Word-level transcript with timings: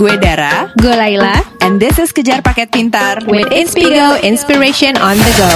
Gue 0.00 0.16
Dara. 0.16 0.72
Gue 0.80 0.96
Laila. 0.96 1.44
And 1.60 1.76
this 1.76 2.00
is 2.00 2.08
Kejar 2.08 2.40
Paket 2.40 2.72
Pintar 2.72 3.20
with 3.28 3.52
Inspigo 3.52 4.16
Inspiration 4.24 4.96
on 4.96 5.20
the 5.20 5.32
go. 5.36 5.52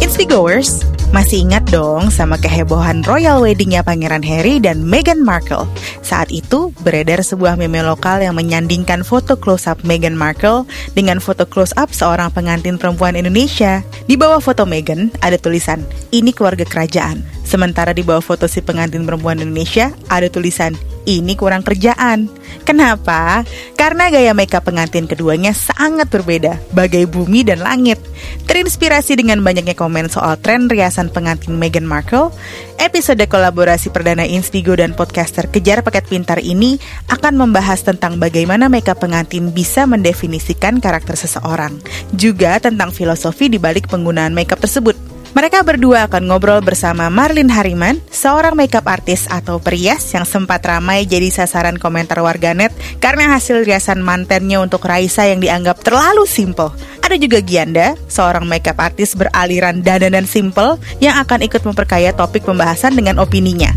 Inspigoers, 0.00 0.88
masih 1.08 1.48
ingat 1.48 1.64
dong 1.72 2.12
sama 2.12 2.36
kehebohan 2.36 3.00
royal 3.08 3.40
weddingnya 3.40 3.80
Pangeran 3.80 4.20
Harry 4.20 4.60
dan 4.60 4.84
Meghan 4.84 5.24
Markle? 5.24 5.64
Saat 6.04 6.28
itu 6.28 6.70
beredar 6.84 7.24
sebuah 7.24 7.56
meme 7.56 7.80
lokal 7.80 8.20
yang 8.20 8.36
menyandingkan 8.36 9.00
foto 9.00 9.34
close-up 9.34 9.80
Meghan 9.88 10.12
Markle 10.12 10.68
dengan 10.92 11.16
foto 11.18 11.48
close-up 11.48 11.96
seorang 11.96 12.28
pengantin 12.28 12.76
perempuan 12.76 13.16
Indonesia. 13.16 13.80
Di 14.04 14.20
bawah 14.20 14.40
foto 14.40 14.68
Meghan 14.68 15.08
ada 15.24 15.40
tulisan, 15.40 15.80
ini 16.12 16.30
keluarga 16.30 16.68
kerajaan. 16.68 17.24
Sementara 17.48 17.96
di 17.96 18.04
bawah 18.04 18.20
foto 18.20 18.44
si 18.44 18.60
pengantin 18.60 19.08
perempuan 19.08 19.40
Indonesia 19.40 19.88
ada 20.12 20.28
tulisan, 20.28 20.76
ini 21.08 21.32
kurang 21.32 21.64
kerjaan. 21.64 22.28
Kenapa? 22.68 23.40
Karena 23.72 24.12
gaya 24.12 24.36
makeup 24.36 24.68
pengantin 24.68 25.08
keduanya 25.08 25.56
sangat 25.56 26.12
berbeda, 26.12 26.60
bagai 26.76 27.08
bumi 27.08 27.48
dan 27.48 27.64
langit. 27.64 27.96
Terinspirasi 28.44 29.16
dengan 29.16 29.40
banyaknya 29.40 29.72
komen 29.72 30.12
soal 30.12 30.36
tren 30.36 30.68
riasan 30.68 31.08
pengantin 31.08 31.56
Meghan 31.56 31.88
Markle, 31.88 32.28
episode 32.76 33.24
kolaborasi 33.24 33.88
perdana 33.88 34.28
Inspigo 34.28 34.76
dan 34.76 34.92
podcaster 34.92 35.48
Kejar 35.48 35.80
Paket 35.80 36.04
Pintar 36.04 36.44
ini 36.44 36.76
akan 37.08 37.48
membahas 37.48 37.80
tentang 37.80 38.20
bagaimana 38.20 38.68
makeup 38.68 39.00
pengantin 39.00 39.56
bisa 39.56 39.88
mendefinisikan 39.88 40.84
karakter 40.84 41.16
seseorang, 41.16 41.80
juga 42.12 42.60
tentang 42.60 42.92
filosofi 42.92 43.48
di 43.48 43.56
balik 43.56 43.88
penggunaan 43.88 44.36
makeup 44.36 44.60
tersebut. 44.60 45.17
Mereka 45.38 45.62
berdua 45.62 46.10
akan 46.10 46.26
ngobrol 46.26 46.58
bersama 46.66 47.06
Marlin 47.06 47.46
Hariman, 47.46 48.02
seorang 48.10 48.58
makeup 48.58 48.82
artis 48.90 49.30
atau 49.30 49.62
perias 49.62 50.02
yang 50.10 50.26
sempat 50.26 50.58
ramai 50.66 51.06
jadi 51.06 51.30
sasaran 51.30 51.78
komentar 51.78 52.18
warganet 52.26 52.74
karena 52.98 53.30
hasil 53.30 53.62
riasan 53.62 54.02
mantennya 54.02 54.58
untuk 54.58 54.82
Raisa 54.82 55.30
yang 55.30 55.38
dianggap 55.38 55.78
terlalu 55.86 56.26
simple. 56.26 56.74
Ada 57.06 57.14
juga 57.22 57.38
Gianda, 57.38 57.94
seorang 58.10 58.50
makeup 58.50 58.82
artis 58.82 59.14
beraliran 59.14 59.78
dandanan 59.78 60.26
simple 60.26 60.74
yang 60.98 61.14
akan 61.22 61.46
ikut 61.46 61.62
memperkaya 61.62 62.10
topik 62.10 62.42
pembahasan 62.42 62.98
dengan 62.98 63.22
opininya. 63.22 63.70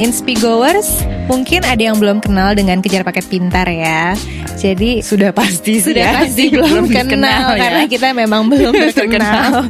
Inspigoers, 0.00 1.04
mungkin 1.32 1.64
ada 1.64 1.80
yang 1.80 1.96
belum 1.96 2.20
kenal 2.20 2.52
dengan 2.52 2.84
kejar 2.84 3.08
paket 3.08 3.24
pintar 3.24 3.64
ya. 3.72 4.12
Jadi 4.52 5.00
Sudah 5.00 5.32
pasti 5.32 5.80
sih 5.80 5.90
sudah 5.96 6.04
ya. 6.04 6.12
pasti 6.20 6.44
belum, 6.54 6.84
kenal, 6.92 7.56
ya. 7.56 7.60
karena 7.66 7.82
kita 7.88 8.12
memang 8.12 8.52
belum 8.52 8.76
terkenal. 9.00 9.64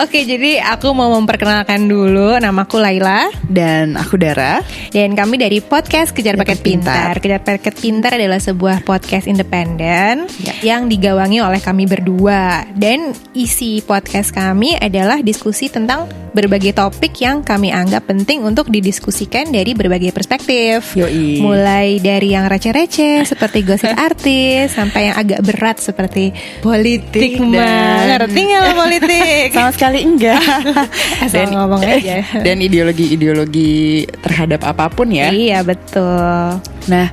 Oke, 0.00 0.24
jadi 0.24 0.64
aku 0.64 0.96
mau 0.96 1.12
memperkenalkan 1.12 1.84
dulu 1.84 2.40
namaku 2.40 2.80
Laila 2.80 3.28
Dan 3.44 4.00
aku 4.00 4.16
Dara 4.16 4.64
dan 4.90 5.12
kami 5.12 5.36
dari 5.36 5.60
podcast 5.60 6.16
Kejar 6.16 6.40
Paket 6.40 6.64
Pintar. 6.64 7.20
Kejar 7.20 7.44
Paket 7.44 7.76
Pintar 7.76 8.16
adalah 8.16 8.40
sebuah 8.40 8.80
podcast 8.82 9.28
independen 9.28 10.24
Ya. 10.40 10.54
yang 10.64 10.88
digawangi 10.88 11.44
oleh 11.44 11.60
kami 11.60 11.84
berdua 11.84 12.64
dan 12.74 13.12
isi 13.36 13.84
podcast 13.84 14.32
kami 14.32 14.74
adalah 14.80 15.20
diskusi 15.20 15.68
tentang 15.68 16.08
berbagai 16.32 16.74
topik 16.74 17.14
yang 17.22 17.44
kami 17.44 17.70
anggap 17.70 18.10
penting 18.10 18.42
untuk 18.42 18.66
didiskusikan 18.66 19.50
dari 19.50 19.74
berbagai 19.74 20.10
perspektif. 20.10 20.93
Yoi. 20.94 21.42
Mulai 21.42 21.98
dari 21.98 22.38
yang 22.38 22.46
receh-receh 22.46 23.26
seperti 23.26 23.66
gosip 23.66 23.90
artis 24.08 24.78
sampai 24.78 25.10
yang 25.10 25.16
agak 25.18 25.40
berat 25.42 25.82
seperti 25.82 26.30
politik 26.62 27.34
dan-. 27.38 28.14
Ngerti 28.14 28.40
nggak 28.46 28.60
lo 28.62 28.72
politik? 28.78 29.46
Sama 29.58 29.70
sekali 29.74 29.98
enggak 30.06 30.38
Asal 31.26 31.50
ngomong 31.50 31.82
aja. 31.82 32.22
Dan 32.40 32.62
ideologi-ideologi 32.62 34.06
terhadap 34.22 34.62
apa 34.62 34.86
pun 34.86 35.10
ya 35.10 35.34
Iya 35.34 35.66
betul. 35.66 36.62
Nah, 36.84 37.06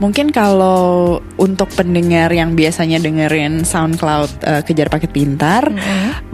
mungkin 0.00 0.32
kalau 0.32 1.20
untuk 1.36 1.68
pendengar 1.76 2.32
yang 2.32 2.56
biasanya 2.56 2.98
dengerin 2.98 3.62
SoundCloud 3.62 4.30
eh, 4.42 4.62
Kejar 4.64 4.88
Paket 4.88 5.12
Pintar, 5.12 5.68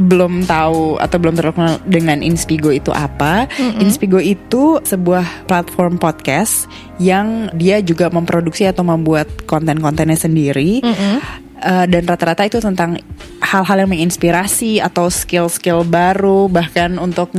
belum 0.01 0.47
tahu 0.47 0.97
atau 1.03 1.17
belum 1.19 1.35
terkenal 1.37 1.83
dengan 1.85 2.23
Inspigo 2.23 2.71
itu 2.73 2.95
apa? 2.95 3.51
Inspigo 3.83 4.23
itu 4.23 4.79
sebuah 4.81 5.51
platform 5.51 5.99
podcast 5.99 6.71
yang 6.97 7.51
dia 7.53 7.83
juga 7.85 8.09
memproduksi 8.09 8.65
atau 8.65 8.87
membuat 8.87 9.45
konten-kontennya 9.45 10.17
sendiri. 10.17 10.81
Eh, 11.57 11.87
dan 11.89 12.05
rata-rata 12.05 12.45
itu 12.45 12.61
tentang 12.61 13.01
hal-hal 13.41 13.77
yang 13.81 13.91
menginspirasi 13.91 14.77
atau 14.77 15.09
skill-skill 15.09 15.89
baru 15.89 16.53
bahkan 16.53 17.01
untuk 17.01 17.33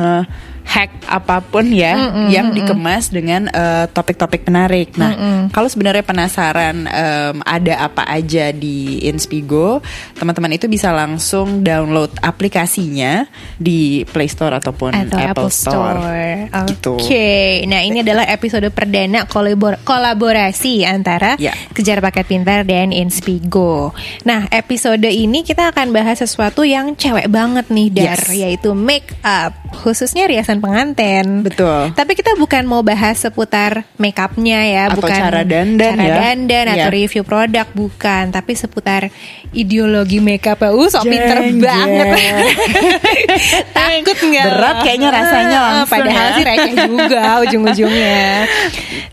nge-hack 0.68 0.92
apa 1.08 1.40
pun 1.40 1.72
ya 1.72 1.96
yang 2.28 2.52
dikemas 2.52 3.08
dengan 3.08 3.48
eh, 3.48 3.88
topik-topik 3.88 4.44
menarik. 4.44 5.00
Nah, 5.00 5.16
kalau 5.50 5.72
sebenarnya 5.72 6.04
penasaran 6.04 6.84
em, 6.84 7.36
ada 7.42 7.74
apa 7.80 8.04
aja 8.04 8.52
di 8.52 9.00
Inspigo, 9.08 9.80
teman-teman 10.14 10.52
itu 10.54 10.68
bisa 10.68 10.92
langsung 10.92 11.64
download 11.64 12.12
aplikasinya 12.20 13.24
di 13.56 14.04
Play 14.04 14.28
Store 14.28 14.60
ataupun 14.60 14.92
atau 14.92 15.18
Apple, 15.18 15.50
Store. 15.50 15.98
Oke, 15.98 16.68
Gitu. 16.68 16.94
nah 17.66 17.80
ini 17.80 18.04
adalah 18.04 18.28
episode 18.28 18.68
perdana 18.70 19.24
kolabor- 19.24 19.80
kolaborasi 19.82 20.84
antara 20.84 21.40
Ya. 21.40 21.56
Kejar 21.72 22.04
Paket 22.04 22.28
Pintar 22.28 22.68
dan 22.68 22.92
Inspigo. 22.92 23.96
Nah, 24.28 24.52
episode 24.52 25.08
ini 25.08 25.42
kita 25.42 25.72
akan 25.72 25.96
bahas 25.96 26.20
sesuatu 26.20 26.68
yang 26.68 26.94
cewek 26.94 27.32
banget 27.32 27.72
nih, 27.72 27.88
Dar, 27.90 28.20
Yes. 28.20 28.36
yaitu 28.36 28.76
make 28.76 29.16
up, 29.24 29.56
khususnya 29.80 30.28
riasan 30.28 30.57
pengantin. 30.60 31.42
Betul. 31.42 31.92
Tapi 31.92 32.12
kita 32.14 32.34
bukan 32.34 32.64
mau 32.64 32.82
bahas 32.82 33.18
seputar 33.18 33.86
make 33.96 34.16
upnya 34.16 34.62
ya, 34.62 34.84
Atau 34.88 35.02
bukan 35.02 35.14
cara 35.14 35.42
dandan 35.42 35.94
cara 35.94 36.04
ya. 36.04 36.16
dandan 36.16 36.66
atau 36.70 36.90
Iya. 36.90 36.96
review 36.96 37.24
produk, 37.24 37.68
bukan. 37.70 38.24
Tapi 38.30 38.52
seputar 38.54 39.02
ideologi 39.52 40.18
make 40.18 40.46
up. 40.46 40.60
Uh, 40.60 40.88
sok 40.88 41.06
pinter 41.06 41.38
Jeng, 41.40 41.60
banget. 41.60 42.08
jeng. 42.14 42.38
Takut 43.78 44.18
nggak? 44.20 44.46
Berat 44.48 44.76
kayaknya 44.82 45.10
rasanya 45.10 45.58
Ah, 45.58 45.66
langsung 45.68 45.90
Padahal 45.94 46.28
ya. 46.28 46.34
sih 46.34 46.44
receh 46.44 46.74
juga 46.86 47.22
ujung-ujungnya. 47.44 48.22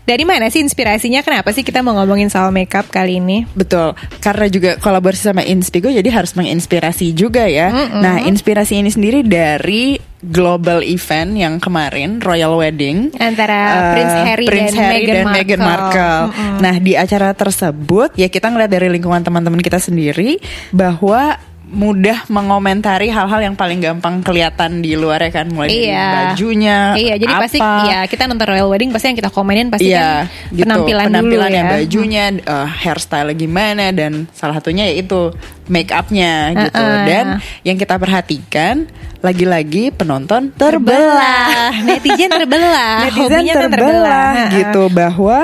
Dari 0.01 0.23
mana 0.23 0.45
sih 0.47 0.61
inspirasinya? 0.61 1.21
Kenapa 1.21 1.49
sih 1.49 1.61
kita 1.61 1.81
mau 1.81 1.95
ngomongin 1.95 2.27
soal 2.27 2.49
makeup 2.49 2.87
kali 2.87 3.17
ini? 3.17 3.47
Betul, 3.51 3.93
karena 4.19 4.45
juga 4.47 4.71
kolaborasi 4.77 5.21
sama 5.25 5.41
Inspigo 5.41 5.89
jadi 5.89 6.05
harus 6.07 6.33
menginspirasi 6.33 7.11
juga 7.11 7.45
ya. 7.45 7.69
Nah, 7.71 8.21
inspirasi 8.21 8.77
ini 8.77 8.89
sendiri 8.89 9.21
dari 9.21 9.97
global 10.21 10.79
event 10.81 11.31
yang 11.33 11.53
kemarin 11.57 12.17
Royal 12.17 12.55
Wedding 12.55 13.13
Antara 13.15 13.59
eh, 13.61 13.91
Prince 13.93 14.15
Harry 14.23 14.45
Prince 14.45 14.71
dan 14.71 14.81
Harry 14.81 14.95
Meghan 15.01 15.15
dan 15.15 15.27
Meghan 15.27 15.61
Markle. 15.61 16.19
Markle. 16.31 16.59
Nah, 16.59 16.75
di 16.77 16.93
acara 16.93 17.29
tersebut 17.31 18.09
ya 18.13 18.27
kita 18.27 18.47
ngeliat 18.47 18.69
dari 18.69 18.87
lingkungan 18.89 19.21
teman-teman 19.21 19.59
kita 19.59 19.77
sendiri 19.77 20.39
bahwa 20.71 21.35
mudah 21.65 22.29
mengomentari 22.29 23.09
hal-hal 23.09 23.41
yang 23.41 23.57
paling 23.57 23.81
gampang 23.81 24.21
kelihatan 24.21 24.79
di 24.79 24.93
luar 24.93 25.17
ya 25.19 25.33
kan 25.33 25.49
mulai 25.49 25.67
dari 25.67 25.89
Iya. 25.89 26.07
bajunya 26.29 26.77
Iya, 26.93 27.15
jadi 27.17 27.33
pasti 27.35 27.57
apa. 27.57 27.73
ya 27.83 27.99
kita 28.05 28.23
nonton 28.25 28.45
Royal 28.45 28.69
Wedding 28.69 28.93
pasti 28.93 29.09
yang 29.09 29.17
kita 29.17 29.33
komenin 29.33 29.67
pasti 29.67 29.89
Iya, 29.89 30.29
kan 30.29 30.53
gitu. 30.53 30.61
penampilan, 30.61 31.05
penampilannya, 31.09 31.61
dulu 31.65 31.73
ya. 31.73 31.75
bajunya, 31.81 32.23
eh, 32.37 32.67
hairstyle 32.69 33.33
gimana 33.33 33.89
dan 33.91 34.29
salah 34.31 34.55
satunya 34.55 34.85
yaitu 34.87 35.33
make 35.67 35.89
upnya 35.89 36.33
gitu. 36.55 36.77
Uh-uh. 36.77 37.05
Dan 37.05 37.25
yang 37.61 37.75
kita 37.75 37.95
perhatikan 37.95 38.85
lagi-lagi 39.19 39.89
penonton 39.89 40.53
Terbelah, 40.53 40.93
terbelah. 40.93 41.69
netizen 41.81 42.29
terbelah, 42.29 42.97
Netizen 43.09 43.21
hobinya 43.25 43.53
tuh 43.53 43.61
terbelah 43.65 44.29
Ha-ha. 44.37 44.53
gitu 44.53 44.83
bahwa 44.87 45.37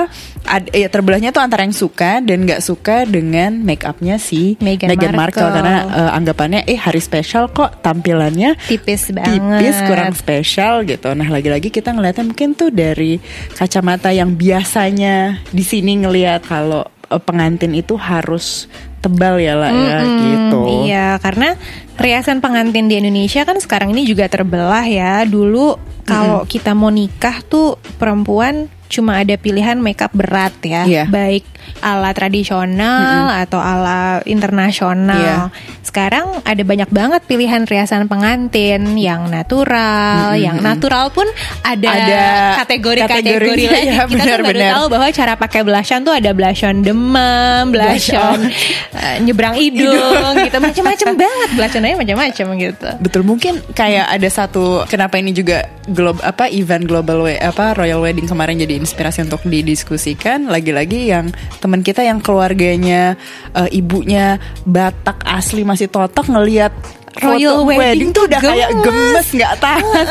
ad, 0.44 0.64
ya 0.70 0.86
terbelahnya 0.86 1.30
tuh 1.30 1.42
antara 1.42 1.66
yang 1.66 1.74
suka 1.74 2.22
dan 2.22 2.46
nggak 2.46 2.62
suka 2.62 3.02
dengan 3.02 3.58
make 3.58 3.82
upnya 3.82 4.22
si 4.22 4.54
Meghan 4.62 4.86
Meghan 4.86 5.10
Markle, 5.12 5.42
Markle. 5.42 5.50
karena 5.52 5.74
eh, 5.98 6.10
anggapannya 6.14 6.60
eh 6.62 6.78
hari 6.78 7.02
spesial 7.02 7.50
kok 7.50 7.82
tampilannya 7.82 8.54
Tipis 8.70 9.10
banget. 9.10 9.42
tipis 9.58 9.76
kurang 9.82 10.14
spesial 10.14 10.86
gitu. 10.86 11.10
Nah 11.10 11.26
lagi-lagi 11.26 11.66
kita 11.68 11.90
ngeliatnya 11.90 12.22
mungkin 12.22 12.54
tuh 12.54 12.70
dari 12.70 13.18
kacamata 13.50 14.14
yang 14.14 14.30
biasanya 14.32 15.42
di 15.50 15.62
sini 15.62 15.98
ngelihat 15.98 16.46
kalau 16.46 16.86
pengantin 17.20 17.76
itu 17.76 17.98
harus 17.98 18.70
tebal 19.02 19.42
ya 19.42 19.58
lah 19.58 19.74
ya 19.74 19.98
Mm-mm, 20.00 20.20
gitu. 20.22 20.60
Iya, 20.86 21.18
karena 21.18 21.58
riasan 21.98 22.38
pengantin 22.38 22.86
di 22.86 23.02
Indonesia 23.02 23.42
kan 23.42 23.58
sekarang 23.58 23.90
ini 23.90 24.06
juga 24.06 24.30
terbelah 24.30 24.86
ya. 24.86 25.26
Dulu 25.26 25.74
kalau 26.06 26.46
kita 26.46 26.72
mau 26.72 26.88
nikah 26.88 27.42
tuh 27.42 27.82
perempuan 27.98 28.70
cuma 28.92 29.16
ada 29.16 29.32
pilihan 29.34 29.74
makeup 29.74 30.12
berat 30.12 30.52
ya, 30.60 30.84
Iya. 30.84 31.04
baik 31.08 31.48
ala 31.80 32.12
tradisional 32.12 33.32
atau 33.32 33.56
ala 33.56 34.20
internasional. 34.24 35.16
Iya. 35.16 35.36
Sekarang 35.82 36.40
ada 36.42 36.60
banyak 36.60 36.88
banget 36.88 37.22
pilihan 37.24 37.64
riasan 37.64 38.04
pengantin 38.04 38.94
yang 38.94 39.26
natural, 39.26 40.34
yang 40.34 40.60
natural 40.60 41.08
pun 41.08 41.24
ada, 41.60 41.88
Ada 41.88 42.22
kategori-kategori 42.58 43.50
lain. 43.62 43.86
ya, 43.88 44.04
Kita 44.04 44.24
tuh 44.34 44.44
baru 44.44 44.60
tahu 44.60 44.84
bahwa 44.88 45.06
cara 45.10 45.32
pakai 45.34 45.60
blush 45.62 45.90
on 45.90 46.02
tuh 46.02 46.12
ada 46.12 46.30
blush 46.30 46.62
on 46.62 46.76
demam, 46.80 47.70
blush 47.70 48.10
Blush 48.10 48.12
on 48.12 48.36
on. 48.36 48.40
eh, 48.94 49.16
nyebrang 49.20 49.54
hidung, 49.54 50.34
gitu 50.40 50.58
macam-macam 50.58 51.06
banget 51.22 51.48
blush 51.54 51.74
onnya 51.74 51.96
macam-macam 51.96 52.46
gitu. 52.58 52.88
Betul 52.98 53.22
mungkin 53.22 53.52
kayak 53.72 54.06
ada 54.10 54.28
satu 54.28 54.84
kenapa 54.86 55.16
ini 55.16 55.32
juga 55.32 55.62
glob 55.84 56.20
apa 56.20 56.46
event 56.48 56.84
global 56.84 57.22
we- 57.22 57.38
apa 57.38 57.72
royal 57.72 58.00
wedding 58.00 58.26
kemarin 58.26 58.58
jadi 58.58 58.81
inspirasi 58.82 59.22
untuk 59.22 59.46
didiskusikan 59.46 60.50
lagi-lagi 60.50 61.14
yang 61.14 61.30
teman 61.62 61.86
kita 61.86 62.02
yang 62.02 62.18
keluarganya 62.18 63.14
eh, 63.54 63.70
ibunya 63.78 64.42
Batak 64.66 65.22
asli 65.22 65.62
masih 65.62 65.86
totok 65.86 66.26
ngelihat 66.28 66.74
Royal 67.20 67.60
foto 67.60 67.68
wedding 67.68 68.08
tuh 68.16 68.24
udah 68.24 68.40
kayak 68.40 68.70
gemes. 68.72 68.88
gemes 68.88 69.28
nggak 69.36 69.54
tahan. 69.60 70.06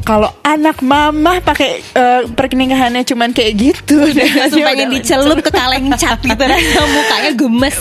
Kalau 0.00 0.32
anak 0.40 0.80
mama 0.80 1.44
pakai 1.44 1.84
eh, 1.84 2.22
pernikahannya 2.24 3.04
cuman 3.04 3.36
kayak 3.36 3.52
gitu, 3.52 4.00
Langsung 4.16 4.64
Dia 4.64 4.72
pengen 4.72 4.88
dicelup 4.88 5.44
ke 5.44 5.52
kaleng 5.52 5.92
cat 6.00 6.16
gitu 6.24 6.44
mukanya 6.96 7.32
gemes. 7.36 7.76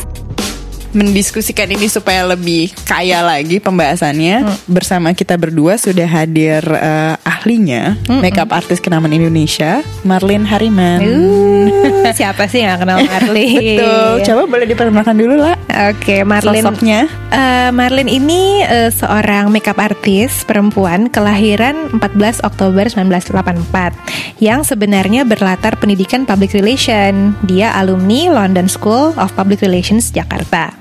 Mendiskusikan 0.92 1.68
ini 1.68 1.88
supaya 1.88 2.24
lebih 2.24 2.72
kaya 2.84 3.19
lagi 3.19 3.57
pembahasannya 3.57 4.36
Hmm. 4.39 4.56
bersama 4.68 5.12
kita 5.12 5.34
berdua 5.34 5.75
sudah 5.75 6.06
hadir 6.06 6.62
eh, 6.62 7.16
ahlinya 7.19 7.95
Hmm, 8.06 8.19
makeup 8.19 8.50
artis 8.50 8.78
kenaman 8.78 9.10
Indonesia 9.10 9.81
Marlin 10.01 10.44
Hariman. 10.44 11.00
Uh, 11.01 12.12
siapa 12.18 12.45
sih 12.45 12.62
yang 12.62 12.78
kenal 12.78 13.01
Marlin? 13.01 13.78
Betul. 13.78 14.13
Coba 14.24 14.42
boleh 14.48 14.66
diperkenalkan 14.66 15.16
dulu 15.16 15.36
lah 15.38 15.56
Oke, 15.92 16.24
Marlin. 16.24 16.63
sosoknya. 16.63 17.00
Eh, 17.30 17.69
Marlin 17.69 18.07
ini 18.07 18.62
eh, 18.62 18.89
seorang 18.89 19.50
makeup 19.50 19.78
artis 19.78 20.42
perempuan 20.44 21.07
kelahiran 21.07 21.92
14 21.94 22.39
Oktober 22.42 22.88
1984 22.88 23.94
yang 24.39 24.62
sebenarnya 24.62 25.24
berlatar 25.24 25.75
pendidikan 25.75 26.24
public 26.24 26.54
relation. 26.54 27.34
Dia 27.44 27.74
alumni 27.74 28.30
London 28.34 28.68
School 28.68 29.13
of 29.16 29.34
Public 29.34 29.60
Relations 29.60 30.10
Jakarta. 30.10 30.76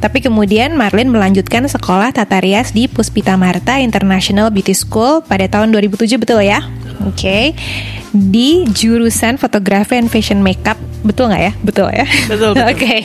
Tapi 0.00 0.24
kemudian 0.24 0.72
Marlin 0.74 1.12
melanjutkan 1.12 1.68
sekolah 1.68 2.10
tata 2.16 2.40
rias 2.40 2.72
di 2.72 2.88
Puspita 2.88 3.36
Marta 3.36 3.76
International 3.76 4.48
Beauty 4.48 4.72
School 4.72 5.20
pada 5.20 5.44
tahun 5.44 5.76
2007 5.76 6.16
betul 6.16 6.40
ya? 6.40 6.64
Oke. 7.04 7.52
Di 8.10 8.66
jurusan 8.66 9.38
fotografi 9.38 9.96
and 10.00 10.10
fashion 10.10 10.40
makeup. 10.40 10.76
Betul 11.00 11.32
nggak 11.32 11.42
ya? 11.42 11.52
Betul 11.64 11.88
ya? 11.92 12.06
Betul, 12.28 12.52
betul. 12.56 12.66
Oke. 12.72 12.96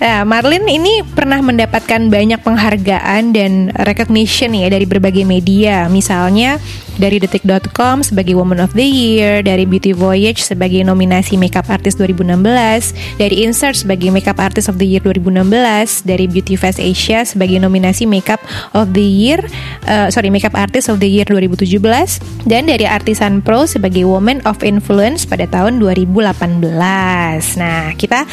Nah, 0.00 0.20
Marlin 0.24 0.64
ini 0.68 1.04
pernah 1.04 1.40
mendapatkan 1.44 2.08
banyak 2.08 2.40
penghargaan 2.40 3.32
dan 3.36 3.72
recognition 3.84 4.56
ya 4.56 4.68
dari 4.72 4.84
berbagai 4.88 5.24
media. 5.28 5.88
Misalnya 5.92 6.56
dari 6.98 7.22
detik.com 7.22 8.02
sebagai 8.02 8.34
Woman 8.34 8.58
of 8.58 8.74
the 8.74 8.84
Year, 8.84 9.40
dari 9.40 9.64
Beauty 9.64 9.94
Voyage 9.94 10.42
sebagai 10.42 10.82
nominasi 10.82 11.38
Makeup 11.38 11.70
Artist 11.70 11.96
2016, 12.02 12.92
dari 13.16 13.46
Insert 13.46 13.78
sebagai 13.86 14.10
Makeup 14.10 14.36
Artist 14.42 14.66
of 14.66 14.76
the 14.82 14.86
Year 14.86 15.00
2016, 15.00 16.04
dari 16.04 16.26
Beauty 16.26 16.58
Fest 16.58 16.82
Asia 16.82 17.22
sebagai 17.22 17.62
nominasi 17.62 18.04
Makeup 18.04 18.42
of 18.74 18.90
the 18.92 19.06
Year, 19.06 19.40
eh, 19.86 20.10
sorry 20.10 20.28
Makeup 20.28 20.58
Artist 20.58 20.90
of 20.90 20.98
the 20.98 21.08
Year 21.08 21.24
2017, 21.24 22.18
dan 22.44 22.66
dari 22.66 22.84
Artisan 22.84 23.40
Pro 23.40 23.64
sebagai 23.64 24.04
Woman 24.04 24.42
of 24.44 24.60
Influence 24.66 25.24
pada 25.24 25.46
tahun 25.46 25.78
2018. 25.78 27.56
Nah, 27.56 27.94
kita 27.94 28.26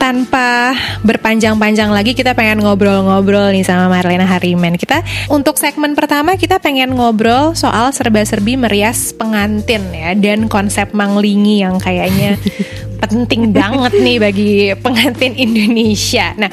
tanpa 0.00 0.72
berpanjang-panjang 1.04 1.92
lagi 1.92 2.16
kita 2.16 2.32
pengen 2.32 2.64
ngobrol-ngobrol 2.64 3.52
nih 3.52 3.60
sama 3.60 3.92
Marlena 3.92 4.24
Hariman. 4.24 4.80
Kita 4.80 5.04
untuk 5.28 5.60
segmen 5.60 5.92
pertama 5.92 6.40
kita 6.40 6.56
pengen 6.56 6.96
ngobrol 6.96 7.52
soal 7.52 7.92
serba-serbi 7.92 8.56
merias 8.56 9.12
pengantin 9.12 9.84
ya 9.92 10.16
dan 10.16 10.48
konsep 10.48 10.96
manglingi 10.96 11.60
yang 11.60 11.76
kayaknya 11.76 12.40
penting 13.04 13.52
banget 13.52 13.92
nih 14.00 14.16
bagi 14.16 14.52
pengantin 14.80 15.36
Indonesia. 15.36 16.32
Nah, 16.40 16.48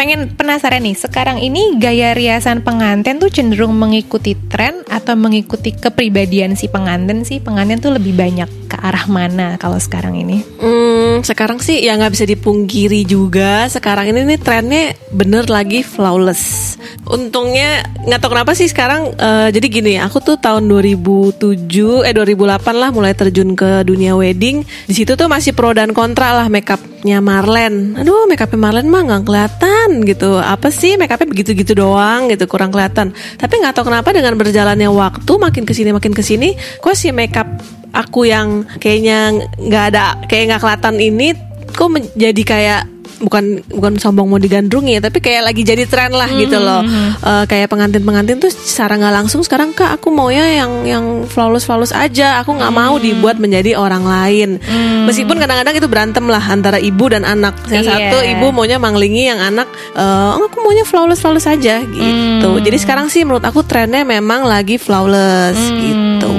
pengen 0.00 0.32
penasaran 0.32 0.80
nih, 0.80 0.96
sekarang 0.96 1.44
ini 1.44 1.76
gaya 1.76 2.16
riasan 2.16 2.64
pengantin 2.64 3.20
tuh 3.20 3.28
cenderung 3.28 3.76
mengikuti 3.76 4.32
tren 4.48 4.80
atau 4.88 5.12
mengikuti 5.12 5.76
kepribadian 5.76 6.56
si 6.56 6.72
pengantin 6.72 7.20
sih? 7.20 7.36
Pengantin 7.36 7.84
tuh 7.84 7.92
lebih 7.92 8.16
banyak 8.16 8.48
ke 8.64 8.80
arah 8.80 9.04
mana 9.12 9.60
kalau 9.60 9.76
sekarang 9.76 10.16
ini? 10.16 10.40
Hmm, 10.56 11.20
sekarang 11.20 11.60
sih 11.60 11.84
ya 11.84 12.00
nggak 12.00 12.16
bisa 12.16 12.24
dipungkiri 12.24 13.04
juga. 13.04 13.68
Sekarang 13.68 14.08
ini 14.08 14.24
nih 14.24 14.40
trennya 14.40 14.96
bener 15.12 15.52
lagi 15.52 15.84
flawless. 15.84 16.80
Untungnya 17.04 17.84
nggak 18.08 18.20
tahu 18.24 18.32
kenapa 18.32 18.56
sih 18.56 18.72
sekarang. 18.72 19.12
eh, 19.20 19.52
jadi 19.52 19.66
gini, 19.68 19.94
aku 20.00 20.24
tuh 20.24 20.40
tahun 20.40 20.64
2007 20.64 22.08
eh 22.08 22.14
2008 22.16 22.72
lah 22.72 22.88
mulai 22.88 23.12
terjun 23.12 23.52
ke 23.52 23.84
dunia 23.84 24.16
wedding. 24.16 24.64
Di 24.88 24.94
situ 24.96 25.12
tuh 25.12 25.28
masih 25.28 25.52
pro 25.52 25.76
dan 25.76 25.92
kontra 25.92 26.32
lah 26.32 26.48
makeupnya 26.48 27.20
Marlen. 27.20 28.00
Aduh, 28.00 28.24
makeupnya 28.24 28.56
Marlen 28.56 28.88
mah 28.88 29.02
nggak 29.04 29.22
kelihatan 29.28 29.89
gitu. 30.06 30.38
Apa 30.38 30.70
sih 30.70 30.94
makeupnya 30.94 31.28
begitu-gitu 31.28 31.74
doang 31.74 32.30
gitu, 32.30 32.46
kurang 32.46 32.70
kelihatan. 32.70 33.10
Tapi 33.36 33.54
nggak 33.58 33.74
tahu 33.74 33.90
kenapa 33.90 34.14
dengan 34.14 34.38
berjalannya 34.38 34.90
waktu 34.90 35.32
makin 35.36 35.64
ke 35.66 35.72
sini 35.74 35.90
makin 35.90 36.14
ke 36.14 36.22
sini, 36.22 36.54
kok 36.78 36.94
si 36.94 37.10
makeup 37.10 37.46
aku 37.90 38.30
yang 38.30 38.66
kayaknya 38.78 39.34
nggak 39.58 39.84
ada 39.94 40.14
kayak 40.30 40.54
nggak 40.54 40.60
kelihatan 40.62 40.96
ini 41.02 41.28
kok 41.74 41.90
menjadi 41.90 42.42
kayak 42.46 42.82
bukan 43.20 43.60
bukan 43.68 44.00
sombong 44.00 44.26
mau 44.26 44.40
digandrungi 44.40 44.96
ya 44.96 45.00
tapi 45.00 45.20
kayak 45.20 45.52
lagi 45.52 45.62
jadi 45.62 45.84
tren 45.84 46.10
lah 46.10 46.26
gitu 46.32 46.56
loh. 46.56 46.80
Eh, 47.20 47.44
kayak 47.44 47.68
pengantin 47.68 48.00
pengantin 48.00 48.40
tuh 48.40 48.48
secara 48.48 48.96
nggak 48.96 49.14
langsung 49.14 49.44
sekarang 49.44 49.70
kak 49.70 50.00
aku 50.00 50.08
maunya 50.08 50.64
yang 50.64 50.72
yang 50.84 51.04
flawless 51.28 51.64
flawless 51.64 51.92
aja 51.92 52.40
aku 52.40 52.56
nggak 52.56 52.72
mau 52.72 52.96
dibuat 52.96 53.36
menjadi 53.36 53.76
orang 53.76 54.02
lain. 54.02 54.56
Meskipun 55.04 55.36
kadang-kadang 55.36 55.76
itu 55.76 55.86
berantem 55.86 56.24
lah 56.24 56.40
antara 56.42 56.80
ibu 56.80 57.04
dan 57.06 57.22
anak. 57.22 57.52
Yang 57.68 57.84
Iya. 57.84 57.92
satu 57.92 58.18
ibu 58.24 58.46
maunya 58.50 58.80
manglingi 58.80 59.28
yang 59.28 59.40
anak 59.40 59.68
eh, 59.92 60.30
"Oh, 60.34 60.48
aku 60.48 60.64
maunya 60.64 60.82
flawless 60.82 61.20
flawless 61.20 61.44
aja 61.44 61.84
gitu. 61.84 62.48
Jadi 62.60 62.76
sekarang 62.80 63.12
sih 63.12 63.22
menurut 63.22 63.44
aku 63.44 63.60
trennya 63.62 64.02
memang 64.02 64.48
lagi 64.48 64.80
flawless 64.80 65.60
gitu. 65.76 66.32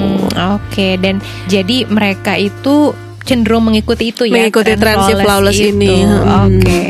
Oke, 0.58 0.98
dan 0.98 1.22
jadi 1.46 1.86
mereka 1.86 2.34
itu 2.34 2.96
cenderung 3.32 3.64
mengikuti 3.72 4.12
itu 4.12 4.28
ya. 4.28 4.44
Mengikuti 4.44 4.76
tren 4.76 5.00
si 5.08 5.14
flawless 5.16 5.56
itu. 5.56 5.72
ini. 5.72 6.04
Hmm. 6.04 6.60
Oke. 6.60 6.84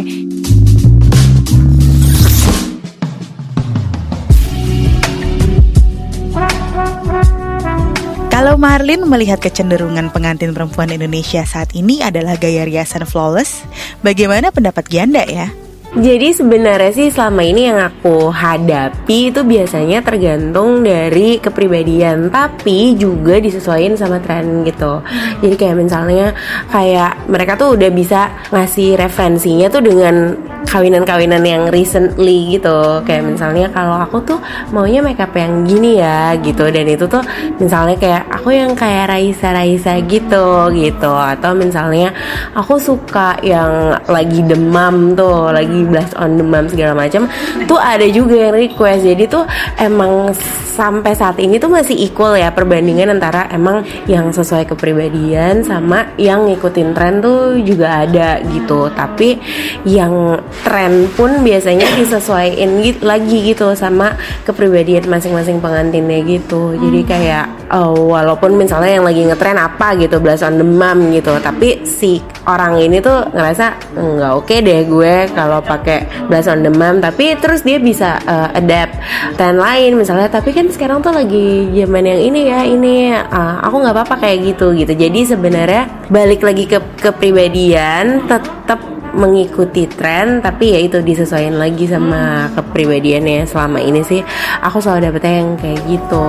Kalau 8.32 8.58
Marlin 8.58 9.06
melihat 9.06 9.38
kecenderungan 9.38 10.10
pengantin 10.10 10.50
perempuan 10.50 10.89
Indonesia 10.89 11.46
saat 11.46 11.77
ini 11.77 12.01
adalah 12.01 12.42
gaya 12.42 12.65
riasan 12.65 13.06
flawless, 13.06 13.62
bagaimana 14.01 14.50
pendapat 14.50 14.89
Gianda 14.89 15.22
ya? 15.30 15.54
Jadi 15.91 16.31
sebenarnya 16.31 16.95
sih 16.95 17.12
selama 17.12 17.43
ini 17.43 17.67
yang 17.67 17.75
aku 17.75 18.31
hadapi 18.31 19.27
itu 19.27 19.43
biasanya 19.43 20.00
tergantung 20.00 20.88
dari 20.88 21.36
kepribadian 21.36 22.31
Tapi 22.31 22.95
juga 22.95 23.43
disesuaikan 23.43 24.00
sama 24.00 24.24
tren 24.24 24.63
gitu. 24.63 25.03
Jadi 25.43 25.55
kayak 25.60 25.75
misalnya 25.75 26.31
kayak 26.71 27.27
mereka 27.27 27.60
tuh 27.60 27.75
udah 27.75 27.91
bisa 27.91 28.31
ngasih 28.55 28.95
referensinya 28.95 29.67
tuh 29.67 29.83
dengan 29.83 30.31
kawinan-kawinan 30.63 31.43
yang 31.43 31.63
recently 31.67 32.55
gitu. 32.55 33.03
Kayak 33.03 33.36
misalnya 33.36 33.67
kalau 33.75 34.00
aku 34.00 34.24
tuh 34.24 34.39
maunya 34.71 35.03
makeup 35.03 35.36
yang 35.36 35.67
gini 35.67 36.00
ya 36.00 36.39
gitu. 36.39 36.71
Dan 36.71 36.88
itu 36.88 37.03
tuh 37.03 37.19
misalnya 37.60 38.00
kayak 38.00 38.31
aku 38.31 38.55
yang 38.55 38.71
kayak 38.79 39.12
Raisa-Raisa 39.12 40.00
gitu 40.07 40.71
gitu. 40.71 41.12
Atau 41.12 41.51
misalnya 41.51 42.15
aku 42.55 42.79
suka 42.79 43.36
yang 43.43 44.00
lagi 44.07 44.39
demam 44.48 45.19
tuh 45.19 45.51
Lagi 45.51 45.81
blast 45.86 46.14
on 46.18 46.38
demam 46.38 46.66
segala 46.68 46.94
macam 46.94 47.26
Tuh 47.66 47.80
ada 47.80 48.06
juga 48.10 48.48
yang 48.48 48.54
request. 48.56 49.02
Jadi 49.06 49.24
tuh 49.30 49.44
emang 49.80 50.34
sampai 50.72 51.12
saat 51.14 51.38
ini 51.38 51.60
tuh 51.60 51.68
masih 51.68 51.94
equal 52.00 52.40
ya 52.40 52.50
Perbandingan 52.50 53.12
antara 53.12 53.52
emang 53.52 53.84
yang 54.08 54.32
sesuai 54.32 54.72
kepribadian 54.72 55.62
Sama 55.62 56.16
yang 56.16 56.48
ngikutin 56.48 56.90
tren 56.96 57.20
tuh 57.20 57.60
juga 57.62 58.08
ada 58.08 58.40
gitu. 58.42 58.88
Tapi 58.92 59.38
yang 59.86 60.40
tren 60.64 61.10
pun 61.16 61.44
biasanya 61.44 61.86
disesuaikan 62.00 62.82
gitu, 62.82 63.00
lagi 63.04 63.38
gitu 63.44 63.74
sama 63.76 64.16
kepribadian 64.48 65.08
masing-masing 65.10 65.60
pengantinnya 65.60 66.24
gitu. 66.26 66.76
Jadi 66.78 67.02
kayak 67.06 67.46
oh, 67.76 68.12
walaupun 68.16 68.56
misalnya 68.56 69.00
yang 69.00 69.06
lagi 69.06 69.22
ngetren 69.28 69.60
apa 69.60 69.96
gitu 70.00 70.20
blast 70.20 70.44
on 70.46 70.58
demam 70.58 71.12
gitu, 71.12 71.36
tapi 71.42 71.84
si 71.88 72.22
orang 72.48 72.78
ini 72.82 72.98
tuh 73.04 73.30
ngerasa 73.32 73.94
nggak 73.96 74.34
oke 74.34 74.56
deh 74.62 74.82
gue 74.86 75.16
kalau 75.34 75.62
pakai 75.72 76.28
blush 76.28 76.51
on 76.51 76.68
the 76.68 76.72
mom 76.72 77.00
tapi 77.00 77.40
terus 77.40 77.63
dia 77.63 77.80
bisa 77.80 78.20
uh, 78.28 78.51
adapt 78.51 79.00
dan 79.40 79.56
lain 79.56 79.96
misalnya. 79.96 80.28
Tapi 80.28 80.51
kan 80.51 80.68
sekarang 80.68 81.00
tuh 81.00 81.16
lagi 81.16 81.72
zaman 81.72 82.04
yang 82.04 82.22
ini 82.22 82.42
ya 82.51 82.60
ini 82.68 82.96
uh, 83.16 83.63
aku 83.63 83.75
nggak 83.80 83.96
apa-apa 83.96 84.16
kayak 84.28 84.38
gitu 84.54 84.75
gitu. 84.75 84.92
Jadi 84.92 85.20
sebenarnya 85.24 86.12
balik 86.12 86.44
lagi 86.44 86.68
ke 86.68 86.80
kepribadian 87.00 88.28
tetap 88.28 88.84
mengikuti 89.12 89.92
tren 89.92 90.40
tapi 90.40 90.72
ya 90.72 90.80
itu 90.80 91.04
disesuaikan 91.04 91.60
lagi 91.60 91.84
sama 91.84 92.48
kepribadiannya 92.56 93.48
selama 93.48 93.80
ini 93.80 94.04
sih. 94.04 94.22
Aku 94.63 94.80
selalu 94.80 95.12
dapetnya 95.12 95.34
yang 95.44 95.50
kayak 95.60 95.80
gitu 95.88 96.28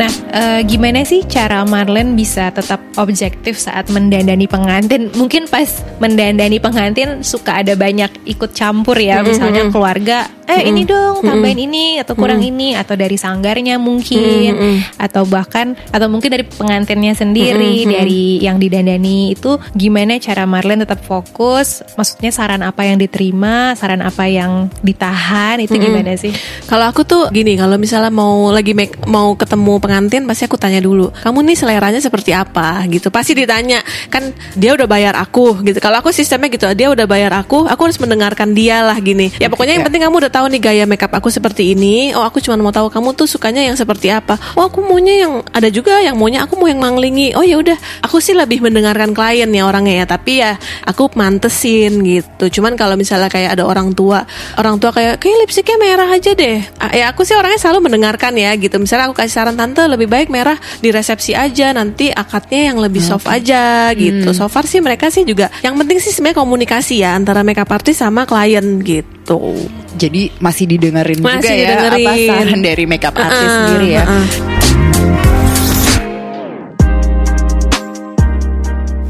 Nah, 0.00 0.08
e, 0.32 0.42
gimana 0.64 1.04
sih 1.04 1.28
cara 1.28 1.60
Marlen 1.68 2.16
bisa 2.16 2.48
tetap 2.48 2.80
objektif 2.96 3.60
saat 3.60 3.92
mendandani 3.92 4.48
pengantin? 4.48 5.12
Mungkin 5.12 5.44
pas 5.44 5.84
mendandani 6.00 6.56
pengantin 6.56 7.20
suka 7.20 7.60
ada 7.60 7.76
banyak 7.76 8.08
ikut 8.24 8.56
campur 8.56 8.96
ya, 8.96 9.20
misalnya 9.20 9.68
keluarga, 9.68 10.24
eh 10.50 10.66
ini 10.66 10.82
dong 10.82 11.22
tambahin 11.22 11.68
ini 11.70 11.84
atau 12.02 12.18
kurang 12.18 12.42
ini 12.42 12.74
atau 12.74 12.98
dari 12.98 13.14
sanggarnya 13.14 13.78
mungkin 13.78 14.82
atau 14.98 15.22
bahkan 15.28 15.78
atau 15.94 16.10
mungkin 16.10 16.32
dari 16.32 16.42
pengantinnya 16.48 17.14
sendiri, 17.14 17.86
dari 17.86 18.42
yang 18.42 18.58
didandani 18.58 19.36
itu 19.36 19.60
gimana 19.76 20.16
cara 20.16 20.48
Marlen 20.48 20.82
tetap 20.82 21.04
fokus? 21.04 21.84
Maksudnya 21.94 22.32
saran 22.32 22.64
apa 22.64 22.82
yang 22.88 22.96
diterima, 22.98 23.76
saran 23.78 24.00
apa 24.00 24.26
yang 24.26 24.72
ditahan 24.82 25.60
itu 25.62 25.76
gimana 25.76 26.16
sih? 26.18 26.32
Kalau 26.66 26.88
aku 26.88 27.06
tuh 27.06 27.28
gini, 27.30 27.54
kalau 27.54 27.76
misalnya 27.76 28.10
mau 28.10 28.50
lagi 28.50 28.72
make, 28.72 28.96
mau 29.06 29.36
ketemu 29.36 29.78
pengantin 29.90 30.22
pasti 30.22 30.46
aku 30.46 30.54
tanya 30.54 30.78
dulu, 30.78 31.10
kamu 31.10 31.42
nih 31.50 31.58
seleranya 31.58 31.98
seperti 31.98 32.30
apa 32.30 32.86
gitu. 32.86 33.10
Pasti 33.10 33.34
ditanya, 33.34 33.82
kan 34.06 34.30
dia 34.54 34.70
udah 34.78 34.86
bayar 34.86 35.18
aku 35.18 35.66
gitu. 35.66 35.82
Kalau 35.82 35.98
aku 35.98 36.14
sistemnya 36.14 36.46
gitu, 36.46 36.70
dia 36.78 36.86
udah 36.94 37.10
bayar 37.10 37.34
aku, 37.34 37.66
aku 37.66 37.90
harus 37.90 37.98
mendengarkan 37.98 38.54
dia 38.54 38.86
lah 38.86 38.94
gini. 39.02 39.34
Ya 39.42 39.50
pokoknya 39.50 39.82
yang 39.82 39.84
penting 39.90 40.06
kamu 40.06 40.22
udah 40.22 40.30
tahu 40.30 40.46
nih 40.46 40.62
gaya 40.62 40.84
makeup 40.86 41.10
aku 41.10 41.26
seperti 41.26 41.74
ini. 41.74 42.14
Oh, 42.14 42.22
aku 42.22 42.38
cuma 42.38 42.54
mau 42.62 42.70
tahu 42.70 42.86
kamu 42.86 43.18
tuh 43.18 43.26
sukanya 43.26 43.66
yang 43.66 43.74
seperti 43.74 44.14
apa. 44.14 44.38
Oh, 44.54 44.70
aku 44.70 44.78
maunya 44.78 45.26
yang 45.26 45.42
ada 45.50 45.66
juga 45.74 45.98
yang 45.98 46.14
maunya 46.14 46.46
aku 46.46 46.54
mau 46.54 46.70
yang 46.70 46.78
manglingi. 46.78 47.34
Oh 47.34 47.42
ya 47.42 47.58
udah, 47.58 47.74
aku 48.06 48.22
sih 48.22 48.38
lebih 48.38 48.62
mendengarkan 48.62 49.10
klien 49.10 49.50
ya 49.50 49.66
orangnya 49.66 50.06
ya, 50.06 50.06
tapi 50.06 50.38
ya 50.38 50.54
aku 50.86 51.10
mantesin 51.18 51.98
gitu. 52.06 52.62
Cuman 52.62 52.78
kalau 52.78 52.94
misalnya 52.94 53.26
kayak 53.26 53.58
ada 53.58 53.66
orang 53.66 53.90
tua, 53.90 54.22
orang 54.54 54.78
tua 54.78 54.94
kayak 54.94 55.18
kayak 55.18 55.36
lipstiknya 55.42 55.82
merah 55.82 56.06
aja 56.14 56.30
deh. 56.30 56.62
Ya 56.94 57.10
aku 57.10 57.26
sih 57.26 57.34
orangnya 57.34 57.58
selalu 57.58 57.90
mendengarkan 57.90 58.38
ya 58.38 58.54
gitu. 58.54 58.78
Misalnya 58.78 59.10
aku 59.10 59.18
kasih 59.18 59.34
saran 59.34 59.58
tante 59.58 59.79
lebih 59.86 60.10
baik 60.10 60.28
merah 60.28 60.58
di 60.82 60.90
resepsi 60.90 61.32
aja 61.32 61.72
nanti 61.72 62.10
akadnya 62.10 62.74
yang 62.74 62.82
lebih 62.82 63.00
soft 63.00 63.30
aja 63.30 63.94
gitu. 63.94 64.34
So 64.34 64.50
far 64.50 64.66
sih 64.66 64.82
mereka 64.82 65.08
sih 65.08 65.22
juga 65.24 65.48
yang 65.62 65.78
penting 65.78 66.02
sih 66.02 66.10
sebenarnya 66.10 66.42
komunikasi 66.42 67.00
ya 67.00 67.14
antara 67.16 67.40
makeup 67.46 67.70
artist 67.70 68.02
sama 68.02 68.26
klien 68.26 68.82
gitu. 68.82 69.54
Jadi 70.00 70.32
masih 70.42 70.64
didengerin 70.66 71.20
juga 71.22 71.38
Masih 71.38 71.56
ya 71.60 71.76
apa 71.76 71.94
didengerin. 71.94 72.28
saran 72.28 72.60
dari 72.64 72.84
makeup 72.88 73.14
artist 73.14 73.40
Uh-uh, 73.46 73.56
sendiri 73.62 73.88
ya. 73.94 74.04
uh-uh. 74.04 74.26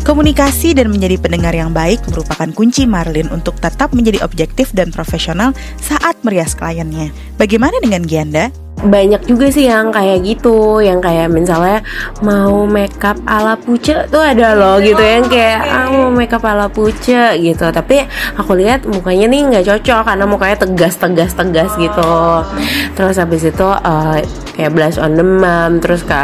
Komunikasi 0.00 0.74
dan 0.74 0.90
menjadi 0.90 1.22
pendengar 1.22 1.54
yang 1.54 1.70
baik 1.70 2.02
merupakan 2.10 2.50
kunci 2.50 2.82
Marlin 2.82 3.30
untuk 3.30 3.54
tetap 3.62 3.94
menjadi 3.94 4.26
objektif 4.26 4.74
dan 4.74 4.90
profesional 4.90 5.54
saat 5.78 6.18
merias 6.26 6.58
kliennya. 6.58 7.14
Bagaimana 7.38 7.78
dengan 7.78 8.02
Gianda? 8.02 8.50
Banyak 8.80 9.28
juga 9.28 9.52
sih 9.52 9.68
yang 9.68 9.92
kayak 9.92 10.24
gitu 10.24 10.80
yang 10.80 11.04
kayak 11.04 11.28
misalnya 11.28 11.84
mau 12.24 12.64
makeup 12.64 13.20
ala 13.28 13.52
puce 13.58 14.08
tuh 14.08 14.22
ada 14.22 14.56
loh 14.56 14.80
gitu 14.80 15.00
yang 15.00 15.26
kayak 15.28 15.60
ah 15.68 15.88
mau 15.92 16.08
makeup 16.08 16.40
ala 16.44 16.70
puce 16.70 17.36
gitu. 17.36 17.66
Tapi 17.68 18.06
aku 18.40 18.56
lihat 18.56 18.88
mukanya 18.88 19.26
nih 19.28 19.40
nggak 19.52 19.64
cocok 19.68 20.02
karena 20.08 20.24
mukanya 20.24 20.56
tegas 20.64 20.94
tegas 20.96 21.32
tegas 21.36 21.72
gitu. 21.76 22.12
Terus 22.96 23.16
habis 23.20 23.42
itu 23.44 23.68
eh, 23.68 24.24
kayak 24.56 24.72
blush 24.72 24.98
on 25.00 25.12
the 25.16 25.24
mom 25.24 25.80
terus 25.80 26.00
ke 26.04 26.22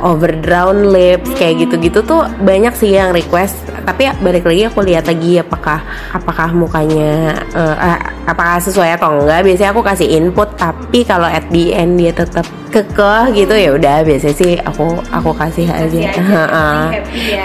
overdrawn 0.00 0.88
lips 0.92 1.28
kayak 1.36 1.68
gitu 1.68 1.74
gitu 1.80 1.98
tuh 2.04 2.24
banyak 2.40 2.72
sih 2.76 2.96
yang 2.96 3.12
request. 3.12 3.60
Tapi 3.84 4.08
ya 4.08 4.12
balik 4.20 4.48
lagi 4.48 4.62
aku 4.68 4.80
lihat 4.84 5.04
lagi 5.08 5.40
apakah 5.40 5.84
apakah 6.16 6.48
mukanya 6.56 7.36
eh, 7.52 7.98
apakah 8.24 8.56
sesuai 8.62 8.96
atau 8.96 9.20
enggak. 9.20 9.44
Biasanya 9.44 9.70
aku 9.76 9.82
kasih 9.84 10.08
input 10.16 10.48
tapi 10.56 11.04
kalau 11.04 11.28
at 11.28 11.44
the 11.50 11.72
end 11.72 11.89
dia 11.96 12.12
tetap 12.14 12.46
kekeh 12.70 13.24
gitu 13.34 13.54
ya 13.54 13.70
udah 13.74 13.96
biasanya 14.06 14.36
sih 14.36 14.52
aku 14.62 14.98
aku 15.10 15.30
kasih 15.34 15.66
aja, 15.66 16.10
Heeh. 16.14 16.82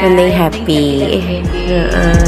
penting 0.02 0.32
happy, 0.34 0.86
Heeh. 1.70 2.26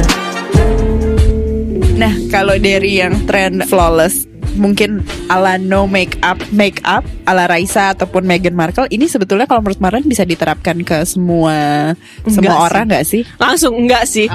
Nah, 1.97 2.13
kalau 2.29 2.53
dari 2.61 3.01
yang 3.01 3.25
tren 3.25 3.65
flawless 3.65 4.29
mungkin 4.57 5.05
ala 5.29 5.55
no 5.61 5.85
make 5.85 6.17
up 6.25 6.41
make 6.49 6.81
up 6.81 7.05
ala 7.29 7.45
Raisa 7.45 7.93
ataupun 7.93 8.25
Meghan 8.25 8.57
Markle 8.57 8.89
ini 8.89 9.05
sebetulnya 9.05 9.45
kalau 9.45 9.61
menurut 9.61 9.77
Maren 9.77 10.03
bisa 10.03 10.25
diterapkan 10.25 10.81
ke 10.81 11.05
semua 11.05 11.93
semua 12.25 12.57
sih. 12.57 12.65
orang 12.65 12.85
nggak 12.89 13.05
sih? 13.05 13.21
Langsung 13.37 13.73
enggak 13.77 14.03
sih. 14.09 14.25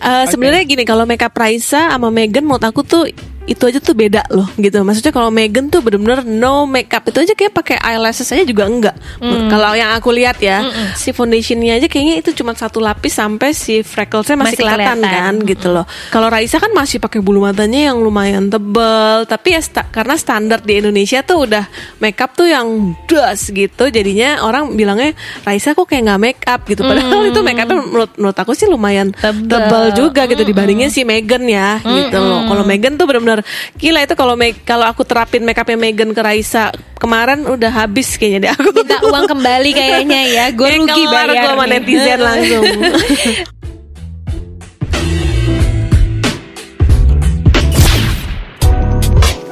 Eh, 0.00 0.24
Sebenarnya 0.32 0.64
gini 0.64 0.88
kalau 0.88 1.04
makeup 1.04 1.36
Raisa 1.36 1.92
sama 1.92 2.08
Megan 2.08 2.48
menurut 2.48 2.64
aku 2.64 2.80
tuh 2.82 3.04
itu 3.50 3.66
aja 3.66 3.82
tuh 3.82 3.92
beda 3.92 4.22
loh 4.30 4.46
gitu. 4.54 4.78
Maksudnya 4.80 5.10
kalau 5.10 5.26
Megan 5.28 5.66
tuh 5.66 5.82
bener-bener 5.82 6.22
no 6.22 6.64
makeup 6.64 7.02
itu 7.04 7.18
aja 7.18 7.34
kayak 7.34 7.50
pakai 7.50 7.76
eyelashes 7.76 8.30
aja 8.30 8.46
juga 8.46 8.64
enggak. 8.64 8.94
Kalau 9.20 9.74
yang 9.74 9.90
aku 9.92 10.14
lihat 10.14 10.38
ya 10.38 10.62
si 10.94 11.10
foundationnya 11.10 11.76
aja 11.76 11.90
kayaknya 11.90 12.22
itu 12.22 12.30
cuma 12.32 12.54
satu 12.54 12.78
lapis 12.78 13.10
sampai 13.12 13.50
si 13.50 13.82
frecklesnya 13.82 14.38
masih, 14.38 14.54
Masih 14.54 14.58
kelihatan, 14.62 14.96
kelihatan. 14.96 15.34
kan 15.34 15.34
gitu 15.42 15.68
loh. 15.68 15.82
Kalau 16.08 16.30
Raisa 16.30 16.56
kan 16.56 16.70
masih 16.70 17.02
pakai 17.02 17.18
bulu 17.18 17.42
matanya 17.42 17.90
yang 17.90 17.98
lumayan 17.98 18.46
tebel. 18.46 19.26
Tapi 19.26 19.48
ya 19.50 19.60
sta- 19.60 19.90
karena 19.90 20.14
standar 20.14 20.62
di 20.62 20.78
Indonesia 20.78 21.18
tuh 21.20 21.50
udah 21.50 21.66
makeup 21.98 22.30
tuh 22.32 22.46
yang 22.46 22.94
das 23.10 23.50
gitu. 23.50 23.90
Jadinya 23.90 24.46
orang 24.46 24.78
bilangnya 24.78 25.10
Raisa 25.42 25.74
kok 25.74 25.90
kayak 25.90 26.06
nggak 26.06 26.20
makeup 26.22 26.60
gitu. 26.64 26.86
Padahal 26.86 27.26
itu 27.26 27.40
makeupnya 27.42 27.76
menurut 27.82 28.10
menurut 28.14 28.38
aku 28.38 28.54
sih 28.54 28.70
lumayan 28.70 29.10
Tebel. 29.10 29.50
tebel 29.50 29.84
juga 29.98 30.22
gitu 30.24 30.46
dibandingin 30.46 30.86
si 30.86 31.02
Megan 31.02 31.42
ya 31.44 31.82
gitu 31.82 32.14
loh. 32.16 32.46
Kalau 32.46 32.62
Megan 32.62 32.94
tuh 32.94 33.10
benar-benar 33.40 33.78
gila 33.80 34.00
itu 34.04 34.14
kalau 34.16 34.34
kalau 34.64 34.86
aku 34.88 35.02
terapin 35.04 35.42
makeupnya 35.44 35.78
Megan 35.78 36.10
ke 36.12 36.20
Raisa 36.22 36.72
kemarin 37.00 37.48
udah 37.48 37.72
habis 37.72 38.16
kayaknya 38.20 38.38
deh 38.40 38.50
aku. 38.52 38.70
Minta 38.76 38.98
uang 39.04 39.26
kembali 39.28 39.70
kayaknya 39.72 40.20
ya. 40.28 40.44
Gue 40.52 40.68
Kayak 40.68 40.80
rugi 40.84 41.02
bayar. 41.08 41.28
gua 41.32 41.48
sama 41.56 41.64
netizen 41.66 42.20
langsung. 42.20 42.64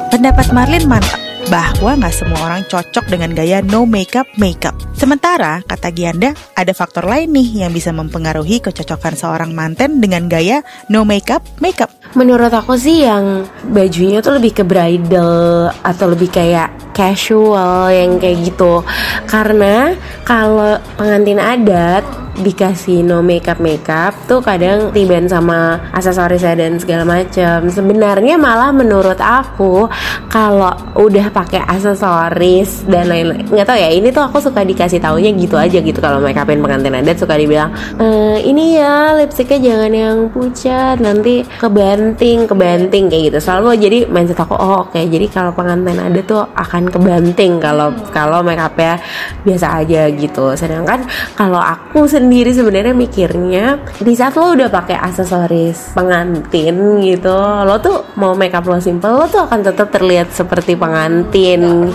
Pendapat 0.08 0.46
Marlin 0.50 0.84
mantap 0.88 1.27
bahwa 1.48 1.96
nggak 1.96 2.12
semua 2.12 2.40
orang 2.44 2.62
cocok 2.68 3.08
dengan 3.08 3.32
gaya 3.32 3.64
no 3.64 3.88
makeup 3.88 4.28
makeup. 4.36 4.76
Sementara, 4.92 5.64
kata 5.64 5.88
Gianda, 5.88 6.36
ada 6.52 6.72
faktor 6.76 7.08
lain 7.08 7.32
nih 7.32 7.64
yang 7.64 7.72
bisa 7.72 7.88
mempengaruhi 7.88 8.60
kecocokan 8.60 9.16
seorang 9.16 9.50
manten 9.56 10.04
dengan 10.04 10.28
gaya 10.28 10.60
no 10.92 11.08
makeup 11.08 11.40
makeup. 11.64 11.88
Menurut 12.12 12.52
aku 12.52 12.76
sih 12.76 13.04
yang 13.08 13.48
bajunya 13.72 14.20
tuh 14.20 14.36
lebih 14.36 14.60
ke 14.60 14.62
bridal 14.64 15.72
atau 15.80 16.06
lebih 16.12 16.28
kayak 16.28 16.87
casual 16.98 17.94
yang 17.94 18.18
kayak 18.18 18.50
gitu. 18.50 18.82
Karena 19.30 19.94
kalau 20.26 20.82
pengantin 20.98 21.38
adat 21.38 22.02
dikasih 22.38 23.02
no 23.02 23.18
makeup 23.18 23.58
makeup 23.58 24.14
tuh 24.30 24.38
kadang 24.38 24.94
tiban 24.94 25.26
sama 25.26 25.78
aksesorisnya 25.94 26.54
dan 26.58 26.78
segala 26.78 27.06
macam. 27.06 27.70
Sebenarnya 27.70 28.34
malah 28.38 28.70
menurut 28.74 29.18
aku 29.18 29.90
kalau 30.30 30.70
udah 30.94 31.32
pakai 31.32 31.64
aksesoris 31.64 32.84
dan 32.86 33.08
lain-lain 33.08 33.48
nggak 33.48 33.66
tahu 33.66 33.78
ya 33.80 33.90
ini 33.90 34.12
tuh 34.12 34.28
aku 34.28 34.38
suka 34.44 34.62
dikasih 34.62 35.00
taunya 35.00 35.32
gitu 35.32 35.56
aja 35.56 35.80
gitu 35.80 35.98
kalau 35.98 36.20
makeupin 36.20 36.60
pengantin 36.60 36.94
adat 36.94 37.16
suka 37.16 37.34
dibilang 37.34 37.72
"Eh, 37.96 38.44
ini 38.44 38.76
ya 38.76 39.16
lipstiknya 39.16 39.58
jangan 39.58 39.92
yang 39.92 40.16
pucat 40.30 40.96
nanti 41.00 41.42
kebanting 41.58 42.44
kebanting 42.44 43.08
kayak 43.08 43.32
gitu 43.32 43.38
selalu 43.40 43.80
jadi 43.80 43.98
mindset 44.08 44.38
aku 44.38 44.54
oh 44.54 44.86
oke 44.86 45.00
jadi 45.00 45.26
kalau 45.32 45.50
pengantin 45.56 45.96
adat 45.98 46.24
tuh 46.28 46.44
akan 46.44 46.87
kebanting 46.90 47.62
kalau 47.62 47.92
kalau 48.10 48.40
makeupnya 48.42 49.00
biasa 49.44 49.84
aja 49.84 50.08
gitu. 50.12 50.52
Sedangkan 50.54 51.04
kalau 51.34 51.60
aku 51.60 52.08
sendiri 52.08 52.50
sebenarnya 52.52 52.94
mikirnya 52.96 53.80
di 54.00 54.12
saat 54.14 54.34
lo 54.34 54.54
udah 54.54 54.68
pakai 54.68 54.96
aksesoris 54.98 55.92
pengantin 55.94 57.02
gitu 57.04 57.38
lo 57.38 57.78
tuh 57.80 58.14
mau 58.18 58.32
makeup 58.34 58.66
lo 58.66 58.78
simple 58.78 59.10
lo 59.10 59.26
tuh 59.28 59.44
akan 59.44 59.60
tetap 59.64 59.88
terlihat 59.92 60.32
seperti 60.32 60.74
pengantin. 60.74 61.92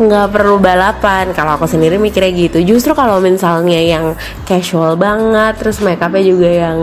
Nggak 0.00 0.26
perlu 0.32 0.56
balapan 0.62 1.32
kalau 1.34 1.58
aku 1.58 1.66
sendiri 1.68 1.96
mikirnya 2.00 2.32
gitu. 2.32 2.58
Justru 2.62 2.92
kalau 2.94 3.18
misalnya 3.20 3.80
yang 3.80 4.14
casual 4.44 4.96
banget 4.96 5.56
terus 5.60 5.78
makeupnya 5.84 6.22
juga 6.24 6.50
yang 6.50 6.78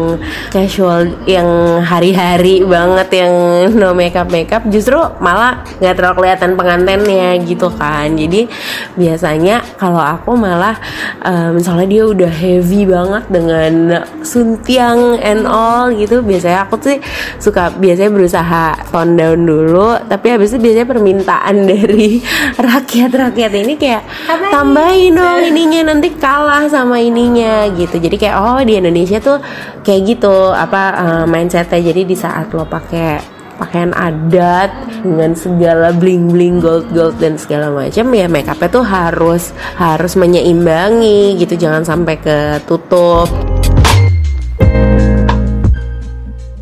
casual 0.52 1.12
yang 1.26 1.48
hari-hari 1.84 2.64
banget 2.64 3.24
yang 3.24 3.34
no 3.76 3.92
makeup 3.94 4.30
makeup 4.30 4.64
justru 4.70 4.98
malah 5.20 5.64
nggak 5.80 5.96
terlalu 5.98 6.16
kelihatan 6.24 6.52
pengantennya 6.56 7.17
gitu 7.44 7.68
kan. 7.74 8.14
Jadi 8.16 8.48
biasanya 8.96 9.62
kalau 9.76 10.02
aku 10.02 10.34
malah 10.38 10.78
uh, 11.22 11.50
misalnya 11.52 11.88
dia 11.88 12.04
udah 12.08 12.32
heavy 12.32 12.88
banget 12.88 13.24
dengan 13.30 13.74
suntiang 14.24 15.20
and 15.22 15.44
all 15.46 15.90
gitu 15.92 16.22
biasanya 16.22 16.66
aku 16.66 16.76
tuh 16.80 16.98
suka 17.38 17.74
biasanya 17.76 18.12
berusaha 18.14 18.66
tone 18.90 19.14
down 19.18 19.46
dulu 19.46 19.98
tapi 20.08 20.34
habis 20.34 20.54
itu 20.54 20.60
biasanya 20.62 20.88
permintaan 20.88 21.56
dari 21.72 22.22
rakyat-rakyat 22.58 23.52
ini 23.54 23.74
kayak 23.76 24.04
tambahin. 24.50 25.16
Dong 25.18 25.50
ininya 25.50 25.94
nanti 25.94 26.14
kalah 26.14 26.70
sama 26.70 27.02
ininya 27.02 27.66
gitu. 27.74 27.98
Jadi 27.98 28.16
kayak 28.22 28.36
oh 28.38 28.62
di 28.62 28.78
Indonesia 28.78 29.18
tuh 29.18 29.42
kayak 29.82 30.02
gitu 30.16 30.54
apa 30.54 30.82
uh, 30.94 31.26
mindsetnya. 31.26 31.82
Jadi 31.82 32.02
di 32.06 32.16
saat 32.16 32.54
lo 32.54 32.68
pakai 32.70 33.37
pakaian 33.58 33.92
adat 33.98 34.70
dengan 35.02 35.34
segala 35.34 35.90
bling 35.92 36.30
bling 36.30 36.62
gold 36.62 36.88
gold 36.94 37.18
dan 37.18 37.36
segala 37.36 37.74
macam 37.74 38.06
ya 38.14 38.30
make 38.30 38.48
upnya 38.48 38.70
tuh 38.70 38.86
harus 38.86 39.52
harus 39.76 40.14
menyeimbangi 40.14 41.42
gitu 41.42 41.58
jangan 41.58 41.84
sampai 41.84 42.16
ketutup. 42.22 43.28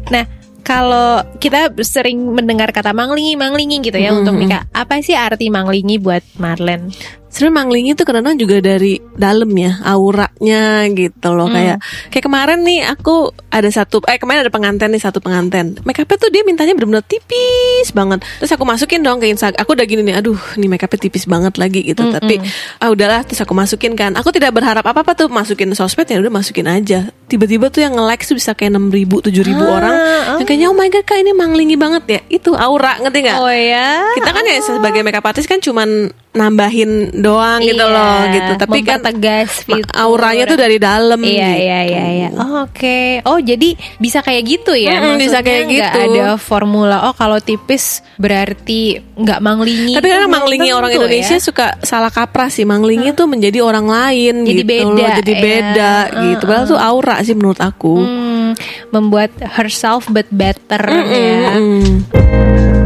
Nah, 0.06 0.26
kalau 0.66 1.22
kita 1.38 1.74
sering 1.86 2.34
mendengar 2.34 2.74
kata 2.74 2.94
manglingi 2.94 3.38
manglingi 3.38 3.82
gitu 3.86 3.98
ya 3.98 4.10
mm 4.10 4.14
-hmm. 4.16 4.22
untuk 4.26 4.36
nikah, 4.42 4.64
apa 4.74 5.02
sih 5.02 5.14
arti 5.14 5.54
manglingi 5.54 6.02
buat 6.02 6.24
Marlen? 6.42 6.90
Sebenarnya 7.36 7.56
manglingi 7.60 7.92
itu 8.00 8.04
karena 8.08 8.32
juga 8.40 8.64
dari 8.64 8.96
dalam 9.20 9.52
ya 9.52 9.84
auranya 9.84 10.88
gitu 10.96 11.36
loh. 11.36 11.52
Hmm. 11.52 11.56
kayak 11.60 11.78
kayak 12.08 12.24
kemarin 12.24 12.60
nih 12.64 12.88
aku 12.88 13.36
ada 13.52 13.68
satu 13.68 14.00
eh 14.08 14.16
kemarin 14.16 14.48
ada 14.48 14.54
pengantin 14.56 14.88
nih 14.96 15.04
satu 15.04 15.20
pengantin. 15.20 15.76
Make 15.84 16.08
upnya 16.08 16.16
tuh 16.16 16.32
dia 16.32 16.48
mintanya 16.48 16.72
benar-benar 16.80 17.04
tipis 17.04 17.92
banget. 17.92 18.24
Terus 18.40 18.56
aku 18.56 18.64
masukin 18.64 19.04
dong 19.04 19.20
ke 19.20 19.28
Instagram 19.28 19.60
aku 19.60 19.76
udah 19.76 19.84
gini 19.84 20.02
nih 20.08 20.16
aduh 20.16 20.40
nih 20.56 20.72
make 20.72 20.88
upnya 20.88 20.96
tipis 20.96 21.28
banget 21.28 21.60
lagi 21.60 21.84
gitu. 21.84 22.08
Hmm, 22.08 22.16
tapi 22.16 22.40
ah 22.80 22.88
udahlah 22.88 23.28
terus 23.28 23.44
aku 23.44 23.52
masukin 23.52 24.00
kan. 24.00 24.16
Aku 24.16 24.32
tidak 24.32 24.56
berharap 24.56 24.88
apa 24.88 25.04
apa 25.04 25.12
tuh 25.12 25.28
masukin 25.28 25.76
sosmed 25.76 26.08
ya 26.08 26.24
udah 26.24 26.32
masukin 26.32 26.72
aja. 26.72 27.12
Tiba-tiba 27.28 27.68
tuh 27.68 27.84
yang 27.84 28.00
nge-like 28.00 28.24
tuh 28.24 28.40
bisa 28.40 28.56
kayak 28.56 28.72
enam 28.72 28.88
ribu 28.88 29.20
tujuh 29.20 29.44
ribu 29.44 29.60
ah, 29.68 29.76
orang. 29.76 29.96
oh. 30.00 30.38
yang 30.40 30.48
kayaknya 30.48 30.68
oh 30.72 30.78
my 30.78 30.88
god 30.88 31.04
kak 31.04 31.20
ini 31.20 31.36
manglingi 31.36 31.76
banget 31.76 32.04
ya. 32.08 32.20
Itu 32.32 32.56
aura 32.56 32.96
ngerti 33.04 33.20
nggak? 33.28 33.38
Oh 33.44 33.52
ya. 33.52 34.16
Kita 34.16 34.32
kan 34.32 34.44
ya 34.48 34.64
sebagai 34.64 35.04
makeup 35.04 35.28
artist 35.28 35.52
kan 35.52 35.60
cuman 35.60 36.16
nambahin 36.36 37.16
doang 37.16 37.64
gitu 37.64 37.72
iya, 37.72 37.80
gitu 37.80 37.86
loh 37.88 38.20
gitu 38.36 38.52
tapi 38.60 38.80
kan 38.84 39.00
tegas 39.00 39.64
auranya 39.96 40.44
tuh 40.44 40.60
dari 40.60 40.78
dalam 40.78 41.18
iya 41.24 41.56
iya 41.56 41.80
iya, 41.88 42.06
iya. 42.12 42.30
Oh, 42.36 42.68
oke 42.68 42.76
okay. 42.76 43.24
oh 43.24 43.40
jadi 43.40 43.80
bisa 43.98 44.20
kayak 44.20 44.44
gitu 44.44 44.76
ya 44.76 45.00
hmm, 45.00 45.16
bisa 45.16 45.40
kayak 45.40 45.64
gitu 45.72 45.98
ada 46.12 46.36
formula 46.36 47.08
oh 47.08 47.16
kalau 47.16 47.40
tipis 47.40 48.04
berarti 48.20 49.00
nggak 49.16 49.40
manglingi 49.40 49.96
tapi 49.96 50.12
kan 50.12 50.28
manglingi 50.28 50.70
orang 50.76 50.92
Indonesia 50.92 51.40
ya? 51.40 51.42
suka 51.42 51.80
salah 51.88 52.12
kaprah 52.12 52.52
sih 52.52 52.68
manglingi 52.68 53.16
huh? 53.16 53.18
tuh 53.18 53.28
menjadi 53.32 53.64
orang 53.64 53.88
lain 53.88 54.44
jadi 54.44 54.62
gitu 54.62 54.68
beda 54.68 54.92
loh 54.92 55.18
jadi 55.24 55.34
beda 55.40 55.94
ya. 56.12 56.22
gitu 56.36 56.44
uh, 56.44 56.48
padahal 56.52 56.68
tuh 56.68 56.80
aura 56.80 57.16
sih 57.24 57.36
menurut 57.36 57.60
aku 57.64 57.96
hmm, 58.04 58.50
membuat 58.92 59.32
herself 59.56 60.12
but 60.12 60.28
better 60.28 60.84
mm 60.84 61.04
-mm, 61.08 61.16
ya 61.16 61.50
mm. 61.56 62.85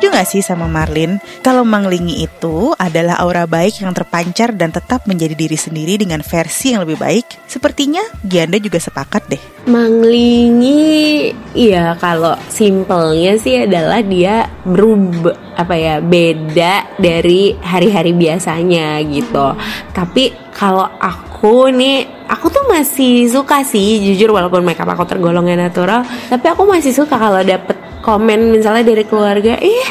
Setuju 0.00 0.16
gak 0.16 0.32
sih 0.32 0.40
sama 0.40 0.64
Marlin? 0.64 1.20
Kalau 1.44 1.60
Manglingi 1.60 2.24
itu 2.24 2.72
adalah 2.80 3.20
aura 3.20 3.44
baik 3.44 3.84
yang 3.84 3.92
terpancar 3.92 4.56
dan 4.56 4.72
tetap 4.72 5.04
menjadi 5.04 5.36
diri 5.36 5.60
sendiri 5.60 6.00
dengan 6.00 6.24
versi 6.24 6.72
yang 6.72 6.88
lebih 6.88 6.96
baik. 6.96 7.44
Sepertinya 7.44 8.00
Gianda 8.24 8.56
juga 8.56 8.80
sepakat 8.80 9.28
deh. 9.28 9.42
Manglingi, 9.68 11.28
iya 11.52 12.00
kalau 12.00 12.32
simpelnya 12.48 13.36
sih 13.36 13.68
adalah 13.68 14.00
dia 14.00 14.48
berubah 14.64 15.36
apa 15.60 15.76
ya 15.76 16.00
beda 16.00 16.96
dari 16.96 17.60
hari-hari 17.60 18.16
biasanya 18.16 19.04
gitu. 19.04 19.52
Tapi 19.92 20.32
kalau 20.56 20.88
aku 20.96 21.76
nih 21.76 22.24
aku 22.24 22.48
tuh 22.48 22.64
masih 22.72 23.28
suka 23.28 23.60
sih 23.68 24.00
jujur 24.00 24.32
walaupun 24.32 24.64
makeup 24.64 24.88
aku 24.88 25.04
tergolongnya 25.04 25.68
natural 25.68 26.08
tapi 26.32 26.46
aku 26.48 26.64
masih 26.64 26.96
suka 26.96 27.20
kalau 27.20 27.44
dapet 27.44 27.89
komen 28.10 28.58
misalnya 28.58 28.82
dari 28.82 29.06
keluarga 29.06 29.54
ih 29.62 29.86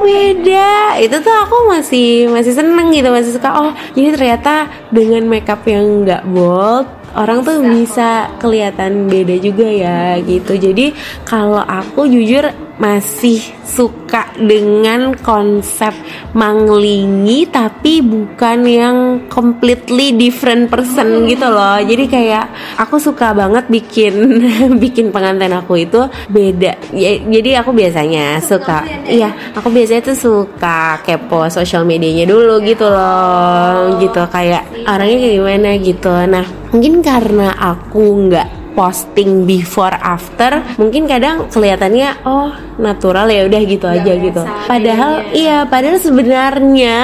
beda. 0.00 0.96
Itu 1.04 1.20
tuh 1.20 1.36
aku 1.44 1.68
masih 1.68 2.32
masih 2.32 2.56
seneng 2.56 2.88
gitu 2.96 3.12
masih 3.12 3.36
suka 3.36 3.50
oh 3.52 3.72
jadi 3.92 4.16
ternyata 4.16 4.72
dengan 4.88 5.28
makeup 5.28 5.60
yang 5.68 6.08
nggak 6.08 6.24
bold 6.32 6.88
orang 7.12 7.44
tuh 7.44 7.60
bisa 7.60 8.32
kelihatan 8.40 9.04
beda 9.12 9.36
juga 9.36 9.68
ya 9.68 10.16
gitu. 10.24 10.56
Jadi 10.56 10.96
kalau 11.28 11.60
aku 11.60 12.08
jujur 12.08 12.48
masih 12.82 13.38
suka 13.62 14.34
dengan 14.34 15.14
konsep 15.22 15.94
manglingi 16.34 17.46
tapi 17.46 18.02
bukan 18.02 18.58
yang 18.66 18.96
completely 19.30 20.10
different 20.18 20.66
person 20.66 21.30
gitu 21.30 21.46
loh. 21.46 21.78
Jadi 21.78 22.10
kayak 22.10 22.76
aku 22.82 22.98
suka 22.98 23.30
banget 23.30 23.70
bikin 23.70 24.42
bikin 24.82 25.14
pengantin 25.14 25.54
aku 25.54 25.78
itu 25.78 26.02
beda. 26.26 26.74
Ya, 26.90 27.22
jadi 27.22 27.62
aku 27.62 27.70
biasanya 27.70 28.42
suka 28.42 28.82
iya 29.06 29.30
aku 29.54 29.70
biasanya 29.70 30.10
tuh 30.10 30.18
suka 30.18 30.98
kepo 31.06 31.46
sosial 31.54 31.86
medianya 31.86 32.26
dulu 32.26 32.58
gitu 32.66 32.90
loh 32.90 33.94
gitu. 34.02 34.26
Kayak 34.26 34.66
orangnya 34.90 35.22
kayak 35.22 35.36
gimana 35.38 35.70
gitu. 35.78 36.14
Nah 36.26 36.44
mungkin 36.74 36.98
karena 36.98 37.54
aku 37.54 38.02
nggak 38.26 38.61
posting 38.72 39.44
before 39.44 39.92
after 40.00 40.60
mungkin 40.76 41.04
kadang 41.06 41.48
kelihatannya 41.48 42.24
oh 42.24 42.52
natural 42.80 43.28
ya 43.28 43.44
udah 43.46 43.62
gitu 43.62 43.86
Gak 43.86 44.00
aja 44.02 44.12
gitu. 44.16 44.42
padahal 44.68 45.12
ya. 45.28 45.32
iya 45.32 45.56
padahal 45.68 45.98
sebenarnya 46.00 46.96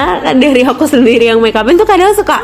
dari 0.43 0.61
aku 0.65 0.85
sendiri 0.89 1.29
yang 1.29 1.39
make 1.39 1.55
upin 1.55 1.77
tuh 1.77 1.85
kadang 1.85 2.11
suka 2.17 2.41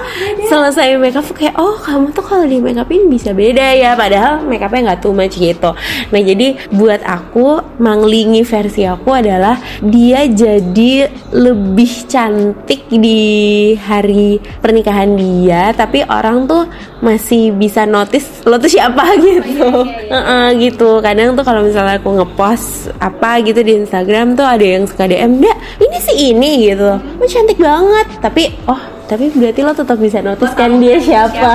selesai 0.48 0.96
make 1.02 1.18
up 1.18 1.26
kayak 1.34 1.58
oh 1.58 1.78
kamu 1.82 2.14
tuh 2.14 2.26
kalau 2.26 2.46
di 2.46 2.62
make 2.62 2.78
upin 2.78 3.10
bisa 3.10 3.34
beda 3.34 3.74
ya 3.76 3.98
padahal 3.98 4.46
make 4.46 4.62
upnya 4.62 4.94
nggak 4.94 5.02
too 5.02 5.14
much 5.16 5.36
gitu. 5.36 5.74
Nah 6.12 6.22
jadi 6.22 6.58
buat 6.72 7.02
aku 7.04 7.80
manglingi 7.82 8.46
versi 8.46 8.86
aku 8.86 9.12
adalah 9.12 9.58
dia 9.82 10.26
jadi 10.30 11.10
lebih 11.34 12.08
cantik 12.08 12.88
di 12.90 13.74
hari 13.76 14.40
pernikahan 14.62 15.18
dia 15.18 15.74
tapi 15.74 16.06
orang 16.06 16.46
tuh 16.46 16.64
masih 17.04 17.52
bisa 17.52 17.84
notice 17.84 18.44
lo 18.48 18.56
tuh 18.56 18.72
siapa 18.72 19.04
gitu. 19.26 19.68
Uh 20.08 20.16
-uh, 20.16 20.46
gitu. 20.56 21.04
Kadang 21.04 21.36
tuh 21.36 21.44
kalau 21.44 21.66
misalnya 21.66 22.00
aku 22.00 22.16
ngepost 22.16 22.94
apa 23.04 23.44
gitu 23.44 23.60
di 23.60 23.84
Instagram 23.84 24.40
tuh 24.40 24.48
ada 24.48 24.64
yang 24.64 24.88
suka 24.88 25.10
DM 25.10 25.44
dia 25.44 25.56
ini 25.84 25.98
sih 26.00 26.16
ini 26.32 26.52
gitu. 26.72 26.96
Lo 26.96 27.26
cantik 27.28 27.60
banget. 27.60 28.08
Tapi 28.24 28.44
oh 28.72 28.95
tapi 29.06 29.30
berarti 29.34 29.62
lo 29.62 29.74
tetap 29.74 29.98
bisa 30.02 30.20
notice 30.22 30.54
kan 30.58 30.82
dia 30.82 30.98
siapa 30.98 31.52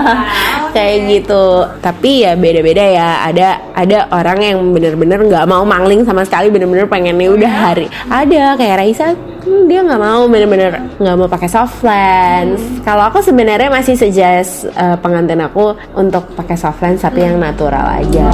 kayak 0.74 0.96
gitu 1.10 1.66
tapi 1.82 2.22
ya 2.22 2.38
beda-beda 2.38 2.84
ya 2.84 3.08
ada 3.26 3.48
ada 3.74 4.06
orang 4.14 4.38
yang 4.38 4.58
bener-bener 4.70 5.18
nggak 5.26 5.46
mau 5.50 5.66
mangling 5.66 6.06
sama 6.06 6.22
sekali 6.22 6.48
bener-bener 6.48 6.86
pengennya 6.86 7.28
udah 7.30 7.52
hari 7.52 7.86
ada 8.06 8.54
kayak 8.54 8.76
Raisa 8.78 9.12
hmm, 9.14 9.66
dia 9.66 9.80
nggak 9.82 10.00
mau 10.00 10.22
bener-bener 10.30 10.72
nggak 11.00 11.16
mau 11.16 11.28
pakai 11.28 11.48
soft 11.48 11.80
lens. 11.82 12.60
Hmm. 12.60 12.84
Kalau 12.84 13.08
aku 13.08 13.24
sebenarnya 13.24 13.72
masih 13.72 13.96
suggest 13.96 14.68
uh, 14.76 14.96
pengantin 15.00 15.40
aku 15.40 15.74
untuk 15.96 16.28
pakai 16.36 16.56
soft 16.56 16.80
lens 16.84 17.02
tapi 17.02 17.24
hmm. 17.24 17.26
yang 17.26 17.36
natural 17.40 17.86
aja. 17.88 18.30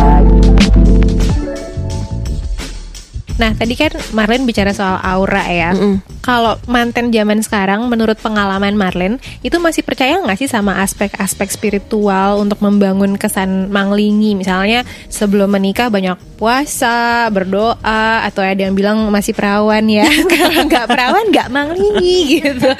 Nah 3.37 3.53
tadi 3.53 3.75
kan 3.77 3.92
Marlin 4.16 4.49
bicara 4.49 4.72
soal 4.72 5.01
aura 5.01 5.44
ya. 5.49 5.70
Mm 5.72 5.81
-mm 5.81 6.16
kalau 6.27 6.59
manten 6.66 7.14
zaman 7.14 7.38
sekarang 7.38 7.87
menurut 7.87 8.18
pengalaman 8.18 8.75
Marlin 8.75 9.22
itu 9.46 9.62
masih 9.62 9.87
percaya 9.87 10.18
nggak 10.18 10.42
sih 10.42 10.51
sama 10.51 10.83
aspek-aspek 10.83 11.46
spiritual 11.55 12.42
untuk 12.42 12.59
membangun 12.66 13.14
kesan 13.14 13.70
manglingi? 13.70 14.35
Misalnya 14.35 14.83
sebelum 15.07 15.55
menikah 15.55 15.87
banyak 15.87 16.18
puasa 16.35 17.31
berdoa 17.31 18.27
atau 18.27 18.42
ada 18.42 18.59
yang 18.59 18.75
bilang 18.75 19.07
masih 19.14 19.38
perawan 19.38 19.87
ya. 19.87 20.03
Kalau 20.35 20.66
nggak 20.66 20.87
perawan 20.90 21.25
nggak 21.31 21.49
manglingi 21.55 22.42
gitu. 22.42 22.70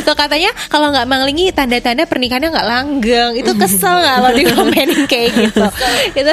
Atau 0.00 0.16
katanya 0.16 0.50
kalau 0.72 0.88
nggak 0.90 1.06
manglingi 1.06 1.52
tanda-tanda 1.52 2.08
pernikahannya 2.08 2.48
nggak 2.56 2.68
langgeng. 2.68 3.32
Itu 3.36 3.52
kesel 3.54 4.00
lo 4.00 4.32
dikomenin 4.32 5.04
kayak 5.04 5.30
gitu? 5.44 5.66
Itu 6.16 6.32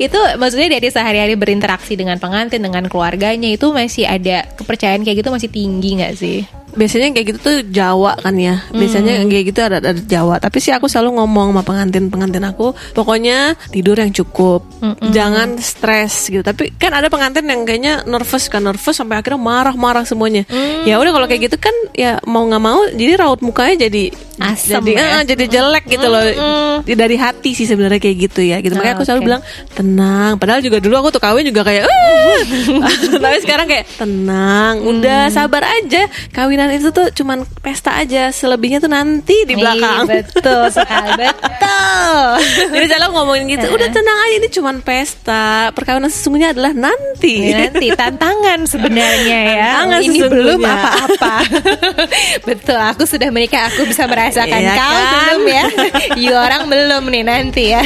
itu 0.00 0.18
maksudnya 0.40 0.80
dari 0.80 0.88
sehari-hari 0.88 1.36
berinteraksi 1.36 1.92
dengan 1.92 2.16
pengantin 2.16 2.64
dengan 2.64 2.88
keluarganya 3.16 3.48
itu 3.56 3.72
masih 3.72 4.04
ada 4.04 4.44
kepercayaan 4.60 5.00
kayak 5.00 5.24
gitu 5.24 5.32
masih 5.32 5.48
tinggi 5.48 5.96
nggak 5.96 6.14
sih? 6.20 6.44
Biasanya 6.76 7.10
kayak 7.10 7.26
gitu 7.34 7.38
tuh 7.40 7.56
Jawa 7.66 8.14
kan 8.20 8.36
ya. 8.36 8.62
Biasanya 8.70 9.24
kayak 9.26 9.44
gitu 9.50 9.60
ada 9.64 9.76
ada 9.80 9.96
Jawa. 9.96 10.38
Tapi 10.38 10.58
sih 10.60 10.70
aku 10.70 10.86
selalu 10.86 11.18
ngomong 11.18 11.56
sama 11.56 11.62
pengantin-pengantin 11.64 12.44
aku, 12.44 12.76
pokoknya 12.92 13.56
tidur 13.72 13.96
yang 13.96 14.12
cukup. 14.12 14.62
Jangan 15.10 15.56
stres 15.58 16.28
gitu. 16.28 16.44
Tapi 16.44 16.76
kan 16.76 16.92
ada 16.92 17.08
pengantin 17.08 17.48
yang 17.48 17.64
kayaknya 17.64 18.04
nervous 18.04 18.46
kan 18.46 18.62
nervous 18.62 18.96
sampai 18.96 19.18
akhirnya 19.18 19.40
marah-marah 19.40 20.04
semuanya. 20.04 20.44
Ya 20.84 21.00
udah 21.00 21.10
kalau 21.10 21.26
kayak 21.26 21.50
gitu 21.50 21.56
kan 21.58 21.74
ya 21.96 22.20
mau 22.28 22.44
nggak 22.44 22.62
mau 22.62 22.84
jadi 22.92 23.12
raut 23.18 23.40
mukanya 23.40 23.88
jadi 23.88 24.12
Asem 24.36 24.84
jadi 24.84 24.92
ya. 24.92 25.00
eh, 25.00 25.22
jadi 25.32 25.44
jelek 25.48 25.84
gitu 25.88 26.06
loh. 26.12 26.20
Dari 26.84 27.16
hati 27.16 27.56
sih 27.56 27.64
sebenarnya 27.64 27.96
kayak 27.96 28.16
gitu 28.28 28.40
ya. 28.44 28.60
Gitu. 28.60 28.76
Makanya 28.76 28.94
aku 29.00 29.04
selalu 29.08 29.20
Oke. 29.24 29.28
bilang 29.32 29.42
tenang. 29.72 30.32
Padahal 30.36 30.60
juga 30.60 30.76
dulu 30.76 30.94
aku 31.00 31.08
tuh 31.16 31.22
kawin 31.24 31.48
juga 31.48 31.64
kayak 31.64 31.88
"Eh." 31.88 32.40
Tapi 33.24 33.38
sekarang 33.40 33.64
kayak 33.64 33.88
tenang, 33.96 34.84
udah 34.84 35.32
sabar 35.32 35.64
aja. 35.64 36.04
Kawinan 36.36 36.65
itu 36.72 36.88
tuh 36.90 37.06
cuman 37.14 37.46
pesta 37.62 37.98
aja. 37.98 38.30
Selebihnya 38.30 38.78
tuh 38.82 38.90
nanti 38.90 39.46
di 39.46 39.54
belakang. 39.54 40.06
Iya, 40.06 40.22
betul 40.22 40.62
sekali, 40.70 41.10
betul. 41.22 42.24
Jadi 42.74 42.86
selalu 42.90 43.08
ngomongin 43.14 43.44
gitu, 43.56 43.66
udah 43.70 43.88
tenang 43.90 44.18
aja 44.26 44.34
ini 44.38 44.48
cuman 44.50 44.76
pesta. 44.82 45.70
Perkawinan 45.72 46.10
sesungguhnya 46.10 46.52
adalah 46.52 46.72
nanti. 46.74 47.52
Ya, 47.52 47.68
nanti 47.68 47.86
tantangan 47.94 48.66
sebenarnya 48.66 49.38
ya. 49.54 49.66
Tantangan 49.82 50.00
Ini 50.02 50.18
belum 50.26 50.60
apa-apa. 50.62 51.34
Betul, 52.48 52.78
aku 52.80 53.02
sudah 53.08 53.28
menikah, 53.30 53.70
aku 53.70 53.86
bisa 53.88 54.06
merasakan. 54.06 54.60
Iya 54.60 54.74
Kau 54.74 54.90
kan? 54.90 55.06
belum 55.12 55.42
ya? 55.46 55.64
You 56.22 56.32
orang 56.34 56.62
belum 56.70 57.02
nih 57.12 57.22
nanti 57.26 57.64
ya. 57.74 57.82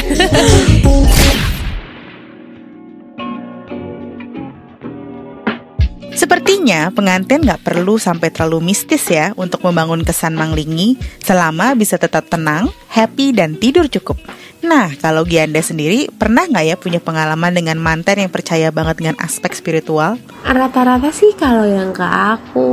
Sepertinya 6.31 6.87
pengantin 6.95 7.43
nggak 7.43 7.59
perlu 7.59 7.99
sampai 7.99 8.31
terlalu 8.31 8.71
mistis 8.71 9.03
ya 9.11 9.35
untuk 9.35 9.67
membangun 9.67 9.99
kesan 9.99 10.31
manglingi 10.31 10.95
selama 11.19 11.75
bisa 11.75 11.99
tetap 11.99 12.31
tenang, 12.31 12.71
happy, 12.87 13.35
dan 13.35 13.59
tidur 13.59 13.91
cukup. 13.91 14.15
Nah, 14.63 14.95
kalau 15.03 15.27
Gianda 15.27 15.59
sendiri 15.59 16.07
pernah 16.07 16.47
nggak 16.47 16.63
ya 16.63 16.79
punya 16.79 17.03
pengalaman 17.03 17.51
dengan 17.51 17.75
mantan 17.83 18.23
yang 18.23 18.31
percaya 18.31 18.71
banget 18.71 19.03
dengan 19.03 19.19
aspek 19.19 19.51
spiritual? 19.51 20.23
Rata-rata 20.47 21.11
sih 21.11 21.35
kalau 21.35 21.67
yang 21.67 21.91
ke 21.91 22.07
aku 22.07 22.71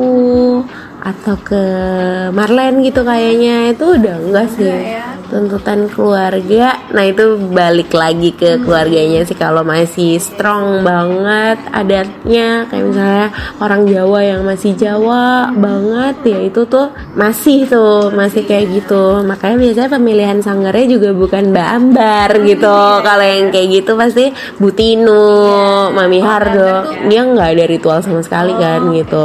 atau 1.03 1.35
ke 1.42 1.62
Marlen 2.31 2.79
gitu 2.87 3.03
kayaknya 3.03 3.75
itu 3.75 3.90
udah 3.90 4.23
enggak 4.23 4.47
sih 4.55 4.71
tuntutan 5.29 5.87
keluarga. 5.93 6.81
Nah 6.93 7.05
itu 7.05 7.37
balik 7.53 7.93
lagi 7.93 8.33
ke 8.33 8.61
keluarganya 8.64 9.23
sih 9.29 9.37
kalau 9.37 9.62
masih 9.62 10.17
strong 10.19 10.83
banget 10.83 11.61
adatnya. 11.73 12.64
Kayak 12.69 12.85
misalnya 12.88 13.29
orang 13.61 13.83
Jawa 13.88 14.21
yang 14.25 14.43
masih 14.45 14.73
Jawa 14.75 15.53
banget 15.53 16.17
ya 16.25 16.38
itu 16.49 16.64
tuh 16.64 16.93
masih 17.14 17.69
tuh 17.69 18.11
masih 18.12 18.45
kayak 18.49 18.73
gitu. 18.73 19.23
Makanya 19.25 19.57
biasanya 19.61 19.91
pemilihan 19.93 20.38
sanggarnya 20.41 20.87
juga 20.88 21.11
bukan 21.12 21.53
Mbak 21.53 21.69
Ambar 21.77 22.31
gitu. 22.45 22.79
Kalau 23.05 23.25
yang 23.25 23.49
kayak 23.53 23.69
gitu 23.83 23.93
pasti 23.95 24.33
Butino 24.57 25.23
Mami 25.93 26.21
Hardo. 26.25 26.91
dia 27.09 27.25
nggak 27.25 27.51
ada 27.57 27.64
ritual 27.69 27.99
sama 28.01 28.21
sekali 28.25 28.53
kan 28.57 28.88
gitu. 28.95 29.25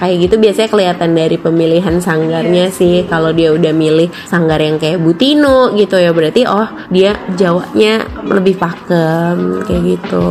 Kayak 0.00 0.16
gitu 0.28 0.34
biasanya 0.40 0.68
kelihatan 0.70 1.10
dari 1.12 1.36
pemilihan 1.36 1.96
sanggarnya 2.00 2.72
sih 2.72 3.04
kalau 3.08 3.34
dia 3.34 3.52
udah 3.52 3.72
milih 3.74 4.08
sanggar 4.28 4.60
yang 4.62 4.78
kayak 4.78 5.02
Butino 5.02 5.41
gitu 5.74 5.96
ya. 5.98 6.14
Berarti 6.14 6.46
oh 6.46 6.68
dia 6.92 7.16
Jawanya 7.34 8.06
lebih 8.26 8.54
pakem 8.60 9.64
kayak 9.66 9.82
gitu 9.98 10.28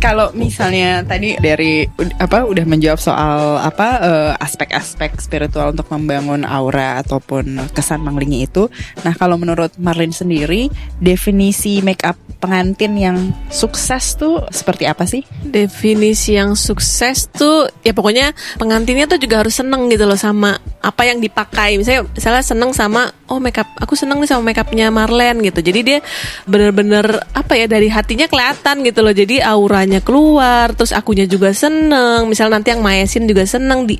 Kalau 0.00 0.32
misalnya 0.32 1.04
tadi 1.04 1.36
dari 1.36 1.84
apa 2.16 2.48
udah 2.48 2.64
menjawab 2.64 3.00
soal 3.00 3.60
apa 3.60 3.88
eh, 4.00 4.32
aspek-aspek 4.40 5.20
spiritual 5.20 5.76
untuk 5.76 5.92
membangun 5.92 6.48
aura 6.48 7.04
ataupun 7.04 7.60
kesan 7.76 8.00
manglingi 8.00 8.48
itu. 8.48 8.72
Nah, 9.04 9.12
kalau 9.12 9.36
menurut 9.36 9.76
Marlin 9.76 10.14
sendiri, 10.14 10.72
definisi 11.00 11.84
make 11.84 12.00
up 12.06 12.16
pengantin 12.40 12.96
yang 12.96 13.18
sukses 13.50 14.16
tuh 14.16 14.46
seperti 14.48 14.86
apa 14.86 15.04
sih? 15.04 15.20
Definisi 15.44 16.38
yang 16.38 16.56
sukses 16.56 17.28
tuh 17.28 17.68
ya 17.84 17.92
pokoknya 17.92 18.32
pengantinnya 18.56 19.04
tuh 19.04 19.20
juga 19.20 19.44
harus 19.44 19.60
seneng 19.60 19.92
gitu 19.92 20.08
loh 20.08 20.16
sama 20.16 20.56
apa 20.80 21.02
yang 21.04 21.18
dipakai. 21.18 21.76
Misalnya 21.76 22.06
misalnya 22.08 22.44
seneng 22.46 22.70
sama 22.72 23.10
oh 23.26 23.42
makeup 23.42 23.66
aku 23.76 23.98
seneng 23.98 24.22
nih 24.22 24.30
sama 24.30 24.54
makeupnya 24.54 24.88
Marlen 24.94 25.42
gitu. 25.42 25.58
Jadi 25.58 25.80
dia 25.82 25.98
bener-bener 26.46 27.04
apa 27.34 27.58
ya 27.58 27.66
dari 27.66 27.90
hatinya 27.90 28.30
kelihatan 28.30 28.86
gitu 28.86 29.02
loh. 29.02 29.12
Jadi 29.12 29.42
auranya 29.42 29.89
keluar, 29.98 30.70
terus 30.78 30.94
akunya 30.94 31.26
juga 31.26 31.50
seneng. 31.50 32.30
Misal 32.30 32.54
nanti 32.54 32.70
yang 32.70 32.86
maesin 32.86 33.26
juga 33.26 33.42
seneng 33.42 33.90
di 33.90 33.98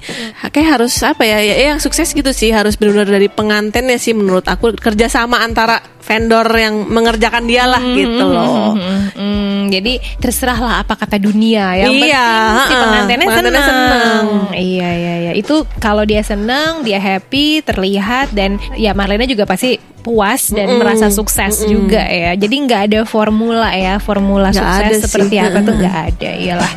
kayak 0.54 0.78
harus 0.78 0.94
apa 1.02 1.26
ya 1.26 1.42
ya, 1.42 1.54
ya 1.58 1.64
yang 1.74 1.82
sukses 1.82 2.14
gitu 2.14 2.30
sih 2.30 2.54
harus 2.54 2.78
benar-benar 2.78 3.18
dari 3.18 3.26
pengantinnya 3.26 3.98
sih 3.98 4.14
menurut 4.14 4.46
aku 4.46 4.78
kerjasama 4.78 5.42
antara 5.42 5.82
vendor 6.10 6.46
yang 6.58 6.90
mengerjakan 6.90 7.46
dia 7.46 7.70
lah 7.70 7.78
gitu 7.78 8.24
loh. 8.26 8.74
Hmm, 9.14 9.70
jadi 9.70 10.02
terserahlah 10.18 10.82
apa 10.82 10.98
kata 10.98 11.22
dunia. 11.22 11.86
Yang 11.86 12.10
Iya, 12.10 12.26
penting 12.26 12.66
si 12.66 12.74
pengantinnya 12.74 13.26
Pengantinnya 13.30 13.62
senang. 13.62 14.24
Iya 14.50 14.90
iya 14.90 15.14
iya. 15.22 15.32
Itu 15.38 15.62
kalau 15.78 16.02
dia 16.02 16.26
senang, 16.26 16.82
dia 16.82 16.98
happy, 16.98 17.62
terlihat 17.62 18.34
dan 18.34 18.58
ya 18.74 18.90
Marlena 18.90 19.22
juga 19.30 19.46
pasti 19.46 19.78
puas 20.02 20.50
dan 20.50 20.82
merasa 20.82 21.14
sukses 21.14 21.62
juga 21.62 22.02
ya. 22.02 22.34
Jadi 22.34 22.54
nggak 22.66 22.82
ada 22.90 23.00
formula 23.06 23.70
ya, 23.70 24.02
formula 24.02 24.50
Nggak 24.50 24.58
sukses 24.58 25.06
seperti 25.06 25.38
apa 25.38 25.62
tuh 25.62 25.78
nggak 25.78 25.96
ada. 26.10 26.30
Iyalah. 26.34 26.72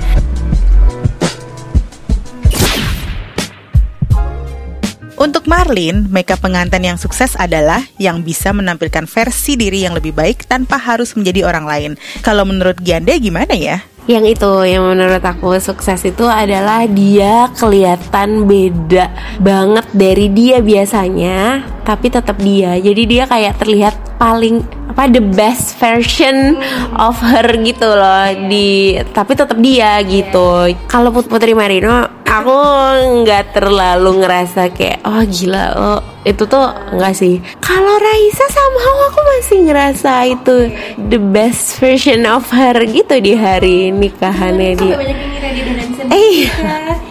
Untuk 5.24 5.48
Marlin, 5.48 6.12
makeup 6.12 6.44
pengantin 6.44 6.84
yang 6.84 7.00
sukses 7.00 7.40
adalah 7.40 7.80
yang 7.96 8.28
bisa 8.28 8.52
menampilkan 8.52 9.08
versi 9.08 9.56
diri 9.56 9.88
yang 9.88 9.96
lebih 9.96 10.12
baik 10.12 10.44
tanpa 10.52 10.76
harus 10.76 11.16
menjadi 11.16 11.48
orang 11.48 11.64
lain. 11.64 11.92
Kalau 12.20 12.44
menurut 12.44 12.76
Gianda 12.84 13.16
gimana 13.16 13.56
ya? 13.56 13.80
Yang 14.04 14.36
itu 14.36 14.52
yang 14.68 14.84
menurut 14.84 15.24
aku 15.24 15.56
sukses 15.64 16.04
itu 16.04 16.28
adalah 16.28 16.84
dia 16.92 17.48
kelihatan 17.56 18.52
beda 18.52 19.08
banget 19.40 19.88
dari 19.96 20.28
dia 20.28 20.60
biasanya, 20.60 21.64
tapi 21.88 22.12
tetap 22.12 22.36
dia. 22.44 22.76
Jadi 22.76 23.08
dia 23.08 23.24
kayak 23.24 23.64
terlihat 23.64 23.96
paling 24.20 24.60
apa 24.92 25.08
the 25.08 25.24
best 25.24 25.80
version 25.80 26.60
of 27.00 27.16
her 27.24 27.48
gitu 27.64 27.88
loh 27.88 28.28
di 28.52 29.00
tapi 29.16 29.40
tetap 29.40 29.56
dia 29.64 30.04
gitu. 30.04 30.68
Kalau 30.92 31.16
Put- 31.16 31.32
Putri 31.32 31.56
Marino 31.56 32.23
aku 32.34 32.58
nggak 33.22 33.54
terlalu 33.54 34.26
ngerasa 34.26 34.74
kayak 34.74 35.06
oh 35.06 35.22
gila 35.22 35.66
oh. 35.78 36.02
Itu 36.24 36.48
tuh 36.48 36.72
enggak 36.96 37.20
sih. 37.20 37.44
Kalau 37.60 38.00
Raisa 38.00 38.48
somehow 38.48 38.96
aku 39.12 39.20
masih 39.28 39.60
ngerasa 39.68 40.12
itu 40.32 40.72
the 41.12 41.20
best 41.20 41.84
version 41.84 42.24
of 42.24 42.48
her 42.48 42.80
gitu 42.88 43.20
di 43.20 43.36
hari 43.36 43.92
nikahannya 43.92 44.72
dia. 44.80 44.98
Eh, 46.08 46.48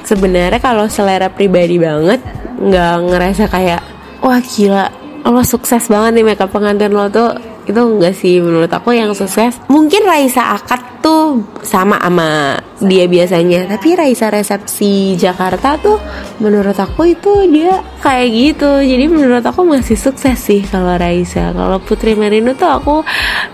sebenarnya 0.09 0.57
kalau 0.65 0.89
selera 0.89 1.29
pribadi 1.29 1.77
banget 1.77 2.25
nggak 2.57 2.95
ngerasa 3.05 3.45
kayak 3.53 3.85
wah 4.25 4.41
gila 4.41 4.89
lo 5.29 5.45
sukses 5.45 5.93
banget 5.93 6.17
nih 6.17 6.25
makeup 6.33 6.49
pengantin 6.49 6.97
lo 6.97 7.13
tuh. 7.13 7.37
Itu 7.69 7.79
enggak 7.79 8.17
sih 8.17 8.41
menurut 8.41 8.73
aku 8.73 8.97
yang 8.97 9.13
sukses. 9.13 9.61
Mungkin 9.69 10.09
Raisa 10.09 10.57
akad 10.57 10.92
tuh 11.03 11.43
sama 11.67 11.99
sama 11.99 12.57
dia 12.79 13.11
biasanya. 13.11 13.67
Tapi 13.67 13.99
Raisa 13.99 14.31
resepsi 14.31 15.19
Jakarta 15.19 15.75
tuh 15.77 15.99
menurut 16.39 16.79
aku 16.79 17.11
itu 17.11 17.51
dia 17.51 17.83
kayak 17.99 18.29
gitu. 18.31 18.71
Jadi 18.81 19.05
menurut 19.11 19.43
aku 19.43 19.67
masih 19.67 19.99
sukses 19.99 20.39
sih 20.39 20.63
kalau 20.63 20.95
Raisa. 20.95 21.51
Kalau 21.51 21.83
Putri 21.83 22.15
Marino 22.15 22.55
tuh 22.55 22.71
aku 22.71 23.03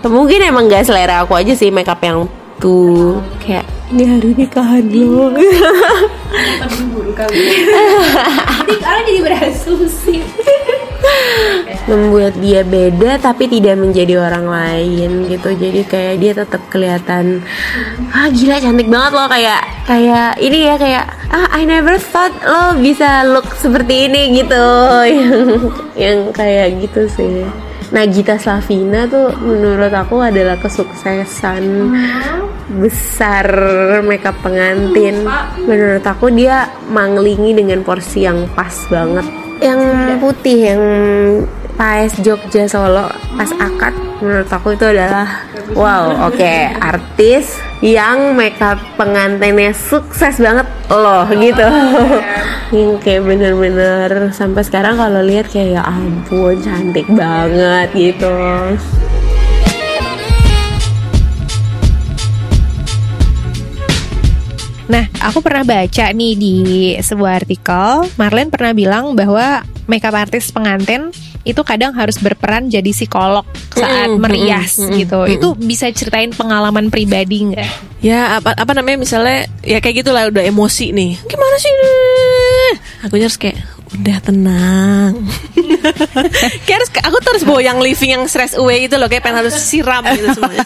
mungkin 0.07 0.45
emang 0.45 0.69
nggak 0.69 0.85
selera 0.85 1.25
aku 1.25 1.33
aja 1.33 1.57
sih 1.57 1.73
makeup 1.73 1.99
yang 2.05 2.29
tuh 2.61 3.17
kayak 3.41 3.78
ini 3.89 4.03
hari 4.05 4.31
nikahan 4.37 4.85
lo 4.93 5.33
Orang 8.79 9.03
jadi 9.05 9.21
berasumsi. 9.21 10.23
membuat 11.89 12.37
dia 12.37 12.61
beda 12.61 13.17
tapi 13.17 13.49
tidak 13.49 13.75
menjadi 13.81 14.21
orang 14.21 14.45
lain 14.45 15.25
gitu. 15.25 15.51
Jadi 15.57 15.81
kayak 15.89 16.15
dia 16.21 16.31
tetap 16.37 16.61
kelihatan 16.69 17.41
ah 18.13 18.29
gila 18.29 18.61
cantik 18.61 18.87
banget 18.87 19.11
loh. 19.17 19.27
Kayak 19.27 19.61
kayak 19.89 20.31
ini 20.37 20.57
ya 20.69 20.75
kayak 20.77 21.05
ah 21.33 21.47
I 21.49 21.65
never 21.65 21.97
thought 21.97 22.35
lo 22.45 22.77
bisa 22.77 23.25
look 23.25 23.51
seperti 23.57 24.05
ini 24.05 24.37
gitu. 24.43 24.69
Yang 25.17 25.33
yang 25.97 26.19
kayak 26.31 26.67
gitu 26.87 27.01
sih 27.09 27.43
Nagita 27.89 28.37
Slavina 28.37 29.09
tuh 29.09 29.33
menurut 29.41 29.89
aku 29.89 30.21
adalah 30.21 30.61
kesuksesan 30.61 31.89
besar 32.77 33.47
makeup 34.05 34.37
pengantin. 34.45 35.25
Menurut 35.65 36.05
aku 36.05 36.29
dia 36.29 36.69
manglingi 36.85 37.57
dengan 37.57 37.81
porsi 37.81 38.29
yang 38.29 38.45
pas 38.53 38.73
banget. 38.93 39.25
Yang 39.59 39.81
putih 40.21 40.59
yang 40.71 40.83
Paes 41.79 42.11
Jogja 42.19 42.67
Solo 42.67 43.07
pas 43.39 43.47
akad 43.55 43.95
menurut 44.19 44.51
aku 44.51 44.75
itu 44.75 44.83
adalah 44.83 45.47
wow 45.79 46.27
oke 46.27 46.53
artis 46.75 47.55
yang 47.79 48.35
makeup 48.35 48.75
pengantinnya 48.99 49.71
sukses 49.71 50.35
banget 50.35 50.67
loh 50.91 51.23
gitu. 51.31 51.63
yang 52.75 52.99
kayak 52.99 53.23
bener-bener 53.23 54.35
sampai 54.35 54.67
sekarang 54.67 54.99
kalau 54.99 55.23
lihat 55.23 55.47
kayak 55.47 55.79
ya 55.79 55.83
ampun 55.87 56.59
cantik 56.59 57.07
banget 57.07 57.87
gitu. 57.95 58.35
Nah, 64.89 65.05
aku 65.21 65.45
pernah 65.45 65.61
baca 65.61 66.05
nih 66.09 66.33
di 66.33 66.55
sebuah 66.97 67.45
artikel, 67.45 68.09
Marlene 68.17 68.49
pernah 68.49 68.73
bilang 68.73 69.13
bahwa 69.13 69.61
makeup 69.85 70.17
artist 70.17 70.49
pengantin 70.49 71.13
itu 71.49 71.61
kadang 71.65 71.91
harus 71.97 72.21
berperan 72.21 72.69
jadi 72.69 72.89
psikolog 72.93 73.43
saat 73.73 74.09
Mm-mm, 74.09 74.21
merias 74.21 74.77
mm-mm, 74.77 74.97
gitu. 75.01 75.19
mm-mm. 75.25 75.35
Itu 75.35 75.47
bisa 75.57 75.89
ceritain 75.89 76.29
pengalaman 76.29 76.93
pribadi 76.93 77.49
nggak? 77.49 77.99
Ya 78.05 78.39
apa 78.39 78.53
apa 78.55 78.71
namanya 78.77 79.01
misalnya 79.01 79.49
ya 79.65 79.81
kayak 79.81 80.05
gitulah 80.05 80.29
udah 80.29 80.43
emosi 80.45 80.93
nih. 80.93 81.11
Gimana 81.25 81.55
sih? 81.57 81.71
Aku 83.09 83.15
harus 83.17 83.39
kayak 83.39 83.57
udah 83.89 84.17
tenang. 84.21 85.11
kayak 86.65 86.77
harus 86.77 86.89
aku 87.01 87.17
terus 87.25 87.41
bawa 87.41 87.61
yang 87.63 87.81
living 87.81 88.13
yang 88.13 88.23
stress 88.29 88.53
away 88.53 88.85
itu 88.85 88.95
loh 89.01 89.09
kayak 89.09 89.25
pengen 89.25 89.41
harus 89.41 89.57
siram 89.57 90.05
gitu 90.13 90.29
semuanya. 90.37 90.61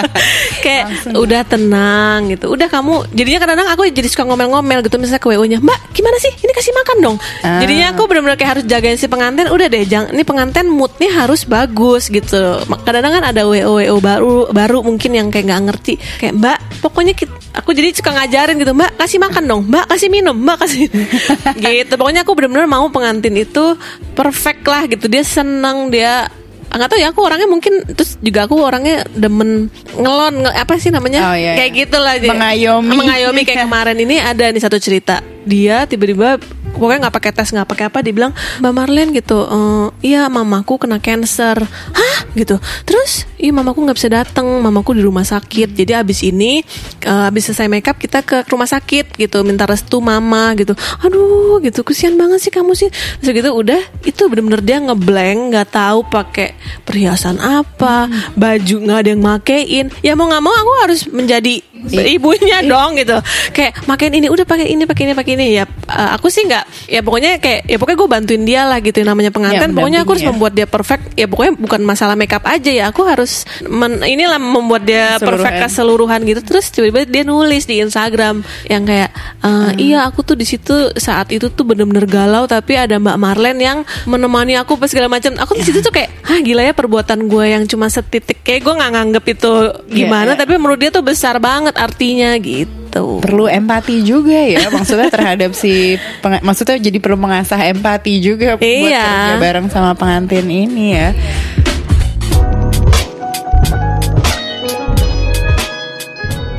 kayak 0.64 0.84
udah 1.14 1.42
tenang 1.46 2.34
gitu. 2.34 2.50
Udah 2.50 2.66
kamu 2.66 3.06
jadinya 3.14 3.38
kadang-kadang 3.46 3.70
aku 3.70 3.82
jadi 3.94 4.08
suka 4.10 4.26
ngomel-ngomel 4.26 4.82
gitu 4.82 4.98
misalnya 4.98 5.22
ke 5.22 5.28
WO-nya, 5.30 5.58
"Mbak, 5.62 5.94
gimana 5.94 6.16
sih? 6.18 6.32
Ini 6.34 6.52
kasih 6.52 6.74
makan 6.74 6.96
dong." 6.98 7.16
Ah. 7.46 7.62
Jadinya 7.62 7.94
aku 7.94 8.02
benar-benar 8.10 8.34
kayak 8.34 8.50
harus 8.58 8.64
jagain 8.66 8.98
si 8.98 9.06
pengantin. 9.06 9.46
Udah 9.54 9.66
deh, 9.70 9.84
jangan 9.86 10.10
ini 10.10 10.24
pengantin 10.26 10.66
moodnya 10.66 11.10
harus 11.14 11.46
bagus 11.46 12.10
gitu. 12.10 12.58
Kadang-kadang 12.82 13.22
kan 13.22 13.24
ada 13.30 13.46
WO 13.46 13.78
WO 13.78 13.96
baru 14.02 14.50
baru 14.50 14.82
mungkin 14.82 15.14
yang 15.14 15.30
kayak 15.30 15.46
nggak 15.46 15.62
ngerti. 15.70 15.94
Kayak, 16.18 16.34
"Mbak, 16.42 16.58
pokoknya 16.82 17.14
kita, 17.14 17.37
aku 17.52 17.70
jadi 17.70 17.92
suka 17.92 18.10
ngajarin 18.10 18.56
gitu, 18.56 18.72
"Mbak, 18.72 18.96
kasih 18.96 19.18
makan 19.18 19.44
dong. 19.44 19.62
Mbak, 19.66 19.84
kasih 19.88 20.08
minum. 20.08 20.36
Mbak, 20.36 20.56
kasih." 20.60 20.84
gitu. 21.64 21.92
Pokoknya 21.94 22.22
aku 22.22 22.32
benar-benar 22.32 22.66
mau 22.66 22.86
pengantin 22.88 23.34
itu 23.34 23.74
perfect 24.12 24.62
lah 24.64 24.84
gitu. 24.84 25.06
Dia 25.06 25.22
senang, 25.22 25.88
dia 25.88 26.28
nggak 26.68 26.84
tahu 26.84 27.00
ya 27.00 27.08
aku 27.08 27.24
orangnya 27.24 27.48
mungkin 27.48 27.80
terus 27.96 28.20
juga 28.20 28.44
aku 28.44 28.60
orangnya 28.60 29.00
demen 29.10 29.72
ngelon 29.96 30.44
nge- 30.44 30.52
apa 30.52 30.76
sih 30.76 30.92
namanya 30.92 31.32
Oh, 31.32 31.32
iya, 31.32 31.56
kayak 31.56 31.70
iya. 31.72 31.78
gitu 31.80 31.96
lah 31.96 32.14
dia. 32.20 32.28
Mengayomi. 32.28 32.92
mengayomi 32.92 33.40
kayak 33.42 33.64
kemarin 33.64 33.96
ini 33.96 34.20
ada 34.20 34.52
nih 34.52 34.60
satu 34.60 34.76
cerita 34.76 35.24
dia 35.42 35.88
tiba-tiba 35.88 36.36
pokoknya 36.78 37.08
nggak 37.08 37.16
pakai 37.18 37.32
tes 37.34 37.50
nggak 37.50 37.68
pakai 37.68 37.84
apa 37.90 37.98
dibilang 38.00 38.32
mbak 38.62 38.72
Marlene 38.72 39.10
gitu 39.12 39.38
"Eh, 39.44 40.14
iya 40.14 40.30
mamaku 40.30 40.78
kena 40.78 41.02
cancer. 41.02 41.58
Hah? 41.66 42.18
gitu. 42.38 42.56
Terus 42.84 43.24
iya 43.38 43.54
mamaku 43.54 43.82
nggak 43.86 43.98
bisa 43.98 44.10
datang 44.10 44.46
mamaku 44.62 44.94
di 44.94 45.02
rumah 45.02 45.24
sakit. 45.24 45.72
Jadi 45.74 45.92
abis 45.94 46.22
ini 46.26 46.62
eh, 47.04 47.28
abis 47.28 47.50
selesai 47.50 47.70
makeup 47.70 47.96
kita 47.96 48.22
ke 48.22 48.44
rumah 48.50 48.68
sakit 48.68 49.18
gitu 49.18 49.42
minta 49.46 49.64
restu 49.64 50.02
mama 50.02 50.52
gitu. 50.58 50.74
Aduh 51.02 51.62
gitu 51.62 51.82
kesian 51.86 52.14
banget 52.14 52.42
sih 52.42 52.52
kamu 52.52 52.74
sih. 52.78 52.90
Terus 53.22 53.32
gitu 53.32 53.50
udah 53.54 53.80
itu 54.04 54.22
bener-bener 54.30 54.60
dia 54.62 54.78
ngeblank 54.82 55.38
nggak 55.54 55.68
tahu 55.72 56.06
pakai 56.08 56.54
perhiasan 56.86 57.38
apa 57.42 58.10
baju 58.38 58.76
nggak 58.84 58.98
ada 59.06 59.08
yang 59.10 59.22
makein. 59.22 59.86
Ya 60.04 60.14
mau 60.14 60.28
nggak 60.28 60.44
mau 60.44 60.54
aku 60.54 60.72
harus 60.86 61.00
menjadi 61.10 61.62
ibunya 61.86 62.58
dong 62.66 62.98
gitu. 62.98 63.16
Kayak 63.54 63.86
makin 63.86 64.10
ini 64.18 64.26
udah 64.26 64.44
pakai 64.44 64.66
ini 64.70 64.82
pakai 64.84 65.02
ini 65.08 65.12
pakai 65.14 65.32
ini. 65.38 65.46
Ya 65.54 65.64
eh, 65.66 66.10
aku 66.14 66.28
sih 66.28 66.44
nggak 66.44 66.90
ya 66.90 67.00
pokoknya 67.00 67.38
kayak 67.38 67.60
ya 67.70 67.76
pokoknya 67.78 67.98
gue 67.98 68.10
bantuin 68.10 68.42
dia 68.42 68.62
lah 68.66 68.78
gitu 68.82 68.98
namanya 69.06 69.30
pengantin. 69.30 69.70
Ya, 69.70 69.74
pokoknya 69.74 70.00
aku 70.02 70.10
harus 70.18 70.24
ya. 70.26 70.30
membuat 70.34 70.52
dia 70.54 70.66
perfect. 70.66 71.04
Ya 71.14 71.26
pokoknya 71.30 71.52
bukan 71.56 71.80
masalah 71.86 72.14
makeup 72.18 72.44
aja 72.44 72.70
ya. 72.70 72.84
Aku 72.90 73.06
harus 73.06 73.46
men, 73.64 74.02
inilah 74.02 74.40
membuat 74.42 74.82
dia 74.84 75.16
perfect 75.18 75.62
Keseluruhan. 75.64 76.20
keseluruhan 76.20 76.20
gitu. 76.28 76.40
Terus 76.44 76.64
tiba-tiba 76.74 77.00
dia 77.06 77.22
nulis 77.24 77.64
di 77.64 77.80
Instagram 77.80 78.42
yang 78.66 78.82
kayak 78.84 79.10
eh, 79.42 79.70
iya 79.78 80.04
aku 80.06 80.26
tuh 80.26 80.36
di 80.36 80.44
situ 80.44 80.92
saat 80.98 81.30
itu 81.32 81.48
tuh 81.50 81.64
bener-bener 81.64 82.04
galau 82.04 82.44
tapi 82.50 82.74
ada 82.74 82.98
Mbak 82.98 83.16
Marlene 83.16 83.60
yang 83.60 83.78
menemani 84.04 84.58
aku 84.58 84.76
pas 84.76 84.90
segala 84.90 85.08
macam. 85.08 85.34
Aku 85.38 85.54
di 85.54 85.64
situ 85.64 85.80
tuh 85.80 85.94
kayak 85.94 86.10
ah 86.26 86.38
gila 86.42 86.62
ya 86.66 86.74
perbuatan 86.74 87.30
gue 87.30 87.44
yang 87.48 87.64
cuma 87.64 87.86
setitik. 87.88 88.42
Kayak 88.42 88.66
gue 88.66 88.74
nggak 88.78 88.90
nganggep 88.92 89.24
itu 89.38 89.52
gimana 89.88 90.32
iya. 90.34 90.40
tapi 90.40 90.54
menurut 90.60 90.78
dia 90.80 90.90
tuh 90.92 91.04
besar 91.04 91.40
banget 91.40 91.67
artinya 91.74 92.32
gitu 92.36 93.18
perlu 93.18 93.44
empati 93.44 94.00
juga 94.00 94.38
ya 94.38 94.70
maksudnya 94.74 95.08
terhadap 95.08 95.52
si 95.52 95.94
peng- 96.18 96.40
maksudnya 96.40 96.78
jadi 96.78 96.98
perlu 96.98 97.16
mengasah 97.16 97.60
empati 97.66 98.18
juga 98.18 98.56
buat 98.56 98.64
Iya. 98.64 99.04
kerja 99.04 99.36
bareng 99.36 99.66
sama 99.68 99.92
pengantin 99.92 100.46
ini 100.46 100.84
ya 100.92 101.08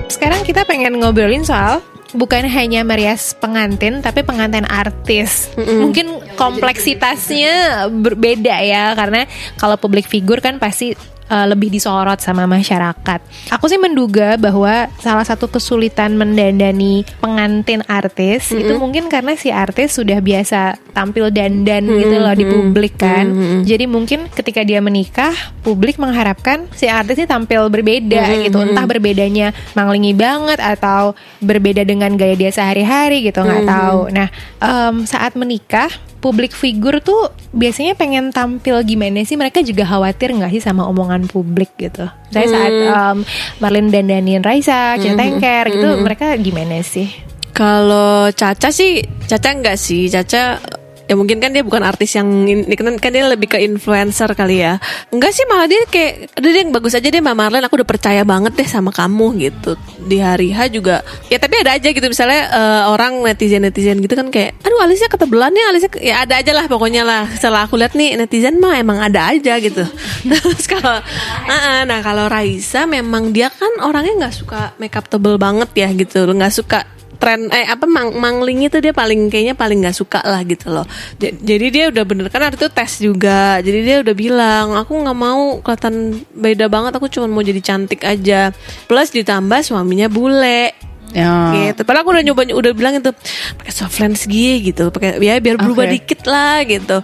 Sekarang 0.10 0.44
kita 0.44 0.68
pengen 0.68 1.00
ngobrolin 1.00 1.46
soal 1.46 1.80
bukan 2.12 2.44
hanya 2.44 2.82
merias 2.82 3.38
pengantin 3.38 4.02
tapi 4.02 4.26
pengantin 4.26 4.66
artis. 4.66 5.48
Mungkin 5.56 6.36
kompleksitasnya 6.36 7.86
berbeda 7.88 8.56
ya 8.60 8.92
karena 8.94 9.30
kalau 9.56 9.78
public 9.78 10.06
figure 10.06 10.42
kan 10.42 10.58
pasti 10.58 10.98
uh, 11.30 11.46
lebih 11.48 11.70
disorot 11.72 12.20
sama 12.20 12.50
masyarakat. 12.50 13.20
Aku 13.54 13.70
sih 13.70 13.80
menduga 13.80 14.36
bahwa 14.36 14.90
salah 15.00 15.24
satu 15.24 15.48
kesulitan 15.48 16.18
mendandani 16.18 17.06
pengantin 17.22 17.86
artis 17.86 18.52
itu 18.52 18.76
mungkin 18.76 19.08
karena 19.08 19.38
si 19.38 19.54
artis 19.54 19.96
sudah 19.96 20.20
biasa 20.20 20.76
tampil 20.92 21.32
dandan 21.32 21.86
gitu 21.88 22.16
loh 22.20 22.34
di 22.36 22.46
publik 22.50 23.00
kan. 23.00 23.30
Jadi 23.64 23.86
mungkin 23.86 24.28
ketika 24.34 24.66
dia 24.66 24.82
menikah, 24.84 25.32
publik 25.64 26.02
mengharapkan 26.02 26.66
si 26.76 26.90
artis 26.90 27.22
ini 27.22 27.30
tampil 27.30 27.70
berbeda 27.70 28.44
gitu. 28.44 28.60
Entah 28.60 28.86
berbedanya 28.90 29.54
manglingi 29.78 30.18
banget 30.18 30.60
atau 30.60 31.14
berbeda 31.40 31.86
dengan 31.86 32.18
gaya 32.18 32.36
dia 32.36 32.52
sehari-hari 32.52 33.24
gitu, 33.24 33.46
nggak 33.46 33.66
tahu. 33.70 34.00
Nah, 34.12 34.28
em, 34.60 35.06
saat 35.06 35.38
menikah 35.38 35.88
publik 36.20 36.52
figur 36.52 37.00
tuh 37.00 37.32
biasanya 37.56 37.96
pengen 37.96 38.32
tampil 38.32 38.80
gimana 38.84 39.24
sih? 39.24 39.40
Mereka 39.40 39.64
juga 39.64 39.88
khawatir 39.88 40.36
nggak 40.36 40.52
sih 40.54 40.64
sama 40.64 40.86
omongan 40.88 41.28
publik 41.28 41.74
gitu? 41.80 42.08
Saya 42.30 42.48
saat 42.48 42.72
em, 42.72 43.18
Marlene 43.64 43.90
dandanin 43.90 44.44
Raisa 44.44 44.96
Cinta 45.00 45.26
Tengker 45.26 45.66
gitu 45.74 45.90
mereka 46.04 46.36
gimana 46.38 46.80
sih? 46.84 47.10
Kalau 47.56 48.32
Caca 48.32 48.72
sih, 48.72 49.04
Caca 49.28 49.50
enggak 49.52 49.76
sih. 49.76 50.08
Caca 50.08 50.64
ya 51.10 51.18
mungkin 51.18 51.42
kan 51.42 51.50
dia 51.50 51.66
bukan 51.66 51.82
artis 51.82 52.14
yang 52.14 52.30
ini 52.46 52.70
kan, 52.78 52.94
kan 53.02 53.10
dia 53.10 53.26
lebih 53.26 53.50
ke 53.50 53.58
influencer 53.66 54.30
kali 54.38 54.62
ya. 54.62 54.78
Enggak 55.10 55.34
sih 55.34 55.42
malah 55.50 55.66
dia 55.66 55.82
kayak 55.90 56.38
udah 56.38 56.50
dia 56.54 56.62
yang 56.62 56.72
bagus 56.72 56.94
aja 56.94 57.10
deh 57.10 57.18
Mbak 57.18 57.34
Marlene 57.36 57.66
aku 57.66 57.82
udah 57.82 57.90
percaya 57.90 58.22
banget 58.22 58.54
deh 58.54 58.70
sama 58.70 58.94
kamu 58.94 59.42
gitu. 59.42 59.74
Di 60.06 60.22
hari 60.22 60.54
H 60.54 60.70
juga 60.70 61.02
ya 61.34 61.42
tapi 61.42 61.66
ada 61.66 61.74
aja 61.74 61.90
gitu 61.90 62.06
misalnya 62.06 62.42
eh, 62.54 62.84
orang 62.94 63.26
netizen-netizen 63.26 64.06
gitu 64.06 64.14
kan 64.14 64.30
kayak 64.30 64.54
aduh 64.62 64.86
alisnya 64.86 65.10
ketebelan 65.10 65.52
ya 65.58 65.66
alisnya 65.74 65.90
ke-" 65.90 66.04
ya 66.06 66.16
ada 66.22 66.38
aja 66.38 66.52
lah 66.54 66.70
pokoknya 66.70 67.02
lah. 67.02 67.26
Setelah 67.34 67.66
aku 67.66 67.82
lihat 67.82 67.98
nih 67.98 68.14
netizen 68.14 68.62
mah 68.62 68.78
emang 68.78 69.02
ada 69.02 69.34
aja 69.34 69.58
gitu. 69.58 69.82
Terus 70.30 70.70
kalau 70.70 71.02
Ah, 71.50 71.54
ah, 71.54 71.80
nah 71.88 72.06
kalau 72.06 72.30
Raisa 72.30 72.86
memang 72.86 73.34
dia 73.34 73.50
kan 73.50 73.82
orangnya 73.82 74.28
nggak 74.28 74.36
suka 74.38 74.62
makeup 74.78 75.10
tebel 75.10 75.42
banget 75.42 75.70
ya 75.74 75.90
gitu. 75.90 76.30
nggak 76.30 76.54
suka 76.54 76.86
tren 77.20 77.52
eh 77.52 77.68
apa 77.68 77.86
mang 77.86 78.16
mangling 78.16 78.66
itu 78.66 78.80
dia 78.80 78.96
paling 78.96 79.28
kayaknya 79.28 79.54
paling 79.54 79.84
nggak 79.84 79.94
suka 79.94 80.24
lah 80.24 80.42
gitu 80.48 80.72
loh. 80.72 80.88
Jadi 81.20 81.68
dia 81.70 81.92
udah 81.92 82.04
bener 82.08 82.32
kan 82.32 82.50
itu 82.50 82.72
tes 82.72 83.04
juga. 83.04 83.60
Jadi 83.60 83.80
dia 83.84 83.98
udah 84.00 84.16
bilang 84.16 84.68
aku 84.80 84.96
nggak 84.96 85.20
mau 85.20 85.60
kelihatan 85.60 86.24
beda 86.32 86.66
banget 86.72 86.96
aku 86.96 87.12
cuma 87.12 87.28
mau 87.28 87.44
jadi 87.44 87.60
cantik 87.60 88.08
aja. 88.08 88.56
Plus 88.88 89.12
ditambah 89.12 89.60
suaminya 89.62 90.08
bule 90.08 90.89
ya 91.14 91.34
gitu. 91.74 91.82
Padahal 91.86 92.04
aku 92.06 92.12
udah 92.16 92.24
nyoba 92.26 92.42
udah 92.54 92.72
bilang 92.74 92.94
itu 93.00 93.12
pakai 93.58 93.74
soft 93.74 93.98
lens 94.00 94.26
gitu, 94.30 94.94
pakai 94.94 95.18
ya 95.22 95.38
biar 95.42 95.58
berubah 95.58 95.86
Oke. 95.90 95.94
dikit 96.00 96.22
lah 96.30 96.62
gitu. 96.66 97.02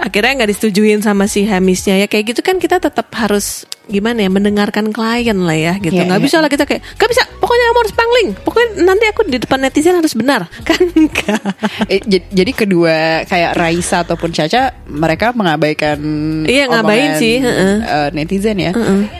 Akhirnya 0.00 0.42
nggak 0.42 0.50
disetujuin 0.56 1.00
sama 1.04 1.28
si 1.28 1.44
Hamisnya 1.44 2.00
ya 2.00 2.06
kayak 2.08 2.34
gitu 2.36 2.40
kan 2.40 2.56
kita 2.56 2.80
tetap 2.80 3.08
harus 3.14 3.68
gimana 3.90 4.22
ya 4.22 4.30
mendengarkan 4.30 4.94
klien 4.94 5.36
lah 5.42 5.58
ya 5.58 5.74
gitu. 5.82 5.98
Iya, 5.98 6.06
Nggak 6.06 6.20
iya, 6.22 6.26
bisa 6.26 6.36
lah 6.38 6.50
kita 6.50 6.64
kayak 6.64 6.82
nggak 6.96 7.10
bisa. 7.10 7.22
Pokoknya 7.42 7.64
kamu 7.68 7.80
harus 7.82 7.94
pangling. 7.94 8.28
Pokoknya 8.38 8.68
nanti 8.86 9.04
aku 9.10 9.20
di 9.26 9.38
depan 9.42 9.58
netizen 9.60 9.98
harus 9.98 10.14
benar 10.14 10.46
kan 10.68 10.82
enggak. 10.94 11.42
Eh, 11.90 12.00
jadi 12.08 12.52
kedua 12.54 13.26
kayak 13.26 13.58
Raisa 13.58 14.06
ataupun 14.06 14.30
Caca 14.30 14.72
mereka 14.86 15.34
mengabaikan 15.34 15.98
Iya, 16.46 16.70
ngabain 16.70 17.18
sih, 17.18 17.42
eh, 17.42 18.08
netizen 18.14 18.58
ya. 18.62 18.72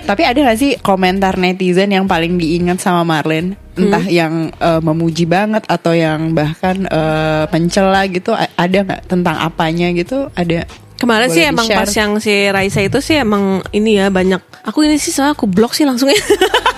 Tapi 0.07 0.23
ada 0.23 0.39
gak 0.39 0.59
sih 0.59 0.79
komentar 0.79 1.37
netizen 1.37 1.91
yang 1.91 2.07
paling 2.07 2.39
diingat 2.39 2.79
sama 2.79 3.03
Marlene? 3.03 3.59
Entah 3.73 4.05
yang 4.05 4.53
eh, 4.53 4.81
memuji 4.81 5.25
banget 5.25 5.65
atau 5.65 5.93
yang 5.93 6.37
bahkan 6.37 6.85
eh, 6.85 7.45
mencela 7.49 8.05
gitu 8.07 8.33
ada 8.37 8.79
nggak 8.85 9.09
tentang 9.09 9.37
apanya 9.41 9.89
gitu? 9.97 10.29
Ada 10.33 10.69
Kemarin 11.03 11.27
Boleh 11.27 11.35
sih 11.35 11.43
emang 11.51 11.67
pas 11.67 11.91
yang 11.91 12.13
si 12.23 12.31
Raisa 12.47 12.79
itu 12.79 13.03
sih 13.03 13.19
emang 13.19 13.59
ini 13.75 13.99
ya 13.99 14.07
banyak. 14.07 14.39
Aku 14.63 14.87
ini 14.87 15.03
sih 15.03 15.11
soalnya 15.11 15.35
aku 15.35 15.51
blok 15.51 15.75
sih 15.75 15.83
langsung 15.83 16.07
ya. 16.07 16.15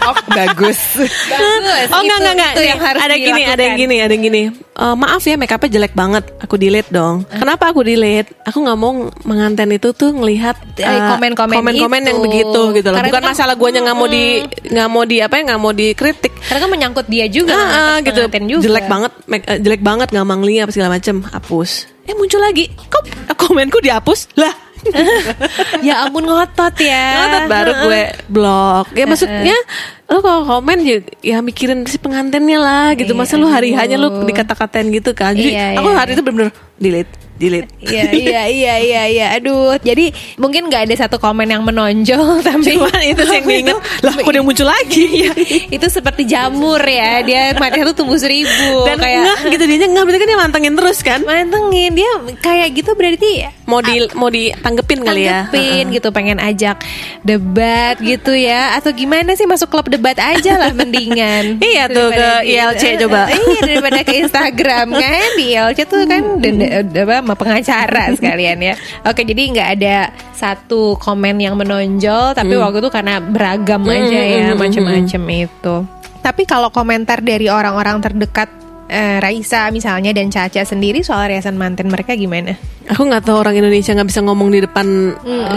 Oh, 0.04 0.16
bagus. 0.33 0.80
Bagus, 0.96 1.88
oh 1.92 2.00
enggak 2.00 2.16
itu- 2.16 2.24
enggak 2.24 2.33
enggak. 2.33 2.52
itu 2.52 2.61
Nih, 2.61 2.68
yang 2.72 2.80
harus 2.80 3.00
ada 3.04 3.14
gini, 3.16 3.42
ada 3.44 3.62
yang 3.62 3.76
gini, 3.76 3.96
ada 4.00 4.12
yang 4.12 4.24
gini. 4.24 4.42
Eh, 4.74 4.96
maaf 4.96 5.22
ya 5.22 5.34
make 5.34 5.48
upnya 5.48 5.70
jelek 5.72 5.94
banget. 5.94 6.26
Aku 6.38 6.54
delete 6.54 6.90
dong. 6.90 7.22
Kenapa 7.24 7.70
aku 7.70 7.80
delete? 7.80 8.34
Aku 8.42 8.58
nggak 8.58 8.74
mau 8.74 8.90
menganten 9.22 9.70
itu 9.70 9.90
tuh 9.90 10.10
ngelihat 10.10 10.58
Eh, 10.74 10.82
eh, 10.82 10.98
komen-komen 11.08 11.54
komen-komen 11.54 12.00
itu. 12.00 12.08
yang 12.10 12.18
begitu 12.20 12.60
gitu 12.74 12.88
loh. 12.90 12.98
Karena 12.98 13.08
Bukan 13.08 13.22
kan- 13.22 13.30
masalah 13.30 13.54
guanya 13.54 13.80
nggak 13.80 13.94
mau 13.94 14.08
di 14.08 14.24
nggak 14.66 14.88
mau 14.88 15.02
di 15.04 15.16
apa 15.18 15.34
ya 15.37 15.42
nggak 15.46 15.60
mau 15.60 15.70
dikritik. 15.70 16.32
Karena 16.42 16.58
kan 16.58 16.70
menyangkut 16.70 17.06
dia 17.06 17.26
juga 17.26 17.54
ah, 17.54 18.02
atas 18.02 18.10
gitu 18.10 18.20
juga. 18.50 18.62
jelek 18.64 18.87
banget 18.88 19.12
make- 19.24 19.46
eh, 19.46 19.58
jelek 19.58 19.80
banget 19.80 20.08
nggak 20.10 20.26
mangli 20.26 20.58
apa 20.58 20.70
segala 20.70 20.90
macem 20.92 21.22
hapus 21.22 21.70
eh 22.04 22.12
muncul 22.12 22.37
lagi 22.37 22.68
kok 22.68 23.00
komenku 23.38 23.80
dihapus 23.80 24.28
lah 24.34 24.52
ya 25.80 26.04
ampun 26.04 26.20
ngotot 26.22 26.76
ya. 26.76 27.06
Ngotot 27.16 27.44
baru 27.48 27.72
gue 27.80 28.02
blok 28.28 28.87
ya 28.92 29.04
maksudnya 29.06 29.56
lo 30.05 30.21
kalau 30.21 30.43
komen 30.45 30.85
ya, 30.85 30.99
ya 31.25 31.38
mikirin 31.40 31.88
si 31.88 31.97
pengantinnya 31.97 32.61
lah 32.61 32.88
gitu. 32.93 33.17
Masa 33.17 33.40
lu 33.40 33.49
hari 33.49 33.73
hanya 33.73 33.97
lu 33.97 34.25
dikata-katain 34.25 34.93
gitu 34.93 35.17
kan? 35.17 35.33
Jadi 35.33 35.57
Iya, 35.57 35.81
aku 35.81 35.88
iya. 35.90 35.97
hari 35.97 36.11
itu 36.12 36.23
bener-bener 36.23 36.53
delete 36.77 37.12
delete. 37.35 37.67
Iya 37.83 38.14
iya 38.14 38.43
iya 38.62 38.75
iya 38.79 39.03
iya. 39.11 39.27
Aduh 39.38 39.75
jadi 39.83 40.14
mungkin 40.38 40.71
nggak 40.71 40.87
ada 40.87 40.95
satu 41.07 41.19
komen 41.19 41.51
yang 41.51 41.67
menonjol 41.67 42.38
tapi 42.47 42.79
Cuman 42.79 43.01
itu 43.03 43.23
sih 43.27 43.37
yang 43.43 43.47
diinget 43.51 43.79
lah 44.07 44.14
kok 44.14 44.31
dia 44.31 44.43
muncul 44.45 44.67
lagi? 44.69 45.05
Iya, 45.25 45.33
itu 45.71 45.87
seperti 45.90 46.29
jamur 46.31 46.79
ya. 46.79 47.23
Dia 47.27 47.57
mati 47.59 47.83
satu 47.83 47.95
tumbuh 47.97 48.19
seribu 48.19 48.87
dan 48.87 48.99
kayak 49.03 49.19
enggak 49.25 49.38
gitu 49.59 49.64
dia 49.67 49.87
enggak 49.88 50.05
berarti 50.07 50.21
kan 50.23 50.29
dia 50.29 50.38
mantengin 50.38 50.75
terus 50.79 50.99
kan? 51.03 51.21
Mantengin. 51.27 51.90
Dia 51.95 52.11
kayak 52.38 52.69
gitu 52.77 52.90
berarti 52.95 53.31
mau 53.67 53.81
di 53.81 53.95
mau 54.14 54.29
ditanggepin 54.31 55.01
kali 55.03 55.25
ya? 55.27 55.49
tanggepin 55.51 55.85
gitu 55.90 56.09
pengen 56.14 56.38
ajak 56.38 56.87
debat 57.27 57.99
gitu 57.99 58.31
ya. 58.31 58.79
Atau 58.79 58.95
gimana 58.95 59.35
sih 59.35 59.49
masuk 59.49 59.75
klub 59.75 59.90
debat 59.94 60.18
aja 60.18 60.52
lah 60.57 60.70
mendingan 60.70 61.59
Iya 61.64 61.87
tuh, 61.87 62.11
ke 62.11 62.28
di- 62.42 62.52
ILC 62.52 62.83
coba. 63.07 63.20
iya 63.28 63.61
daripada 63.62 64.00
ke 64.02 64.14
Instagram 64.18 64.87
kan. 64.90 65.28
Di 65.35 65.44
ILC 65.52 65.78
tuh 65.85 66.02
kan 66.04 66.22
dan 66.38 66.54
apa 66.90 67.14
sama 67.20 67.35
pengacara 67.35 68.04
sekalian 68.18 68.59
ya. 68.61 68.74
Oke 69.02 69.22
jadi 69.22 69.42
nggak 69.50 69.68
ada 69.76 69.96
satu 70.33 70.96
komen 70.96 71.38
yang 71.38 71.54
menonjol 71.54 72.35
tapi 72.35 72.54
waktu 72.54 72.78
itu 72.78 72.90
karena 72.90 73.18
beragam 73.18 73.87
aja 73.87 74.20
ya 74.20 74.52
macam-macam 74.52 75.22
itu. 75.30 75.76
Tapi 76.18 76.42
kalau 76.44 76.68
komentar 76.68 77.20
dari 77.20 77.46
orang-orang 77.46 78.00
terdekat 78.00 78.48
eh, 78.87 79.20
Raisa 79.20 79.68
misalnya 79.68 80.11
dan 80.11 80.28
Caca 80.28 80.64
sendiri 80.64 81.00
soal 81.00 81.28
riasan 81.28 81.54
manten 81.54 81.87
mereka 81.87 82.16
gimana? 82.16 82.57
Aku 82.85 83.04
nggak 83.04 83.24
tahu 83.24 83.37
orang 83.38 83.57
Indonesia 83.57 83.92
nggak 83.92 84.09
bisa 84.09 84.20
ngomong 84.20 84.48
di 84.48 84.61
depan 84.61 84.87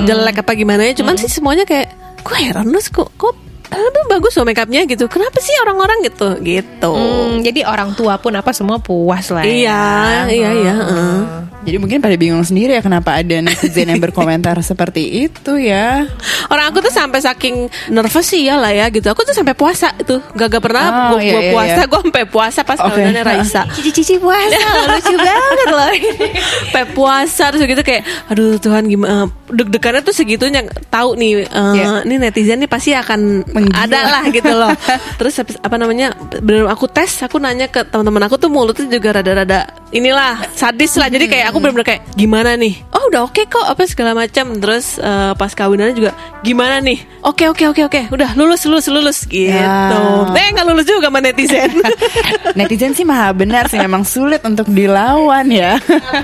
jelek 0.04 0.44
apa 0.44 0.52
gimana 0.54 0.84
ya. 0.84 0.94
Cuman 0.94 1.16
sih 1.16 1.28
semuanya 1.28 1.64
kayak 1.64 1.88
gue 2.20 2.38
heran 2.38 2.68
lu? 2.68 2.80
Kok 2.80 3.10
kok 3.16 3.36
lu 3.70 4.02
bagus 4.08 4.32
loh 4.34 4.44
make 4.44 4.58
upnya 4.58 4.84
gitu. 4.84 5.06
Kenapa 5.08 5.38
sih 5.38 5.52
orang-orang 5.60 6.00
gitu 6.04 6.40
gitu? 6.40 6.92
Hmm, 6.92 7.42
jadi 7.42 7.64
orang 7.64 7.92
tua 7.94 8.16
pun 8.16 8.32
apa 8.32 8.52
semua 8.52 8.78
puas 8.78 9.28
lah. 9.28 9.44
Iya, 9.44 9.84
ya. 10.28 10.32
iya, 10.32 10.50
iya. 10.54 10.74
heeh. 10.74 11.18
Jadi 11.68 11.78
mungkin 11.78 12.00
pada 12.00 12.16
bingung 12.16 12.40
sendiri 12.42 12.72
ya 12.72 12.82
kenapa 12.82 13.20
ada 13.20 13.44
netizen 13.44 13.92
yang 13.92 14.00
berkomentar 14.00 14.56
seperti 14.64 15.28
itu 15.28 15.60
ya. 15.60 16.08
Orang 16.48 16.72
aku 16.72 16.80
tuh 16.80 16.94
sampai 16.94 17.20
saking 17.20 17.56
nervous 17.90 18.24
sih 18.26 18.48
ya 18.48 18.56
lah 18.56 18.72
ya 18.72 18.88
gitu. 18.88 19.04
Aku 19.06 19.22
tuh 19.22 19.36
sampai 19.36 19.52
puasa 19.52 19.92
itu. 20.00 20.16
Gak, 20.32 20.48
gak 20.48 20.64
pernah 20.64 20.86
Oh, 21.12 21.20
gue 21.20 21.28
iya, 21.28 21.36
iya, 21.38 21.52
puasa. 21.52 21.82
iya. 21.84 21.86
Gue 21.86 22.00
sampai 22.08 22.24
puasa 22.26 22.60
pas 22.64 22.80
Oke. 22.80 22.96
kawinan 22.96 23.24
Raisa. 23.28 23.62
Cici-cici 23.68 24.16
puasa 24.16 24.56
lucu 24.96 25.16
banget 25.18 25.68
loh. 25.68 25.92
sampai 26.72 26.86
puasa 26.94 27.44
terus 27.52 27.64
gitu 27.66 27.84
kayak 27.84 28.04
aduh 28.28 28.56
Tuhan 28.58 28.88
gimana 28.88 29.28
deg-degannya 29.48 30.02
tuh 30.04 30.14
segitunya 30.14 30.62
tahu 30.88 31.16
nih 31.16 31.44
eh, 31.44 31.74
Iya. 31.74 32.04
ini 32.04 32.16
netizen 32.18 32.60
nih 32.60 32.70
pasti 32.70 32.92
akan 32.94 33.44
Menggila. 33.60 33.84
ada 33.84 34.00
lah 34.08 34.24
gitu 34.30 34.52
loh 34.52 34.72
terus 35.16 35.34
habis- 35.36 35.58
apa 35.58 35.76
namanya 35.76 36.14
bener 36.38 36.66
aku 36.66 36.86
tes 36.86 37.10
aku 37.20 37.38
nanya 37.38 37.66
ke 37.66 37.82
teman-teman 37.84 38.24
aku 38.24 38.38
tuh 38.38 38.48
mulutnya 38.48 38.86
juga 38.88 39.16
rada-rada 39.16 39.66
inilah 39.90 40.46
sadis 40.54 40.94
lah 40.96 41.08
jadi 41.08 41.26
kayak 41.26 41.46
aku 41.50 41.58
bener-bener 41.58 41.88
kayak 41.88 42.02
gimana 42.14 42.54
nih 42.54 42.84
oh 42.92 43.08
udah 43.08 43.24
oke 43.24 43.42
kok 43.44 43.66
apa 43.66 43.82
segala 43.84 44.12
macam 44.14 44.56
terus 44.56 44.98
eh, 44.98 45.32
pas 45.34 45.50
kawinannya 45.50 45.96
juga 45.96 46.12
gimana 46.42 46.78
nih 46.78 47.02
oke 47.22 47.44
oke 47.48 47.64
oke 47.68 47.82
oke 47.84 48.02
udah 48.10 48.30
lulus 48.34 48.64
lulus 48.64 48.88
lulus 48.88 49.20
gitu 49.26 49.50
Ya. 49.50 49.90
eh 50.34 50.48
nggak 50.52 50.66
lulus 50.66 50.86
juga 50.86 51.08
sama 51.08 51.20
netizen 51.20 51.72
Netizen 52.58 52.92
sih 52.92 53.04
maha 53.04 53.32
benar 53.32 53.68
sih 53.68 53.78
memang 53.78 54.02
sulit 54.02 54.42
untuk 54.42 54.66
dilawan 54.68 55.46
ya. 55.48 55.78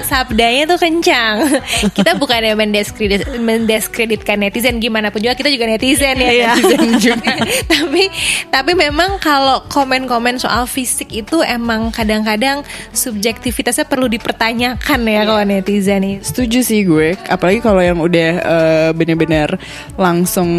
Sabdanya 0.04 0.66
tuh 0.66 0.80
kencang. 0.80 1.46
Kita 1.92 2.16
bukannya 2.16 2.54
mendiskredit, 2.54 3.38
mendiskreditkan 3.38 4.38
netizen 4.38 4.78
gimana 4.78 5.10
pun 5.10 5.20
juga 5.20 5.34
kita 5.34 5.48
juga 5.48 5.66
netizen 5.68 6.16
ya. 6.16 6.30
Iya. 6.30 6.52
Netizen 6.54 6.90
juga. 6.98 7.23
Tapi 7.72 8.10
tapi 8.50 8.72
memang 8.76 9.18
kalau 9.20 9.64
komen-komen 9.72 10.38
soal 10.38 10.68
fisik 10.68 11.10
itu 11.12 11.42
emang 11.44 11.90
kadang-kadang 11.90 12.62
subjektivitasnya 12.92 13.88
perlu 13.88 14.08
dipertanyakan 14.12 15.00
ya 15.08 15.22
kalau 15.26 15.44
netizen 15.44 16.04
itu. 16.04 16.22
Setuju 16.24 16.60
sih 16.64 16.82
gue, 16.86 17.16
apalagi 17.28 17.60
kalau 17.64 17.82
yang 17.82 18.00
udah 18.00 18.32
eh, 18.40 18.90
bener-bener 18.96 19.56
langsung 19.96 20.50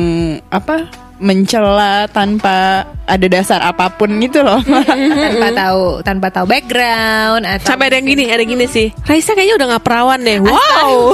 apa 0.48 0.88
mencela 1.22 2.10
tanpa 2.10 2.84
ada 3.04 3.26
dasar 3.28 3.60
apa 3.60 3.92
pun 3.92 4.08
gitu 4.18 4.40
loh. 4.40 4.60
tanpa 5.24 5.48
tahu 5.52 5.82
tanpa 6.00 6.28
tahu 6.30 6.46
background 6.46 7.42
atau 7.44 7.66
Sampai 7.66 7.92
ada 7.92 7.96
yang 7.98 8.08
gini, 8.08 8.24
ada 8.28 8.40
yang 8.40 8.52
gini 8.54 8.66
sih. 8.66 8.88
Raisa 9.04 9.32
kayaknya 9.32 9.54
udah 9.56 9.66
gak 9.76 9.84
perawan 9.84 10.20
deh. 10.20 10.38
Wow. 10.40 11.12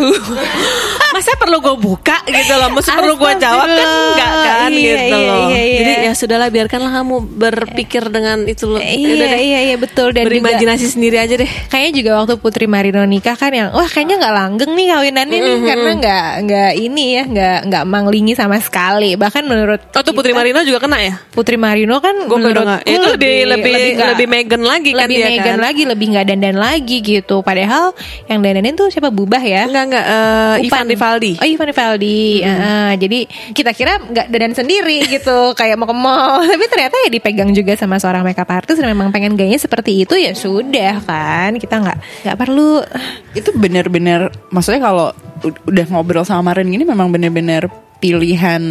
Masa 1.14 1.36
perlu 1.36 1.58
gue 1.60 1.76
buka 1.76 2.16
gitu 2.24 2.52
loh? 2.54 2.70
Masa 2.70 2.96
perlu 2.96 3.14
gue 3.16 3.32
jawab 3.36 3.66
kan 3.66 3.88
enggak 3.88 4.32
kan 4.40 4.70
Iya, 4.70 4.78
gitu 4.78 5.16
iya, 5.16 5.28
loh. 5.28 5.46
iya, 5.50 5.60
iya. 5.60 5.78
Jadi 5.80 5.92
ya 6.06 6.12
sudahlah 6.14 6.48
biarkanlah 6.48 6.92
kamu 6.92 7.16
berpikir 7.36 8.02
dengan 8.08 8.38
itu 8.46 8.64
loh. 8.66 8.80
Iya 8.80 9.36
iya 9.36 9.58
iya 9.68 9.76
betul 9.76 10.14
dan 10.14 10.24
juga 10.24 10.30
Berimajinasi 10.30 10.86
sendiri 10.86 11.16
aja 11.18 11.34
deh. 11.36 11.50
kayaknya 11.68 11.92
juga 11.92 12.10
waktu 12.22 12.34
Putri 12.38 12.66
Marino 12.66 13.02
nikah 13.04 13.34
kan 13.34 13.50
yang 13.50 13.68
wah 13.72 13.84
kayaknya 13.84 14.16
nggak 14.16 14.34
langgeng 14.34 14.72
nih 14.72 14.86
kawinannya 14.90 15.38
nih 15.40 15.56
karena 15.66 15.90
nggak 15.98 16.26
nggak 16.46 16.70
ini 16.78 17.04
ya 17.10 17.22
nggak 17.26 17.58
nggak 17.68 17.84
manglingi 17.84 18.32
sama 18.32 18.56
sekali 18.58 19.18
bahkan 19.18 19.44
menurut 19.44 19.80
Oh 19.92 20.02
tuh 20.02 20.14
Putri 20.14 20.32
Marino 20.32 20.62
juga 20.62 20.78
kena 20.90 20.98
ya? 21.00 21.14
Putri 21.30 21.54
Marino 21.54 21.96
kan 21.96 22.26
Gue 22.26 22.34
menurut 22.36 22.58
nggak. 22.60 22.82
Itu 22.82 23.06
lebih 23.08 23.36
lebih 23.46 23.72
nggak- 23.94 24.10
lebih 24.12 24.26
Megan 24.26 24.62
lagi 24.62 24.90
kan 24.90 25.06
lebih 25.06 25.16
dia 25.16 25.26
Meghan 25.30 25.46
kan? 25.46 25.58
lagi 25.62 25.82
lebih 25.84 26.06
nggak 26.10 26.26
dandan 26.26 26.56
lagi 26.56 26.96
gitu 26.98 27.36
padahal 27.40 27.94
yang 28.26 28.38
dandanin 28.40 28.74
tuh 28.74 28.88
siapa 28.88 29.08
Bubah 29.08 29.38
ya 29.38 29.64
Enggak 29.64 29.84
enggak. 29.86 30.04
eh, 30.04 30.66
Ivan. 30.66 30.86
Rivaldi. 30.86 31.32
Oh 31.36 31.46
Ivan 31.46 31.66
Rivaldi 31.66 32.20
Heeh, 32.42 32.90
Jadi 32.98 33.18
kita 33.52 33.70
kira 33.70 34.02
nggak 34.02 34.26
dandan 34.28 34.54
sendiri 34.56 34.98
gitu 35.14 35.54
Kayak 35.54 35.76
mau 35.76 35.86
ke 35.86 35.94
mall 35.94 36.42
Tapi 36.50 36.66
ternyata 36.66 36.96
ya 36.98 37.08
dipegang 37.08 37.50
juga 37.52 37.72
sama 37.74 37.96
seorang 37.96 38.20
makeup 38.20 38.50
artist 38.50 38.76
Dan 38.76 38.90
memang 38.90 39.08
pengen 39.08 39.32
gayanya 39.32 39.56
seperti 39.56 40.02
itu 40.02 40.14
ya 40.14 40.34
sudah 40.34 40.98
kan 41.00 41.54
Kita 41.54 41.78
nggak 41.78 41.98
nggak 42.26 42.36
perlu 42.36 42.82
itu 43.30 43.54
bener-bener 43.54 44.26
maksudnya 44.48 44.82
kalau 44.82 45.14
udah 45.40 45.86
ngobrol 45.86 46.22
sama 46.22 46.50
Marin 46.50 46.66
gini 46.66 46.82
memang 46.82 47.06
bener-bener 47.08 47.70
pilihan 48.00 48.62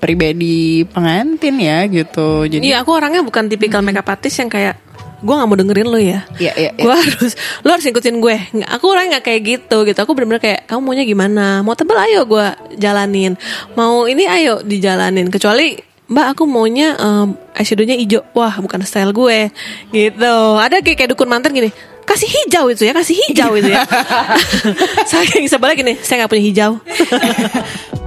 pribadi 0.00 0.82
pengantin 0.88 1.56
ya 1.60 1.84
gitu. 1.86 2.48
Jadi 2.48 2.64
Iya 2.64 2.82
aku 2.82 2.96
orangnya 2.96 3.20
bukan 3.20 3.52
tipikal 3.52 3.84
makeup 3.84 4.08
artist 4.08 4.40
yang 4.40 4.48
kayak 4.48 4.80
gue 5.20 5.32
nggak 5.32 5.48
mau 5.48 5.56
dengerin 5.56 5.88
lo 5.88 6.00
ya. 6.00 6.24
Iya, 6.36 6.52
iya, 6.56 6.70
iya. 6.76 6.82
Gue 6.84 6.92
harus 6.96 7.32
lo 7.64 7.68
harus 7.72 7.84
ngikutin 7.84 8.16
gue. 8.20 8.36
Nggak, 8.60 8.70
Aku 8.80 8.84
orangnya 8.92 9.16
nggak 9.16 9.24
kayak 9.24 9.40
gitu 9.44 9.76
gitu. 9.84 9.98
Aku 10.00 10.12
bener-bener 10.16 10.40
kayak 10.40 10.60
kamu 10.68 10.80
maunya 10.80 11.04
gimana? 11.04 11.46
Mau 11.60 11.76
tebel 11.76 11.96
ayo 12.00 12.24
gue 12.24 12.46
jalanin. 12.80 13.36
Mau 13.76 14.08
ini 14.08 14.24
ayo 14.24 14.64
dijalanin. 14.64 15.28
Kecuali 15.28 15.76
Mbak 16.06 16.26
aku 16.38 16.42
maunya 16.46 16.94
um, 17.02 17.34
eyeshadownya 17.52 17.98
hijau. 17.98 18.22
Wah 18.32 18.56
bukan 18.62 18.80
style 18.86 19.10
gue 19.10 19.50
gitu. 19.90 20.36
Ada 20.56 20.80
kayak 20.80 20.96
kayak 20.96 21.10
dukun 21.12 21.28
mantan 21.28 21.50
gini. 21.50 21.74
Kasih 22.06 22.30
hijau 22.30 22.70
itu 22.70 22.86
ya, 22.86 22.94
kasih 22.94 23.18
hijau 23.18 23.50
itu 23.58 23.74
ya. 23.74 23.82
Saking 25.10 25.50
sebelnya 25.50 25.74
gini, 25.74 25.92
saya 25.98 26.22
nggak 26.22 26.30
punya 26.30 26.44
hijau. 26.46 26.72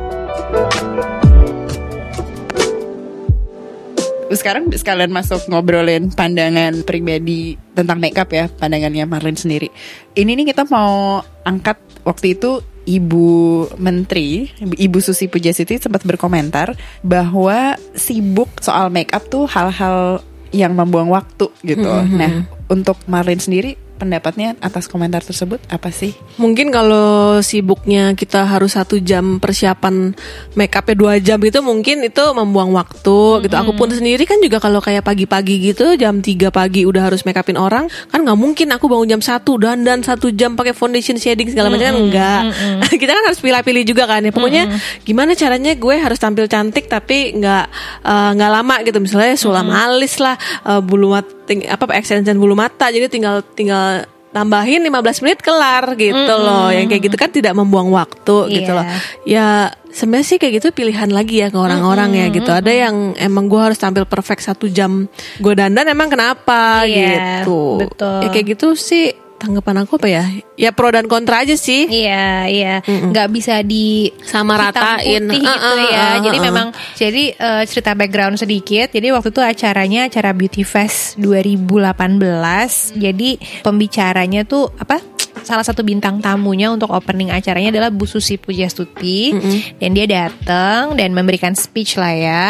sekarang 4.36 4.70
sekalian 4.70 5.10
masuk 5.10 5.50
ngobrolin 5.50 6.14
pandangan 6.14 6.86
pribadi 6.86 7.58
tentang 7.74 7.98
makeup 7.98 8.30
ya, 8.30 8.46
pandangannya 8.50 9.10
Marlin 9.10 9.38
sendiri. 9.38 9.74
Ini 10.14 10.38
nih 10.38 10.54
kita 10.54 10.70
mau 10.70 11.24
angkat 11.42 11.78
waktu 12.06 12.38
itu 12.38 12.62
Ibu 12.90 13.30
Menteri, 13.78 14.50
Ibu 14.60 14.98
Susi 15.02 15.30
Pujasiti 15.30 15.78
sempat 15.78 16.02
berkomentar 16.06 16.74
bahwa 17.06 17.78
sibuk 17.94 18.50
soal 18.62 18.90
makeup 18.90 19.30
tuh 19.30 19.46
hal-hal 19.46 20.26
yang 20.50 20.74
membuang 20.74 21.14
waktu 21.14 21.54
gitu. 21.62 21.86
Nah, 21.86 22.50
untuk 22.70 22.98
Marlin 23.06 23.38
sendiri 23.38 23.78
pendapatnya 24.00 24.56
atas 24.64 24.88
komentar 24.88 25.20
tersebut 25.20 25.60
apa 25.68 25.92
sih? 25.92 26.16
Mungkin 26.40 26.72
kalau 26.72 27.44
sibuknya 27.44 28.16
kita 28.16 28.48
harus 28.48 28.80
satu 28.80 29.04
jam 29.04 29.44
persiapan 29.44 30.16
make 30.56 30.72
upnya 30.72 30.96
dua 30.96 31.14
jam 31.20 31.36
gitu 31.44 31.60
mungkin 31.60 32.08
itu 32.08 32.24
membuang 32.32 32.72
waktu 32.72 33.44
gitu. 33.44 33.56
Aku 33.60 33.76
pun 33.76 33.92
sendiri 33.92 34.24
kan 34.24 34.40
juga 34.40 34.64
kalau 34.64 34.80
kayak 34.80 35.04
pagi-pagi 35.04 35.60
gitu 35.60 36.00
jam 36.00 36.24
3 36.24 36.50
pagi 36.50 36.88
udah 36.88 37.12
harus 37.12 37.28
make 37.28 37.36
upin 37.36 37.60
orang 37.60 37.92
kan 38.08 38.24
nggak 38.24 38.40
mungkin 38.40 38.72
aku 38.72 38.88
bangun 38.88 39.20
jam 39.20 39.22
satu 39.22 39.60
dan 39.60 39.84
dan 39.84 40.00
satu 40.00 40.32
jam 40.32 40.56
pakai 40.56 40.72
foundation 40.72 41.20
shading 41.20 41.52
segala 41.52 41.68
macam 41.68 41.92
kan 41.92 41.96
enggak. 42.00 42.42
kita 43.02 43.12
kan 43.12 43.24
harus 43.28 43.44
pilih-pilih 43.44 43.84
juga 43.84 44.08
kan 44.08 44.24
ya. 44.24 44.32
Pokoknya 44.32 44.64
gimana 45.04 45.36
caranya 45.36 45.76
gue 45.76 45.96
harus 46.00 46.16
tampil 46.16 46.48
cantik 46.48 46.88
tapi 46.88 47.36
nggak 47.36 47.66
eh, 48.08 48.30
nggak 48.40 48.52
lama 48.52 48.76
gitu 48.88 48.98
misalnya 49.04 49.36
sulam 49.36 49.68
alis 49.68 50.22
lah 50.24 50.40
eh, 50.64 50.80
bulu 50.80 51.12
mata 51.12 51.39
apa 51.66 51.94
extension 51.94 52.36
bulu 52.36 52.54
mata. 52.54 52.88
Jadi 52.88 53.10
tinggal 53.10 53.42
tinggal 53.54 54.06
tambahin 54.30 54.86
15 54.86 55.26
menit 55.26 55.42
kelar 55.42 55.98
gitu 55.98 56.14
loh. 56.30 56.70
Yang 56.70 56.86
kayak 56.88 57.04
gitu 57.06 57.18
kan 57.18 57.30
tidak 57.30 57.54
membuang 57.54 57.90
waktu 57.90 58.36
gitu 58.54 58.72
Iya. 58.72 58.78
loh 58.78 58.86
ya 59.26 59.48
sebenarnya 59.90 60.28
sih 60.28 60.38
kayak 60.38 60.62
gitu 60.62 60.68
pilihan 60.70 61.10
lagi 61.10 61.42
ya 61.42 61.50
ke 61.50 61.58
orang-orang 61.58 62.14
ya 62.14 62.26
gitu. 62.30 62.46
Ada 62.46 62.70
yang 62.70 62.96
emang 63.18 63.50
gue 63.50 63.58
harus 63.58 63.82
tampil 63.82 64.06
perfect 64.06 64.46
satu 64.46 64.70
jam 64.70 65.10
gue 65.38 65.54
dandan 65.54 65.90
emang 65.90 66.14
kenapa 66.14 66.86
Iya, 66.86 67.42
gitu? 67.42 67.82
Betul. 67.82 68.22
ya 68.22 68.28
kayak 68.30 68.48
gitu 68.54 68.78
sih 68.78 69.10
tanggapan 69.40 69.88
aku 69.88 69.96
apa 69.96 70.08
ya 70.12 70.24
ya 70.60 70.70
pro 70.76 70.92
dan 70.92 71.08
kontra 71.08 71.48
aja 71.48 71.56
sih 71.56 71.88
Iya, 71.90 72.46
iya, 72.52 72.74
nggak 72.84 73.28
bisa 73.32 73.64
di 73.64 74.12
Sama 74.22 74.60
ratain. 74.60 75.32
putih 75.32 75.40
Uh, 75.40 75.48
gitu 75.48 75.72
uh, 75.72 75.88
ya. 75.90 76.04
uh, 76.04 76.16
jadi 76.22 76.38
uh. 76.38 76.44
memang, 76.44 76.68
jadi 76.94 77.24
eh, 77.34 77.64
cerita 77.66 77.92
background 77.96 78.36
sedikit. 78.38 78.92
Jadi 78.92 79.08
waktu 79.10 79.30
itu 79.32 79.42
acaranya 79.42 80.12
acara 80.12 80.36
Beauty 80.36 80.68
Fest 80.68 81.16
2018. 81.18 83.00
Jadi 83.00 83.30
pembicaranya 83.64 84.44
tuh 84.44 84.70
apa? 84.76 85.00
Salah 85.44 85.66
satu 85.66 85.82
bintang 85.82 86.20
tamunya 86.20 86.70
untuk 86.70 86.92
opening 86.92 87.34
acaranya 87.34 87.74
adalah 87.76 87.90
Bu 87.90 88.06
Susi 88.06 88.36
Pujastuti. 88.40 89.34
Dan 89.80 89.96
dia 89.96 90.06
datang 90.06 90.96
dan 90.96 91.12
memberikan 91.12 91.54
speech 91.54 91.98
lah 92.00 92.14
ya. 92.14 92.44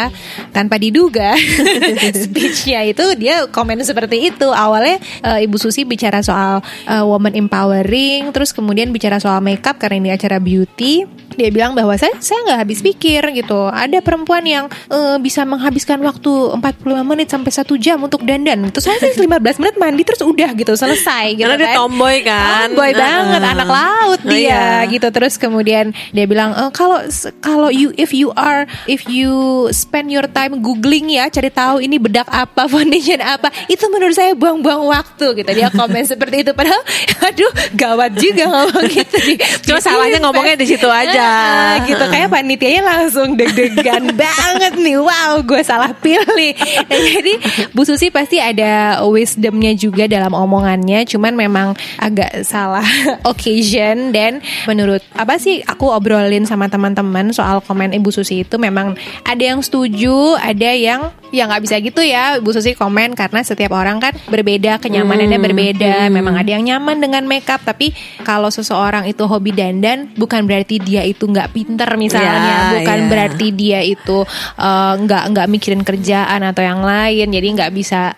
Tanpa 0.50 0.76
diduga 0.76 1.34
speechnya 2.24 2.84
itu 2.86 3.04
dia 3.16 3.46
komen 3.48 3.80
seperti 3.82 4.32
itu. 4.34 4.48
Awalnya 4.50 4.98
eh, 5.24 5.46
Ibu 5.46 5.56
Susi 5.56 5.84
bicara 5.84 6.20
soal 6.20 6.60
eh, 6.86 7.04
woman 7.04 7.34
empowering 7.36 8.30
terus 8.30 8.54
kemudian 8.54 8.92
bicara 8.94 9.18
soal 9.18 9.40
makeup 9.40 9.78
karena 9.80 9.96
ini 10.00 10.10
acara 10.14 10.38
beauty 10.38 11.04
dia 11.40 11.48
bilang 11.50 11.72
bahwa 11.72 11.96
saya 11.96 12.12
saya 12.20 12.44
nggak 12.44 12.58
habis 12.60 12.78
pikir 12.80 13.24
gitu 13.32 13.64
ada 13.66 13.98
perempuan 14.00 14.44
yang 14.44 14.64
eh, 14.86 15.16
bisa 15.18 15.42
menghabiskan 15.42 15.96
waktu 16.00 16.28
45 16.28 16.60
menit 17.02 17.28
sampai 17.28 17.48
satu 17.50 17.74
jam 17.74 17.96
untuk 17.98 18.20
dandan 18.20 18.68
terus 18.68 18.84
saya 18.84 19.00
sih 19.00 19.16
15 19.16 19.40
menit 19.56 19.76
mandi 19.76 20.02
terus 20.04 20.20
udah 20.20 20.52
gitu 20.52 20.72
selesai 20.74 21.32
gitu 21.32 21.48
Karena 21.48 21.56
dia 21.56 21.68
kan. 21.70 21.76
tomboy 21.80 22.16
kan. 22.20 22.68
tomboy 22.68 22.90
banget 22.92 23.40
Uh-uh. 23.40 23.52
anak 23.54 23.68
laut 23.68 23.88
Oh, 24.20 24.28
dia 24.28 24.82
iya. 24.82 24.90
gitu 24.90 25.06
terus 25.08 25.34
kemudian 25.34 25.94
dia 26.10 26.26
bilang 26.26 26.50
"Eh, 26.52 26.70
kalau 26.70 26.98
kalau 27.38 27.70
you 27.70 27.94
if 27.94 28.10
you 28.10 28.34
are 28.34 28.66
if 28.84 29.06
you 29.06 29.30
spend 29.70 30.10
your 30.10 30.26
time 30.26 30.58
googling 30.58 31.08
ya 31.08 31.30
cari 31.30 31.48
tahu 31.48 31.78
ini 31.78 31.96
bedak 31.96 32.26
apa 32.26 32.66
foundation 32.72 33.16
apa 33.18 33.48
itu 33.66 33.86
menurut 33.86 34.12
saya 34.12 34.34
buang-buang 34.34 34.82
waktu 34.84 35.38
gitu 35.38 35.50
dia 35.50 35.70
komen 35.70 36.02
seperti 36.02 36.42
itu 36.42 36.50
padahal 36.52 36.82
aduh 37.26 37.48
gawat 37.72 38.12
juga 38.14 38.44
ngomong 38.46 38.84
gitu 38.88 39.18
Cuma 39.62 39.78
salahnya 39.78 40.18
ngomongnya 40.18 40.56
di 40.56 40.66
situ 40.66 40.88
aja. 40.90 41.29
Ah, 41.30 41.74
gitu. 41.88 42.04
Kayak 42.10 42.28
panitianya 42.34 42.82
langsung 42.82 43.38
deg-degan 43.38 44.10
banget 44.20 44.74
nih. 44.74 44.98
Wow 44.98 45.46
gue 45.46 45.62
salah 45.62 45.94
pilih. 45.94 46.52
Nah, 46.90 46.98
jadi 46.98 47.34
Bu 47.70 47.86
Susi 47.86 48.10
pasti 48.10 48.42
ada 48.42 48.98
wisdomnya 49.06 49.70
juga 49.78 50.10
dalam 50.10 50.34
omongannya. 50.34 51.06
Cuman 51.06 51.38
memang 51.38 51.78
agak 52.02 52.42
salah 52.42 52.84
occasion. 53.22 54.10
Dan 54.10 54.42
menurut 54.66 55.04
apa 55.14 55.38
sih 55.38 55.62
aku 55.62 55.86
obrolin 55.86 56.48
sama 56.50 56.66
teman-teman 56.66 57.30
soal 57.30 57.62
komen 57.62 57.94
Ibu 57.94 58.10
Susi 58.10 58.42
itu 58.42 58.58
memang 58.58 58.98
ada 59.22 59.42
yang 59.42 59.62
setuju 59.62 60.34
ada 60.40 60.70
yang 60.74 61.14
ya 61.30 61.46
nggak 61.46 61.62
bisa 61.62 61.78
gitu 61.78 62.00
ya 62.02 62.42
Ibu 62.42 62.50
Susi 62.50 62.74
komen. 62.74 63.14
Karena 63.14 63.46
setiap 63.46 63.70
orang 63.76 64.02
kan 64.02 64.18
berbeda 64.26 64.82
kenyamanannya 64.82 65.38
berbeda. 65.38 65.94
memang 66.10 66.34
ada 66.42 66.50
yang 66.58 66.64
nyaman 66.66 66.98
dengan 66.98 67.22
makeup 67.28 67.62
tapi 67.62 67.94
kalau 68.26 68.50
seseorang 68.50 69.06
itu 69.06 69.22
hobi 69.30 69.54
dandan 69.54 70.10
bukan 70.18 70.42
berarti 70.42 70.82
dia 70.82 71.06
itu 71.06 71.19
nggak 71.26 71.52
pinter 71.52 71.90
misalnya 71.96 72.28
Ya, 72.40 72.58
bukan 72.78 72.98
ya. 72.98 73.06
berarti 73.08 73.46
dia 73.52 73.80
itu 73.82 74.24
eh, 74.56 74.94
nggak 74.96 75.22
nggak 75.34 75.46
mikirin 75.50 75.82
kerjaan 75.82 76.40
atau 76.40 76.62
yang 76.62 76.80
lain 76.80 77.28
jadi 77.28 77.46
nggak 77.56 77.72
bisa 77.74 78.14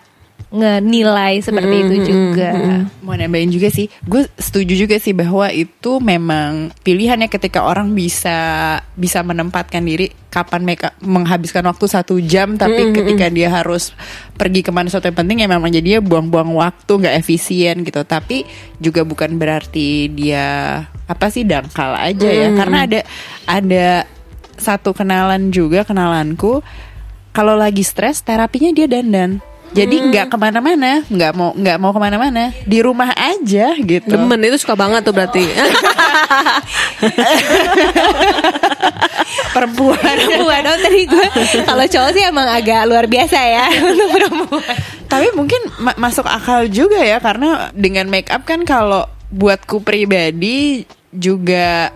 ngenilai 0.53 1.41
seperti 1.41 1.75
itu 1.81 1.95
juga. 2.13 2.85
Mau 3.01 3.17
nambahin 3.17 3.49
juga 3.49 3.73
sih, 3.73 3.89
gue 4.05 4.29
setuju 4.37 4.85
juga 4.85 5.01
sih 5.01 5.09
bahwa 5.17 5.49
itu 5.49 5.97
memang 5.97 6.69
pilihannya 6.85 7.25
ketika 7.25 7.65
orang 7.65 7.97
bisa 7.97 8.77
bisa 8.93 9.25
menempatkan 9.25 9.81
diri 9.81 10.13
kapan 10.29 10.61
mereka 10.61 10.93
menghabiskan 11.01 11.65
waktu 11.65 11.85
satu 11.89 12.21
jam, 12.21 12.53
tapi 12.53 12.93
ketika 12.93 13.33
dia 13.33 13.49
harus 13.49 13.97
pergi 14.37 14.61
ke 14.61 14.69
mana 14.69 14.93
sesuatu 14.93 15.09
yang 15.09 15.17
penting 15.25 15.37
ya 15.41 15.49
memang 15.49 15.73
jadinya 15.73 16.05
buang-buang 16.05 16.53
waktu 16.53 17.01
nggak 17.01 17.17
efisien 17.17 17.81
gitu. 17.81 18.05
Tapi 18.05 18.45
juga 18.77 19.01
bukan 19.01 19.41
berarti 19.41 20.13
dia 20.13 20.79
apa 21.09 21.33
sih 21.33 21.49
dangkal 21.49 21.97
aja 21.97 22.29
ya, 22.29 22.53
karena 22.53 22.77
ada 22.85 22.99
ada 23.49 23.87
satu 24.53 24.93
kenalan 24.93 25.49
juga 25.49 25.81
kenalanku 25.81 26.61
kalau 27.33 27.57
lagi 27.57 27.81
stres 27.81 28.21
terapinya 28.21 28.69
dia 28.69 28.85
dandan. 28.85 29.41
Jadi 29.73 29.95
nggak 30.13 30.29
ke 30.29 30.37
mana-mana, 30.37 31.01
nggak 31.09 31.31
mau 31.33 31.49
nggak 31.57 31.77
mau 31.81 31.89
ke 31.89 31.99
mana-mana, 31.99 32.53
di 32.63 32.77
rumah 32.79 33.09
aja 33.17 33.73
gitu. 33.73 34.05
Demen 34.05 34.39
itu 34.45 34.61
suka 34.61 34.77
banget 34.77 35.01
tuh 35.01 35.13
berarti. 35.17 35.43
Perempuan. 39.53 39.97
perempuan 39.97 40.63
oh 40.65 40.77
tadi 40.81 41.01
gue 41.05 41.27
kalau 41.65 41.85
cowok 41.85 42.11
sih 42.13 42.23
emang 42.25 42.47
agak 42.49 42.85
luar 42.89 43.05
biasa 43.05 43.37
ya 43.37 43.65
untuk 43.89 44.09
perempuan 44.09 44.75
Tapi 45.09 45.27
mungkin 45.37 45.61
ma- 45.77 45.97
masuk 45.97 46.25
akal 46.25 46.65
juga 46.69 47.01
ya 47.01 47.21
karena 47.21 47.69
dengan 47.73 48.09
make 48.09 48.33
up 48.33 48.45
kan 48.45 48.65
kalau 48.65 49.05
buatku 49.29 49.81
pribadi 49.85 50.85
juga 51.13 51.93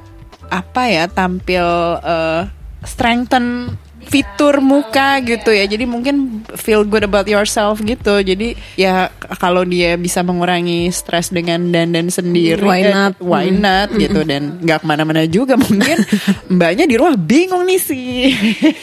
apa 0.50 0.84
ya 0.86 1.10
tampil 1.10 1.66
eh, 2.02 2.42
strengthen 2.86 3.74
fitur 4.08 4.60
muka 4.60 5.20
gitu 5.20 5.52
ya. 5.52 5.68
Jadi 5.68 5.84
mungkin 5.84 6.42
feel 6.56 6.82
good 6.82 7.04
about 7.04 7.28
yourself 7.28 7.80
gitu. 7.80 8.20
Jadi 8.20 8.56
ya 8.76 9.12
kalau 9.38 9.62
dia 9.62 9.96
bisa 9.96 10.24
mengurangi 10.24 10.88
stres 10.90 11.30
dengan 11.30 11.70
dandan 11.70 12.08
sendiri, 12.08 12.64
Why 12.64 12.82
eh, 12.82 12.94
not? 12.96 13.14
why 13.20 13.48
not 13.48 13.92
gitu 14.02 14.24
dan 14.24 14.64
nggak 14.64 14.80
ke 14.82 14.86
mana-mana 14.88 15.28
juga 15.28 15.60
mungkin 15.60 16.00
mbaknya 16.54 16.88
di 16.88 16.96
rumah 16.96 17.20
bingung 17.20 17.68
nih 17.68 17.82
sih 17.82 18.32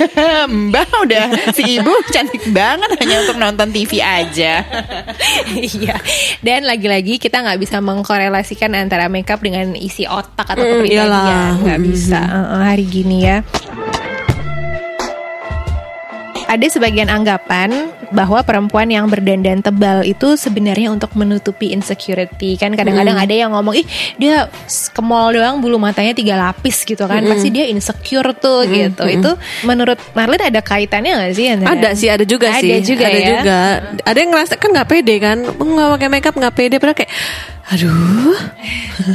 mbak 0.68 0.92
udah 0.94 1.50
si 1.56 1.80
ibu 1.80 1.90
cantik 2.10 2.44
banget 2.52 2.92
hanya 3.00 3.24
untuk 3.24 3.36
nonton 3.38 3.68
TV 3.70 3.98
aja 3.98 4.60
Iya. 5.54 5.96
Dan 6.40 6.66
lagi-lagi 6.66 7.16
kita 7.16 7.40
nggak 7.40 7.58
bisa 7.58 7.78
mengkorelasikan 7.78 8.74
antara 8.74 9.08
makeup 9.08 9.40
dengan 9.40 9.72
isi 9.74 10.04
otak 10.04 10.44
atau 10.44 10.60
Mm, 10.60 10.72
kepribadian. 10.82 11.52
Nggak 11.62 11.80
bisa 11.82 12.20
Uh-uh, 12.24 12.60
hari 12.62 12.84
gini 12.84 13.24
ya. 13.24 13.38
Ada 16.44 16.66
sebagian 16.68 17.08
anggapan 17.08 17.90
bahwa 18.10 18.40
perempuan 18.40 18.86
yang 18.86 19.06
berdandan 19.06 19.60
tebal 19.60 20.02
itu 20.02 20.34
sebenarnya 20.34 20.90
untuk 20.90 21.14
menutupi 21.14 21.70
insecurity. 21.70 22.56
Kan 22.56 22.74
kadang-kadang 22.74 23.16
ada 23.16 23.30
yang 23.30 23.50
ngomong 23.50 23.76
ih 23.76 23.86
dia 24.14 24.48
ke 24.66 25.00
mall 25.00 25.30
doang 25.30 25.58
bulu 25.58 25.76
matanya 25.76 26.12
tiga 26.12 26.34
lapis 26.34 26.82
gitu 26.82 27.04
kan. 27.04 27.22
Pasti 27.22 27.48
dia 27.48 27.64
insecure 27.64 28.32
tuh 28.34 28.66
gitu. 28.66 29.04
itu 29.06 29.30
menurut 29.62 29.96
Marlin 30.12 30.40
ada 30.42 30.58
kaitannya 30.58 31.12
nggak 31.14 31.32
sih 31.32 31.46
antara- 31.46 31.72
ada 31.74 31.88
sih, 31.92 32.08
ada 32.08 32.24
juga 32.24 32.50
ada 32.50 32.60
sih. 32.60 32.82
juga 32.82 33.04
ada 33.04 33.16
ya? 33.16 33.28
juga. 33.30 33.58
Ada 34.02 34.18
yang 34.18 34.30
ngerasa 34.30 34.52
kan 34.56 34.68
nggak 34.70 34.88
pede 34.88 35.14
kan, 35.16 35.38
nggak 35.44 35.88
pakai 35.94 36.08
makeup 36.08 36.34
nggak 36.34 36.54
pede, 36.54 36.76
padahal 36.76 36.96
kayak, 36.96 37.12
aduh, 37.64 38.36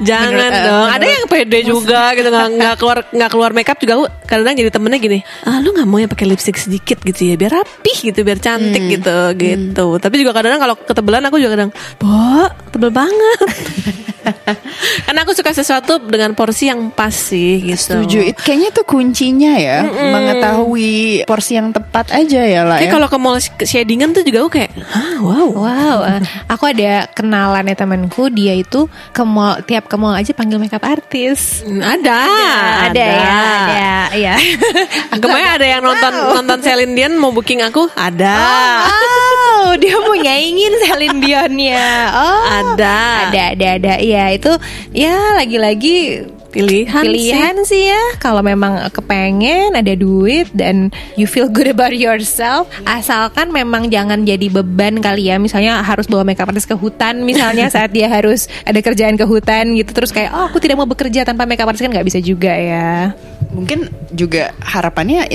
jangan 0.00 0.30
Menurut- 0.32 0.52
eh, 0.52 0.64
dong. 0.64 0.86
ada 0.86 0.96
menurut- 0.96 1.14
yang 1.14 1.26
pede 1.26 1.58
juga 1.64 2.00
gitu, 2.14 2.28
nggak 2.28 2.48
nggak 2.54 2.74
keluar 2.76 2.98
nggak 3.08 3.30
keluar 3.30 3.50
makeup 3.52 3.78
juga. 3.78 3.92
Aku 3.94 4.04
kadang 4.24 4.54
jadi 4.54 4.70
temennya 4.70 4.98
gini, 4.98 5.18
ah 5.42 5.58
lu 5.58 5.72
nggak 5.72 5.86
mau 5.86 5.98
yang 5.98 6.10
pakai 6.10 6.26
lipstick 6.26 6.56
sedikit 6.56 6.98
gitu 7.00 7.22
ya, 7.24 7.34
biar 7.34 7.52
rapih 7.88 8.12
gitu, 8.12 8.20
biar 8.20 8.38
cantik 8.38 8.82
Hmm. 8.84 8.92
gitu, 8.92 9.16
gitu. 9.34 9.86
Tapi 9.96 10.14
juga 10.20 10.36
kadang-kadang 10.36 10.60
kalau 10.60 10.76
ketebelan 10.76 11.24
aku 11.24 11.36
juga 11.40 11.56
kadang, 11.56 11.70
bo, 11.96 12.44
tebel 12.68 12.92
banget. 12.92 13.38
Karena 15.08 15.24
aku 15.24 15.32
suka 15.32 15.56
sesuatu 15.56 15.96
dengan 16.04 16.36
porsi 16.36 16.68
yang 16.68 16.92
pas 16.92 17.12
sih 17.12 17.64
gitu. 17.64 18.04
Setuju. 18.04 18.18
It- 18.28 18.36
Kayaknya 18.36 18.70
tuh 18.72 18.84
kuncinya 18.84 19.56
ya, 19.56 19.88
mengetahui 19.88 21.24
porsi 21.24 21.56
yang 21.56 21.72
tepat 21.72 22.12
aja 22.12 22.44
ya 22.44 22.62
lah. 22.62 22.76
Kayak 22.76 22.92
ya. 22.92 22.94
kalau 22.94 23.08
ke 23.08 23.16
mall 23.16 23.36
shadingan 23.40 24.12
tuh 24.12 24.20
juga 24.20 24.44
aku 24.44 24.50
kayak, 24.52 24.70
hah, 24.84 25.16
wow. 25.24 25.48
Wow, 25.48 25.96
eh, 26.04 26.20
aku 26.44 26.64
ada 26.68 27.08
kenalan 27.08 27.64
ya 27.64 27.76
temanku 27.78 28.28
dia 28.28 28.52
itu 28.52 28.84
ke 29.10 29.22
mall 29.24 29.64
tiap 29.64 29.88
ke 29.88 29.96
mall 29.96 30.12
aja 30.12 30.32
panggil 30.32 30.60
makeup 30.60 30.84
artis. 30.84 31.64
Hmm, 31.64 31.80
Ada, 31.80 32.20
ada, 32.90 33.00
ya, 33.00 33.40
ada, 33.64 33.90
ya. 34.12 34.34
Kemarin 35.14 35.48
ada 35.56 35.66
yang 35.66 35.80
nonton 35.80 36.12
nonton 36.34 36.58
Celine 36.60 36.92
Dion 36.92 37.14
mau 37.16 37.30
booking 37.30 37.62
aku, 37.62 37.77
ada. 37.94 38.38
Oh, 38.88 39.18
Oh, 39.68 39.76
dia 39.76 40.00
mau 40.00 40.16
nyaingin 40.16 40.72
Celine 40.80 41.18
Dionnya. 41.20 42.08
Oh, 42.16 42.72
Ada. 42.72 43.28
ada, 43.28 43.42
ada, 43.52 43.66
ada. 43.76 43.94
Ya 44.00 44.32
itu, 44.32 44.48
ya 44.96 45.36
lagi-lagi 45.36 46.24
Pilihan, 46.48 47.04
pilihan 47.04 47.54
sih. 47.68 47.92
ya. 47.92 48.16
Kalau 48.16 48.40
memang 48.40 48.88
kepengen 48.88 49.76
ada 49.76 49.92
duit 49.92 50.48
dan 50.56 50.88
you 51.20 51.28
feel 51.28 51.44
good 51.44 51.68
about 51.68 51.92
yourself, 51.92 52.64
asalkan 52.88 53.52
memang 53.52 53.92
jangan 53.92 54.24
jadi 54.24 54.48
beban 54.48 55.04
kali 55.04 55.28
ya. 55.28 55.36
Misalnya 55.36 55.84
harus 55.84 56.08
bawa 56.08 56.24
makeup 56.24 56.48
artist 56.48 56.64
ke 56.64 56.72
hutan, 56.72 57.20
misalnya 57.20 57.68
saat 57.74 57.92
dia 57.92 58.08
harus 58.08 58.48
ada 58.64 58.80
kerjaan 58.80 59.20
ke 59.20 59.28
hutan 59.28 59.76
gitu. 59.76 59.92
Terus 59.92 60.08
kayak, 60.08 60.32
oh 60.32 60.48
aku 60.48 60.56
tidak 60.64 60.80
mau 60.80 60.88
bekerja 60.88 61.28
tanpa 61.28 61.44
makeup 61.44 61.68
artist 61.68 61.84
kan 61.84 61.92
nggak 61.92 62.08
bisa 62.08 62.18
juga 62.24 62.56
ya. 62.56 63.12
Mungkin 63.52 63.84
juga 64.16 64.56
harapannya 64.64 65.28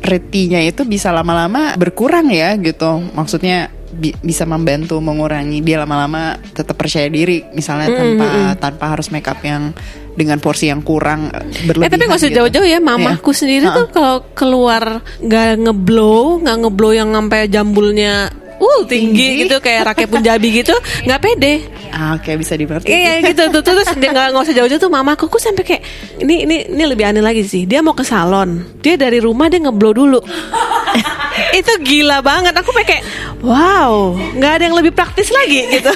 insecurity-nya 0.00 0.64
itu 0.64 0.82
bisa 0.82 1.12
lama-lama 1.12 1.76
berkurang 1.76 2.32
ya 2.32 2.56
gitu. 2.56 3.04
Maksudnya 3.12 3.68
bi- 3.90 4.16
bisa 4.16 4.42
membantu 4.42 4.96
mengurangi 4.98 5.60
dia 5.60 5.76
lama-lama 5.78 6.40
tetap 6.48 6.74
percaya 6.74 7.06
diri 7.06 7.44
misalnya 7.52 7.90
tanpa 7.90 8.26
tanpa 8.56 8.84
harus 8.88 9.10
makeup 9.10 9.36
yang 9.42 9.76
dengan 10.10 10.38
porsi 10.38 10.66
yang 10.66 10.80
kurang 10.80 11.28
eh, 11.28 11.38
Eh 11.38 11.64
berlebihan. 11.66 11.90
tapi 11.92 12.04
gak 12.04 12.18
usah 12.18 12.28
gitu. 12.28 12.38
jauh-jauh 12.40 12.66
ya 12.66 12.78
Mamahku 12.78 13.30
Iya. 13.30 13.38
sendiri 13.38 13.66
tuh 13.68 13.86
kalau 13.90 14.16
keluar 14.30 14.82
Gak 15.20 15.54
ngeblow 15.56 16.40
Gak 16.40 16.56
ngeblow 16.58 16.92
yang 16.92 17.10
sampai 17.10 17.46
jambulnya 17.46 18.28
Uh 18.60 18.84
tinggi, 18.84 19.48
gitu 19.48 19.56
Kayak 19.58 19.96
rakyat 19.96 20.08
Punjabi 20.12 20.48
gitu 20.60 20.76
Gak 21.08 21.20
pede. 21.24 21.80
Ah, 21.90 22.14
Oke 22.16 22.38
bisa 22.38 22.54
dimengerti. 22.54 22.86
Iya 22.86 23.18
gitu. 23.26 23.50
Tuh 23.50 23.62
terus 23.66 23.88
dia 23.98 24.08
nggak 24.14 24.30
nggak 24.30 24.44
usah 24.46 24.54
jauh-jauh 24.56 24.80
tuh 24.80 24.92
mamaku 24.92 25.26
aku 25.26 25.42
sampai 25.42 25.64
kayak 25.66 25.82
ini 26.22 26.46
ini 26.46 26.56
ini 26.70 26.84
lebih 26.86 27.02
aneh 27.02 27.22
lagi 27.22 27.42
sih. 27.42 27.66
Dia 27.66 27.82
mau 27.82 27.92
ke 27.98 28.06
salon. 28.06 28.78
Dia 28.78 28.94
dari 28.94 29.18
rumah 29.18 29.50
dia 29.50 29.58
ngeblow 29.58 29.92
dulu 29.92 30.20
itu 31.58 31.72
gila 31.80 32.20
banget 32.20 32.52
aku 32.52 32.70
kayak 32.76 33.02
wow 33.40 34.12
nggak 34.32 34.52
ada 34.52 34.62
yang 34.62 34.76
lebih 34.76 34.90
praktis 34.90 35.30
lagi 35.30 35.66
gitu 35.70 35.90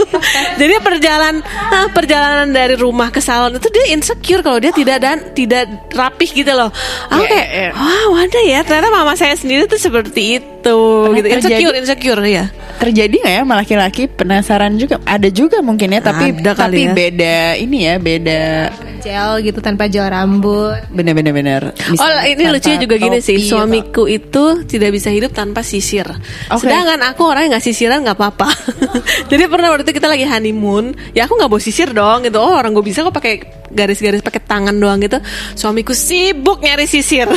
jadi 0.60 0.74
perjalanan 0.78 1.42
ah, 1.44 1.88
perjalanan 1.90 2.48
dari 2.48 2.74
rumah 2.74 3.08
ke 3.08 3.18
salon 3.18 3.54
itu 3.54 3.68
dia 3.68 3.90
insecure 3.90 4.40
kalau 4.40 4.58
dia 4.58 4.70
tidak 4.70 4.98
dan 4.98 5.16
tidak 5.32 5.64
rapih 5.90 6.30
gitu 6.32 6.50
loh 6.50 6.70
aku 7.06 7.20
Iya, 7.20 7.28
kayak 7.28 7.48
iya, 7.48 7.60
iya. 7.60 7.70
wow 7.72 8.10
ada 8.16 8.40
ya 8.40 8.58
ternyata 8.62 8.88
mama 8.88 9.12
saya 9.14 9.34
sendiri 9.34 9.64
tuh 9.64 9.76
seperti 9.76 10.38
itu 10.38 10.78
gitu 11.12 11.26
terjadi- 11.26 11.34
insecure 11.36 11.76
insecure 11.76 12.22
ya 12.22 12.46
Terjadi 12.78 13.10
nggak 13.18 13.34
ya 13.34 13.42
sama 13.42 13.54
laki-laki 13.58 14.06
penasaran 14.06 14.78
juga? 14.78 15.02
Ada 15.02 15.34
juga 15.34 15.58
mungkin 15.58 15.90
ya, 15.90 15.98
tapi 15.98 16.30
Ada 16.30 16.54
kali 16.54 16.78
tapi 16.78 16.84
ya. 16.84 16.92
beda 16.94 17.36
ini 17.58 17.78
ya, 17.82 17.94
beda 17.98 18.42
Gel 18.98 19.42
gitu 19.42 19.58
tanpa 19.58 19.86
gel 19.86 20.06
rambut. 20.06 20.78
bener-bener 20.88 21.32
bener. 21.32 21.62
Oh 21.74 22.10
ini 22.22 22.38
lucunya 22.46 22.78
juga 22.78 22.94
gini 22.96 23.18
sih 23.18 23.34
Suami 23.40 23.82
Suamiku 23.82 24.06
itu 24.06 24.27
tidak 24.64 24.90
bisa 24.92 25.08
hidup 25.08 25.32
tanpa 25.32 25.64
sisir. 25.64 26.04
Oke. 26.48 26.60
Sedangkan 26.64 27.00
aku 27.04 27.24
orangnya 27.24 27.56
nggak 27.56 27.64
sisiran 27.64 28.04
nggak 28.04 28.16
apa-apa. 28.16 28.48
Jadi 29.30 29.42
pernah 29.48 29.72
waktu 29.72 29.88
itu 29.88 29.94
kita 29.96 30.08
lagi 30.08 30.24
honeymoon 30.28 30.92
Ya 31.16 31.24
aku 31.24 31.36
nggak 31.36 31.50
bawa 31.50 31.62
sisir 31.62 31.90
dong 31.90 32.24
gitu. 32.24 32.38
Oh 32.38 32.54
orang 32.54 32.72
gue 32.72 32.84
bisa 32.84 33.00
kok 33.02 33.12
pakai 33.12 33.40
garis-garis 33.68 34.20
pakai 34.20 34.40
tangan 34.44 34.76
doang 34.76 35.00
gitu. 35.00 35.20
Suamiku 35.52 35.92
sibuk 35.92 36.60
nyari 36.60 36.84
sisir. 36.84 37.28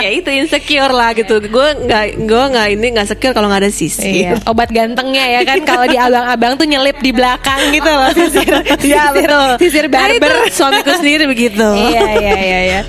Ya 0.00 0.16
itu 0.16 0.32
insecure 0.32 0.92
lah 0.96 1.12
gitu. 1.12 1.44
Gue 1.44 1.76
nggak 1.76 2.24
gue 2.24 2.44
nggak 2.56 2.66
ini 2.72 2.86
nggak 2.96 3.08
secure 3.12 3.36
kalau 3.36 3.52
nggak 3.52 3.68
ada 3.68 3.72
sisir. 3.72 4.08
Iya, 4.08 4.40
obat 4.48 4.72
gantengnya 4.72 5.28
ya 5.28 5.40
kan 5.44 5.60
kalau 5.60 5.84
di 5.84 6.00
abang-abang 6.00 6.56
tuh 6.56 6.64
nyelip 6.64 6.96
di 7.04 7.12
belakang 7.12 7.68
gitu 7.68 7.84
loh 7.84 8.08
sisir. 8.16 8.48
Iya 8.80 9.12
sisir, 9.12 9.12
betul. 9.12 9.48
Sisir 9.60 9.84
Nah, 9.90 10.08
itu 10.08 10.24
barber. 10.24 10.32
suamiku 10.48 10.92
sendiri 10.96 11.24
begitu. 11.28 11.68
Iya, 11.68 12.04
iya, 12.16 12.34
iya, 12.40 12.60
iya. 12.64 12.80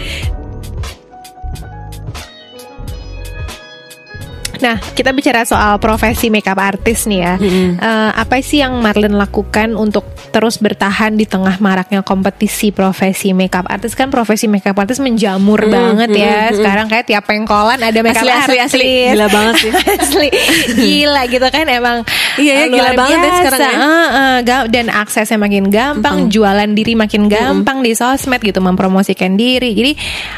Nah, 4.61 4.77
kita 4.77 5.09
bicara 5.11 5.41
soal 5.41 5.77
profesi 5.77 6.29
makeup 6.29 6.55
artist 6.55 7.05
nih 7.05 7.19
ya. 7.19 7.33
Eh, 7.35 7.77
apa 8.13 8.37
sih 8.39 8.61
yang 8.61 8.77
Marlin 8.77 9.13
lakukan 9.13 9.73
untuk 9.73 10.03
terus 10.29 10.57
bertahan 10.57 11.13
di 11.13 11.25
tengah 11.25 11.57
maraknya 11.57 12.01
kompetisi 12.01 12.69
profesi 12.69 13.33
makeup 13.33 13.65
artist? 13.65 13.93
Kan 13.93 14.07
profesi 14.07 14.45
makeup 14.45 14.73
artist 14.75 15.01
menjamur 15.01 15.65
banget 15.65 16.09
ya. 16.13 16.53
Sekarang 16.53 16.85
kayak 16.85 17.05
tiap 17.05 17.23
pengkolan 17.25 17.81
ada 17.81 17.99
makeup 17.99 18.21
Asli, 18.21 18.31
asli, 18.31 18.57
artist. 18.57 18.75
asli. 18.77 18.91
Gila 19.09 19.27
banget 19.27 19.53
sih. 19.57 19.71
asli. 20.05 20.29
Gila 20.71 21.21
gitu 21.25 21.47
kan 21.47 21.65
emang 21.65 21.97
Iya, 22.37 22.53
ya, 22.53 22.65
gila 22.65 22.75
luar 22.77 22.93
banget 22.95 23.11
ya 23.11 23.19
biasa. 23.19 23.39
sekarang 23.41 23.59
ya. 23.59 23.77
Eh, 23.81 24.37
ga- 24.43 24.67
dan 24.69 24.85
aksesnya 24.87 25.37
makin 25.37 25.65
gampang, 25.67 26.29
jualan 26.29 26.69
diri 26.71 26.93
makin 26.93 27.25
gampang 27.25 27.81
di 27.81 27.91
sosmed 27.91 28.39
gitu, 28.39 28.59
mempromosikan 28.59 29.33
diri. 29.33 29.73
Jadi 29.73 29.91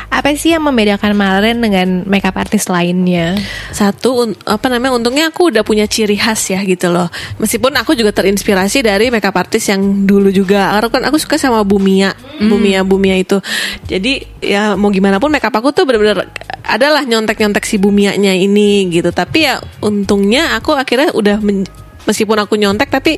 apa 0.10 0.34
sih 0.34 0.54
yang 0.54 0.64
membedakan 0.64 1.14
Marlin 1.14 1.60
dengan 1.60 1.88
makeup 2.06 2.34
artist 2.34 2.68
lainnya? 2.68 3.36
Satu 3.70 4.13
apa 4.46 4.66
namanya 4.70 4.96
untungnya 4.98 5.30
aku 5.34 5.50
udah 5.50 5.66
punya 5.66 5.90
ciri 5.90 6.16
khas 6.16 6.54
ya 6.54 6.62
gitu 6.64 6.90
loh. 6.94 7.10
Meskipun 7.42 7.74
aku 7.76 7.98
juga 7.98 8.14
terinspirasi 8.14 8.86
dari 8.86 9.10
makeup 9.10 9.36
artist 9.36 9.74
yang 9.74 10.06
dulu 10.06 10.30
juga. 10.30 10.74
Karena 10.78 10.88
kan 10.90 11.04
aku 11.10 11.18
suka 11.20 11.36
sama 11.42 11.66
Bumia, 11.66 12.14
Bumia 12.40 12.82
Bumia 12.86 13.18
itu. 13.20 13.42
Jadi 13.86 14.24
ya 14.40 14.78
mau 14.78 14.94
gimana 14.94 15.18
pun 15.18 15.34
makeup 15.34 15.54
aku 15.54 15.74
tuh 15.74 15.84
bener-bener 15.90 16.30
adalah 16.64 17.04
nyontek-nyontek 17.04 17.66
si 17.68 17.76
Bumianya 17.82 18.32
ini 18.38 18.88
gitu. 18.94 19.12
Tapi 19.12 19.50
ya 19.50 19.60
untungnya 19.84 20.56
aku 20.56 20.74
akhirnya 20.78 21.12
udah 21.12 21.38
men- 21.44 21.83
meskipun 22.08 22.38
aku 22.44 22.60
nyontek 22.60 22.90
tapi 22.92 23.16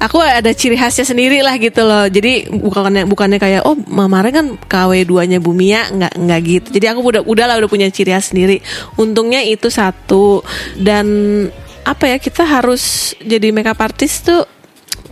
aku 0.00 0.20
ada 0.20 0.52
ciri 0.52 0.76
khasnya 0.76 1.04
sendiri 1.08 1.40
lah 1.40 1.56
gitu 1.56 1.82
loh. 1.84 2.06
Jadi 2.08 2.48
bukannya 2.50 3.08
bukannya 3.08 3.38
kayak 3.40 3.62
oh 3.64 3.76
kemarin 3.76 4.32
kan 4.32 4.46
KW 4.56 4.92
2 5.08 5.30
nya 5.30 5.38
Bumia 5.40 5.88
nggak 5.90 6.12
nggak 6.16 6.40
gitu. 6.44 6.68
Jadi 6.76 6.86
aku 6.92 7.00
udah 7.02 7.22
udah 7.24 7.44
lah 7.48 7.56
udah 7.60 7.70
punya 7.70 7.88
ciri 7.88 8.12
khas 8.12 8.32
sendiri. 8.32 8.60
Untungnya 9.00 9.42
itu 9.44 9.68
satu. 9.72 10.40
Dan 10.76 11.06
apa 11.86 12.04
ya 12.10 12.16
kita 12.18 12.42
harus 12.42 13.14
jadi 13.22 13.54
makeup 13.54 13.78
artist 13.78 14.26
tuh 14.26 14.42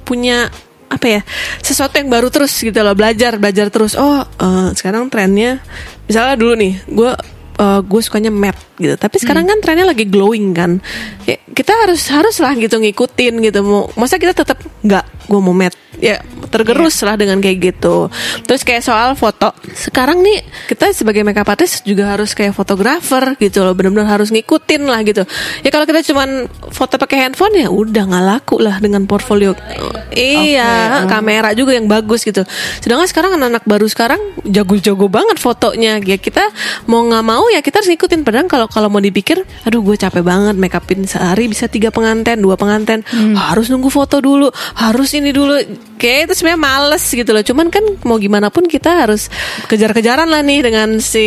punya 0.02 0.50
apa 0.84 1.06
ya 1.08 1.20
sesuatu 1.64 1.96
yang 1.98 2.12
baru 2.12 2.28
terus 2.28 2.52
gitu 2.60 2.76
loh. 2.84 2.94
Belajar 2.94 3.40
belajar 3.40 3.72
terus. 3.72 3.96
Oh 3.96 4.22
eh, 4.22 4.68
sekarang 4.76 5.08
trennya 5.08 5.62
misalnya 6.04 6.36
dulu 6.36 6.52
nih 6.60 6.74
gue 6.84 7.12
eh, 7.58 7.80
gue 7.80 8.00
sukanya 8.02 8.32
matte 8.34 8.62
gitu. 8.78 8.94
Tapi 8.98 9.16
sekarang 9.22 9.46
kan 9.46 9.58
trennya 9.62 9.86
lagi 9.86 10.06
glowing 10.06 10.54
kan. 10.54 10.82
Ya, 11.24 11.38
kita 11.52 11.72
harus 11.86 12.06
harus 12.10 12.36
lah 12.42 12.54
gitu 12.58 12.76
ngikutin 12.78 13.34
gitu. 13.44 13.58
Mau 13.62 13.90
masa 13.94 14.18
kita 14.18 14.34
tetap 14.34 14.58
nggak 14.82 15.23
gue 15.24 15.40
mau 15.40 15.56
matte 15.56 15.84
ya 16.02 16.18
tergerus 16.50 17.00
lah 17.06 17.14
dengan 17.14 17.38
kayak 17.38 17.58
gitu. 17.74 18.10
Terus 18.46 18.62
kayak 18.66 18.82
soal 18.82 19.14
foto. 19.14 19.54
Sekarang 19.74 20.22
nih 20.22 20.42
kita 20.70 20.90
sebagai 20.90 21.22
makeup 21.22 21.46
artist 21.46 21.86
juga 21.86 22.14
harus 22.14 22.34
kayak 22.34 22.54
fotografer 22.54 23.38
gitu 23.38 23.62
loh. 23.62 23.74
Benar-benar 23.74 24.18
harus 24.18 24.30
ngikutin 24.34 24.86
lah 24.86 25.00
gitu. 25.06 25.22
Ya 25.62 25.70
kalau 25.70 25.86
kita 25.86 26.04
cuman 26.12 26.50
foto 26.70 26.98
pakai 26.98 27.26
handphone 27.26 27.54
ya 27.58 27.68
udah 27.70 28.04
nggak 28.10 28.24
laku 28.26 28.60
lah 28.60 28.78
dengan 28.82 29.06
portfolio. 29.06 29.54
Iya 30.14 31.06
kamera 31.10 31.54
juga 31.54 31.74
yang 31.74 31.86
bagus 31.86 32.26
gitu. 32.26 32.42
Sedangkan 32.82 33.08
sekarang 33.08 33.38
anak-anak 33.38 33.64
baru 33.66 33.86
sekarang 33.88 34.20
jago-jago 34.46 35.06
banget 35.06 35.38
fotonya. 35.40 36.02
Ya 36.02 36.18
kita 36.18 36.42
mau 36.90 37.06
nggak 37.06 37.24
mau 37.24 37.48
ya 37.50 37.62
kita 37.62 37.82
harus 37.82 37.90
ngikutin. 37.94 38.26
Padahal 38.26 38.46
kalau 38.50 38.66
kalau 38.68 38.88
mau 38.90 39.02
dipikir 39.02 39.42
aduh 39.64 39.80
gue 39.82 39.96
capek 39.96 40.22
banget 40.22 40.54
make 40.58 40.74
upin 40.74 41.06
sehari 41.06 41.46
bisa 41.46 41.70
tiga 41.70 41.88
pengantin 41.94 42.42
dua 42.42 42.58
pengantin 42.58 43.06
harus 43.34 43.70
nunggu 43.70 43.88
foto 43.88 44.18
dulu. 44.18 44.50
Harus 44.74 45.13
ini 45.14 45.30
dulu 45.30 45.54
kayak 45.96 46.28
itu 46.28 46.32
sebenarnya 46.36 46.60
males 46.60 47.04
gitu 47.06 47.30
loh 47.30 47.40
cuman 47.40 47.66
kan 47.70 47.84
mau 48.02 48.18
gimana 48.18 48.50
pun 48.50 48.66
kita 48.66 49.06
harus 49.06 49.30
kejar-kejaran 49.66 50.26
lah 50.26 50.42
nih 50.42 50.60
dengan 50.66 50.98
si 50.98 51.26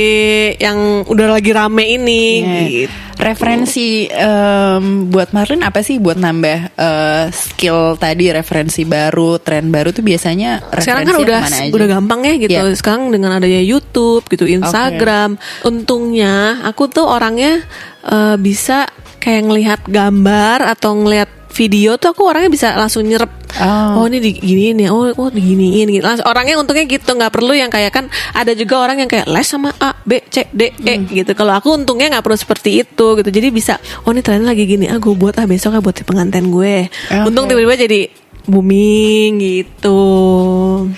yang 0.59 1.07
udah 1.07 1.27
lagi 1.33 1.51
rame 1.55 1.97
ini 1.97 2.23
Iya. 2.37 2.61
gitu. 2.69 2.95
Referensi 3.17 4.05
em, 4.05 5.09
buat 5.09 5.33
Marlin 5.33 5.65
apa 5.65 5.81
sih 5.81 5.97
buat 5.97 6.21
nambah 6.21 6.77
eh, 6.77 7.25
skill 7.33 7.97
tadi 7.97 8.29
referensi 8.29 8.85
baru, 8.85 9.41
tren 9.41 9.73
baru 9.73 9.89
tuh 9.89 10.05
biasanya 10.05 10.69
sekarang 10.69 11.01
kan 11.09 11.17
udah 11.25 11.39
aja? 11.41 11.73
udah 11.73 11.87
gampang 11.89 12.21
ya 12.21 12.33
gitu. 12.37 12.53
Iya. 12.53 12.77
Sekarang 12.77 13.09
dengan 13.09 13.33
adanya 13.33 13.57
YouTube 13.57 14.21
gitu, 14.29 14.45
Instagram. 14.45 15.33
Untungnya 15.65 16.61
aku 16.61 16.85
tuh 16.93 17.09
orangnya 17.09 17.65
eh, 18.05 18.37
bisa 18.37 18.85
kayak 19.17 19.43
ngelihat 19.49 19.79
gambar 19.89 20.77
atau 20.77 20.93
ngelihat 20.93 21.29
video 21.57 21.97
tuh 21.97 22.13
aku 22.13 22.21
orangnya 22.29 22.53
bisa 22.53 22.77
langsung 22.77 23.01
nyerep. 23.01 23.49
Oh. 23.57 24.03
Oh, 24.03 24.05
ini 24.05 24.21
diginiin 24.21 24.77
ya. 24.85 24.89
Oh, 24.93 25.09
oh 25.09 25.29
diginiin 25.33 25.89
gitu. 25.89 26.05
Langsung, 26.05 26.29
orangnya 26.29 26.61
untungnya 26.61 26.85
gitu 26.85 27.09
nggak 27.17 27.33
perlu 27.33 27.57
yang 27.57 27.73
kayak 27.73 27.89
kan 27.89 28.05
ada 28.37 28.53
juga 28.53 28.77
orang 28.85 29.01
yang 29.01 29.09
kayak 29.09 29.25
les 29.25 29.47
sama 29.49 29.73
A, 29.81 29.97
B, 30.05 30.21
C, 30.29 30.45
D, 30.53 30.69
E 30.77 30.93
Hmm. 30.93 31.09
gitu. 31.09 31.33
Kalau 31.33 31.57
aku 31.57 31.73
untungnya 31.73 32.13
nggak 32.13 32.25
perlu 32.29 32.37
seperti 32.37 32.85
itu 32.85 33.07
gitu. 33.17 33.29
Jadi 33.33 33.47
bisa 33.49 33.81
oh 34.05 34.13
ini 34.13 34.21
trennya 34.21 34.53
lagi 34.53 34.69
gini. 34.69 34.85
Ah, 34.85 35.01
gue 35.01 35.17
buat 35.17 35.33
ah 35.41 35.49
besok 35.49 35.73
ah 35.73 35.81
buat 35.81 35.97
pengantin 36.05 36.53
gue. 36.53 36.85
Oke. 36.85 37.25
Untung 37.25 37.49
tiba-tiba 37.49 37.73
jadi 37.73 37.99
booming 38.47 39.41
gitu. 39.41 39.99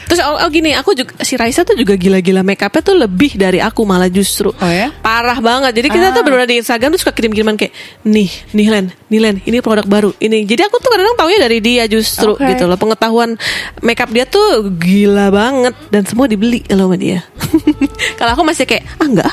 Terus 0.06 0.20
oh, 0.22 0.38
oh 0.38 0.50
gini, 0.50 0.74
aku 0.74 0.92
juga 0.92 1.14
si 1.22 1.34
Raisa 1.34 1.62
tuh 1.62 1.74
juga 1.74 1.94
gila-gila 1.94 2.42
make 2.42 2.60
upnya 2.60 2.82
tuh 2.82 2.96
lebih 2.96 3.36
dari 3.36 3.60
aku 3.60 3.84
malah 3.84 4.08
justru. 4.08 4.52
Oh 4.52 4.72
ya? 4.72 4.92
Parah 5.00 5.38
banget. 5.38 5.72
Jadi 5.74 5.88
kita 5.88 6.08
Ah. 6.10 6.14
tuh 6.14 6.24
benar 6.24 6.44
di 6.44 6.58
Instagram 6.58 6.90
tuh 6.92 7.02
suka 7.02 7.14
kirim-kiriman 7.14 7.54
kayak 7.54 7.72
nih, 8.04 8.30
nih 8.52 8.68
Len, 8.68 8.86
nih 9.08 9.20
Len, 9.20 9.36
ini 9.44 9.58
produk 9.60 9.86
baru. 9.86 10.10
Ini. 10.18 10.44
Jadi 10.44 10.62
aku 10.64 10.78
tuh 10.78 10.90
kadang 10.90 11.14
taunya 11.14 11.40
dari 11.40 11.60
dia 11.60 11.86
justru 11.86 12.34
Oke. 12.34 12.44
gitu 12.50 12.66
loh. 12.66 12.76
Pengetahuan 12.76 13.38
make 13.80 14.00
up 14.00 14.10
dia 14.10 14.26
tuh 14.26 14.68
gila 14.72 15.30
banget 15.30 15.76
dan 15.88 16.04
semua 16.04 16.26
dibeli 16.26 16.66
loh 16.70 16.90
sama 16.90 16.98
dia. 16.98 17.22
Kalau 18.20 18.32
aku 18.34 18.44
masih 18.44 18.66
kayak 18.66 18.84
ah 18.98 19.06
enggak. 19.06 19.32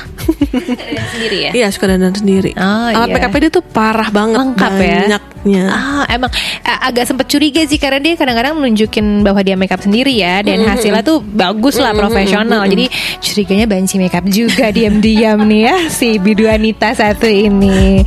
sendiri 1.12 1.38
ya. 1.38 1.50
Iya 1.54 1.66
suka 1.70 1.86
dandan 1.86 2.12
sendiri. 2.12 2.52
Oh, 2.56 2.88
Alat 2.88 3.08
iya. 3.08 3.14
make 3.14 3.26
upnya 3.26 3.40
dia 3.42 3.52
tuh 3.52 3.64
parah 3.64 4.08
banget. 4.10 4.38
Lengkap 4.38 4.72
ya. 4.76 4.98
Banyaknya. 5.06 5.64
Ah, 5.68 6.04
emang 6.10 6.30
eh, 6.60 6.78
agak 6.82 7.04
sempat 7.06 7.26
curiga 7.26 7.62
sih 7.62 7.78
karena 7.78 7.98
dia 7.98 8.14
kadang-kadang 8.14 8.56
menunjukin 8.56 9.22
bahwa 9.22 9.40
dia 9.40 9.54
makeup 9.54 9.78
sendiri 9.78 10.10
ya 10.12 10.35
dan 10.42 10.64
hasilnya 10.68 11.00
tuh 11.00 11.20
bagus 11.20 11.76
lah 11.76 11.92
profesional. 12.00 12.64
Jadi 12.64 12.90
curiganya 13.20 13.66
banci 13.68 13.96
makeup 13.96 14.24
juga 14.26 14.72
diam-diam 14.76 15.40
nih 15.44 15.60
ya 15.68 15.76
si 15.88 16.16
Bidu 16.16 16.48
Anita 16.48 16.92
satu 16.92 17.28
ini. 17.28 18.02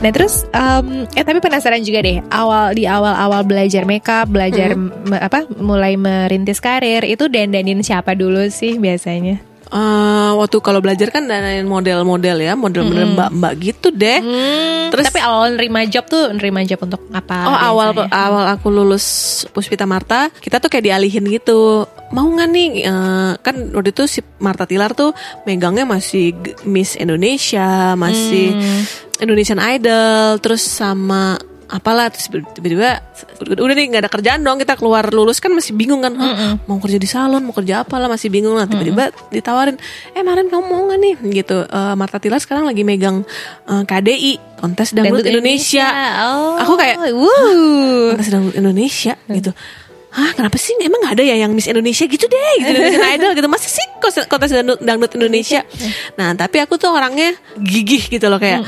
Nah 0.00 0.08
terus 0.08 0.48
em, 0.48 1.04
eh 1.12 1.20
tapi 1.20 1.44
penasaran 1.44 1.84
juga 1.84 2.00
deh 2.00 2.24
awal 2.32 2.72
di 2.72 2.88
awal-awal 2.88 3.44
belajar 3.44 3.84
makeup 3.84 4.32
belajar 4.32 4.72
me- 4.72 5.20
apa 5.20 5.44
mulai 5.60 6.00
merintis 6.00 6.56
karir 6.56 7.04
itu 7.04 7.28
dandanin 7.28 7.84
siapa 7.84 8.16
dulu 8.16 8.48
sih 8.48 8.80
biasanya? 8.80 9.49
Eh, 9.70 10.32
waktu 10.34 10.58
kalau 10.58 10.82
belajar 10.82 11.14
kan 11.14 11.30
dandanin 11.30 11.62
model-model 11.62 12.42
ya, 12.42 12.58
model-model 12.58 13.14
mbak-mbak 13.14 13.52
gitu 13.62 13.94
deh. 13.94 14.18
Terus 14.90 15.06
tapi 15.06 15.22
awal 15.22 15.54
nerima 15.54 15.86
job 15.86 16.10
tuh 16.10 16.34
nerima 16.34 16.66
job 16.66 16.82
untuk 16.82 17.06
apa? 17.14 17.46
Oh 17.46 17.54
awal 17.54 17.94
biasanya? 17.94 18.10
awal 18.10 18.44
aku 18.50 18.66
lulus 18.66 19.06
Puspita 19.54 19.86
Marta, 19.86 20.26
kita 20.42 20.58
tuh 20.58 20.66
kayak 20.66 20.90
dialihin 20.90 21.22
gitu. 21.30 21.86
Mau 22.10 22.26
nggak 22.26 22.48
nih? 22.50 22.68
Eh, 22.82 23.32
kan 23.38 23.54
waktu 23.70 23.94
itu 23.94 24.10
si 24.10 24.20
Marta 24.42 24.66
Tilar 24.66 24.90
tuh 24.98 25.14
megangnya 25.46 25.86
masih 25.86 26.34
Miss 26.66 26.98
Indonesia, 26.98 27.94
masih 27.94 28.58
Indonesian 29.22 29.62
Idol, 29.62 30.42
terus 30.42 30.66
sama 30.66 31.38
apalah 31.70 32.10
terus 32.10 32.26
tiba-tiba 32.26 32.98
udah 33.40 33.74
nih 33.74 33.86
nggak 33.88 34.02
ada 34.02 34.10
kerjaan 34.10 34.42
dong 34.42 34.58
kita 34.58 34.74
keluar 34.74 35.06
lulus 35.08 35.38
kan 35.38 35.54
masih 35.54 35.70
bingung 35.70 36.02
kan 36.02 36.10
Hah, 36.12 36.58
mau 36.66 36.82
kerja 36.82 36.98
di 36.98 37.06
salon 37.06 37.46
mau 37.46 37.54
kerja 37.54 37.86
apa 37.86 37.94
lah 37.96 38.10
masih 38.10 38.26
bingung 38.26 38.58
lah. 38.58 38.66
Tiba-tiba 38.66 39.14
ditawarin 39.30 39.78
eh 40.10 40.20
Maren 40.20 40.50
kamu 40.50 40.60
mau 40.60 40.82
nggak 40.84 40.98
nih? 40.98 41.14
Gitu. 41.32 41.58
Eh, 41.62 41.94
Marta 41.94 42.18
Tilar 42.18 42.42
sekarang 42.42 42.66
lagi 42.66 42.82
megang 42.82 43.22
eh, 43.64 43.82
KDI 43.86 44.58
kontes 44.58 44.90
dangdut, 44.92 45.22
Dangdut 45.22 45.30
Indonesia, 45.30 45.86
Oh, 46.28 46.58
aku 46.58 46.74
kayak 46.74 46.96
wuh. 47.14 48.12
kontes 48.12 48.28
dangdut 48.28 48.54
Indonesia? 48.54 49.14
Gitu. 49.24 49.54
Hah 50.10 50.34
kenapa 50.34 50.58
sih? 50.58 50.74
Emang 50.82 51.06
gak 51.06 51.14
ada 51.14 51.22
ya 51.22 51.38
yang 51.38 51.54
Miss 51.54 51.70
Indonesia 51.70 52.02
gitu 52.02 52.26
deh 52.26 52.52
gitu 52.58 52.66
Indonesian 52.66 53.06
Idol 53.14 53.30
gitu. 53.38 53.46
Masa 53.46 53.70
sih 53.70 53.86
kontes, 54.02 54.26
kontes 54.26 54.50
dangdut, 54.50 54.82
dangdut 54.82 55.14
Indonesia 55.14 55.62
Nah 56.18 56.34
tapi 56.34 56.58
aku 56.58 56.74
tuh 56.74 56.90
orangnya 56.90 57.30
gigih 57.54 58.10
gitu 58.10 58.26
loh 58.26 58.42
kayak 58.42 58.58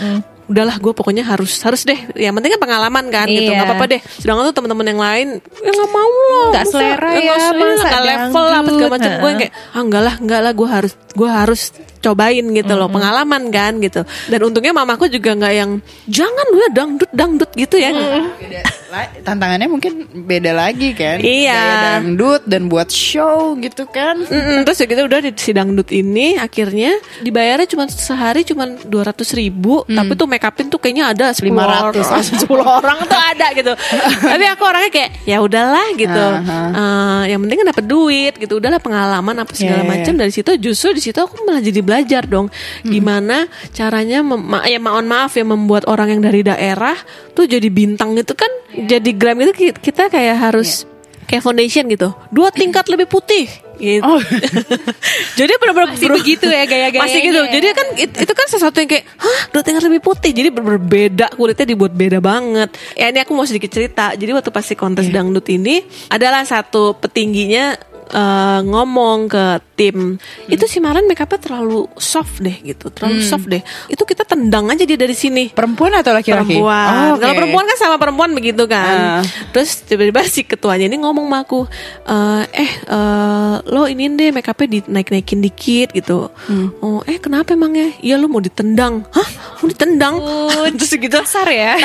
Udahlah 0.53 0.77
gue 0.77 0.93
pokoknya 0.93 1.25
harus 1.25 1.57
harus 1.65 1.83
deh. 1.89 1.97
Yang 2.13 2.35
penting 2.37 2.51
kan 2.57 2.61
pengalaman 2.61 3.05
kan 3.09 3.27
gitu. 3.27 3.51
Iya. 3.51 3.59
Gak 3.59 3.69
apa-apa 3.73 3.87
deh. 3.89 4.01
Sedangkan 4.21 4.45
tuh 4.53 4.55
teman-teman 4.61 4.87
yang 4.93 5.01
lain 5.01 5.29
Ya 5.65 5.71
gak 5.73 5.91
mau 5.91 6.13
lah 6.13 6.49
Nggak 6.53 6.67
selera 6.69 7.09
nggak 7.09 7.23
ya, 7.25 7.47
nggak 7.57 8.03
level 8.05 8.45
lah 8.45 8.61
segala 8.63 8.91
macam. 8.93 9.11
Gue 9.17 9.31
kayak 9.41 9.53
Ah 9.73 9.81
enggak 9.81 10.03
lah 10.05 10.15
enggak 10.21 10.41
lah 10.45 10.53
gue 10.53 10.69
harus 10.69 10.93
Gue 11.17 11.31
harus 11.33 11.63
cobain 12.03 12.45
gitu 12.53 12.75
loh 12.75 12.91
Pengalaman 12.91 13.49
kan 13.49 13.79
gitu. 13.79 14.03
Dan 14.29 14.41
untungnya 14.43 14.75
mamaku 14.75 15.07
juga 15.09 15.33
nggak 15.33 15.55
yang 15.55 15.71
Jangan 16.11 16.45
lu 16.51 16.57
ya 16.59 16.71
dangdut 16.75 17.11
dangdut 17.15 17.51
gitu 17.55 17.79
ya. 17.79 17.95
Beda 17.95 18.61
la- 18.93 19.13
tantangannya 19.25 19.69
mungkin 19.73 19.93
beda 20.29 20.53
lagi 20.53 20.93
kan. 20.93 21.23
Iya. 21.23 21.57
Gaya 21.57 21.77
dangdut 21.97 22.43
dan 22.45 22.69
buat 22.69 22.93
show 22.93 23.57
gitu 23.57 23.89
kan. 23.89 24.21
Mm-mm, 24.21 24.69
terus 24.69 24.85
ya 24.85 24.87
kita 24.87 25.09
udah 25.09 25.19
di 25.25 25.31
si 25.39 25.57
dangdut 25.57 25.89
ini 25.89 26.37
akhirnya 26.37 27.01
dibayarnya 27.25 27.67
cuma 27.73 27.89
sehari 27.89 28.45
cuma 28.45 28.69
dua 28.85 29.09
ratus 29.09 29.33
ribu 29.33 29.87
tapi 29.89 30.13
tuh 30.13 30.27
make 30.29 30.45
upin 30.45 30.69
tuh 30.69 30.77
kayaknya 30.77 31.15
ada 31.15 31.27
10 31.33 31.49
500. 31.49 31.57
orang, 31.57 31.93
10 32.45 32.61
orang 32.61 32.99
tuh 33.09 33.21
ada 33.21 33.47
gitu. 33.57 33.73
Tapi 34.33 34.45
aku 34.49 34.63
orangnya 34.67 34.91
kayak 34.93 35.11
ya 35.25 35.39
udahlah 35.41 35.87
gitu. 35.97 36.25
Aha. 36.43 36.61
Eh, 36.73 37.23
yang 37.33 37.41
penting 37.47 37.59
kan 37.63 37.67
dapet 37.73 37.85
duit 37.87 38.35
gitu 38.37 38.59
udahlah 38.59 38.81
pengalaman 38.83 39.37
apa 39.41 39.53
segala 39.55 39.83
iya, 39.85 39.89
macam 39.89 40.13
dari 40.19 40.33
situ 40.35 40.51
justru 40.59 40.93
di 40.97 41.03
situ 41.03 41.17
aku 41.17 41.47
malah 41.47 41.63
jadi 41.63 41.81
belajar 41.93 42.25
dong. 42.25 42.49
Gimana 42.83 43.45
caranya 43.71 44.25
mem- 44.25 44.41
ma- 44.49 44.65
ya 44.65 44.81
mohon 44.81 45.05
maaf 45.05 45.37
ya 45.37 45.45
membuat 45.45 45.85
orang 45.85 46.09
yang 46.11 46.23
dari 46.25 46.41
daerah 46.41 46.97
tuh 47.31 47.45
jadi 47.45 47.69
bintang 47.69 48.17
gitu 48.17 48.33
kan 48.33 48.49
jadi 48.73 49.11
gram 49.13 49.37
ki- 49.53 49.77
kita 49.77 50.09
kayak 50.09 50.41
harus 50.41 50.89
kayak 51.23 51.45
foundation 51.45 51.85
gitu. 51.87 52.17
Dua 52.29 52.49
tingkat 52.49 52.89
lebih 52.89 53.05
putih 53.07 53.45
gitu. 53.77 54.05
Oh. 54.05 54.21
jadi 55.39 55.53
benar-benar 55.57 55.97
Masih 55.97 56.09
begitu 56.09 56.47
ya 56.47 56.63
gaya-gayanya 56.65 57.03
masih 57.03 57.21
gitu. 57.25 57.41
ya. 57.41 57.51
jadi 57.51 57.67
kan 57.73 57.87
it- 57.97 58.19
itu 58.21 58.33
kan 58.33 58.47
sesuatu 58.47 58.77
yang 58.77 58.87
kayak 58.87 59.05
hah? 59.17 59.41
Dua 59.51 59.63
tingkat 59.63 59.83
lebih 59.83 60.01
putih? 60.01 60.31
Jadi 60.31 60.49
benar-benar 60.49 60.83
beda 60.83 61.27
kulitnya 61.35 61.67
dibuat 61.67 61.93
beda 61.93 62.19
banget. 62.19 62.69
Ya 62.95 63.11
ini 63.11 63.19
aku 63.21 63.33
mau 63.33 63.43
sedikit 63.43 63.69
cerita. 63.69 64.13
Jadi 64.13 64.31
waktu 64.31 64.51
pas 64.51 64.63
si 64.63 64.75
kontes 64.75 65.05
Iya. 65.05 65.19
dangdut 65.19 65.47
ini 65.49 65.83
adalah 66.09 66.45
satu 66.45 66.95
petingginya 66.97 67.75
eh, 68.13 68.61
ngomong 68.63 69.27
ke 69.27 69.45
tim 69.75 70.15
Hmm. 70.15 70.53
itu 70.53 70.65
si 70.69 70.79
Maren 70.79 71.09
make 71.09 71.19
upnya 71.19 71.41
terlalu 71.41 71.89
soft 71.99 72.39
deh 72.39 72.55
gitu 72.63 72.93
terlalu 72.93 73.25
soft 73.25 73.49
deh 73.49 73.65
itu 73.89 74.03
kita 74.05 74.23
tendang 74.23 74.69
aja 74.71 74.85
dia 74.85 74.95
dari 74.95 75.17
sini 75.17 75.51
perempuan 75.51 75.97
atau 75.97 76.13
laki-laki 76.15 76.55
perempuan. 76.55 76.87
Oh, 76.93 77.11
oke. 77.17 77.21
Kalau 77.25 77.35
perempuan 77.35 77.65
kan 77.67 77.77
sama 77.81 77.97
perempuan 77.99 78.31
begitu 78.37 78.65
kan. 78.69 79.21
Ah. 79.21 79.23
Terus 79.51 79.83
tiba-tiba 79.83 80.23
si 80.29 80.45
ketuanya 80.45 80.87
ini 80.87 81.01
ngomong 81.03 81.27
sama 81.27 81.39
aku, 81.43 81.61
"Eh, 82.53 82.73
eh 82.87 83.55
lo 83.67 83.89
ini 83.89 84.13
deh 84.13 84.31
make 84.31 84.49
upnya 84.49 84.81
dinaik-naikin 84.83 85.41
dikit 85.41 85.89
gitu. 85.97 86.29
Hmm. 86.47 86.71
Oh, 86.85 87.01
eh 87.09 87.19
kenapa 87.19 87.55
emangnya? 87.55 87.95
Iya 88.05 88.21
lo 88.21 88.29
mau 88.29 88.43
ditendang. 88.43 89.03
Hah? 89.11 89.29
Mau 89.63 89.69
ditendang? 89.69 90.15
Terus 90.79 90.93
gitu. 90.95 91.17
Kasar 91.23 91.49
ya. 91.51 91.79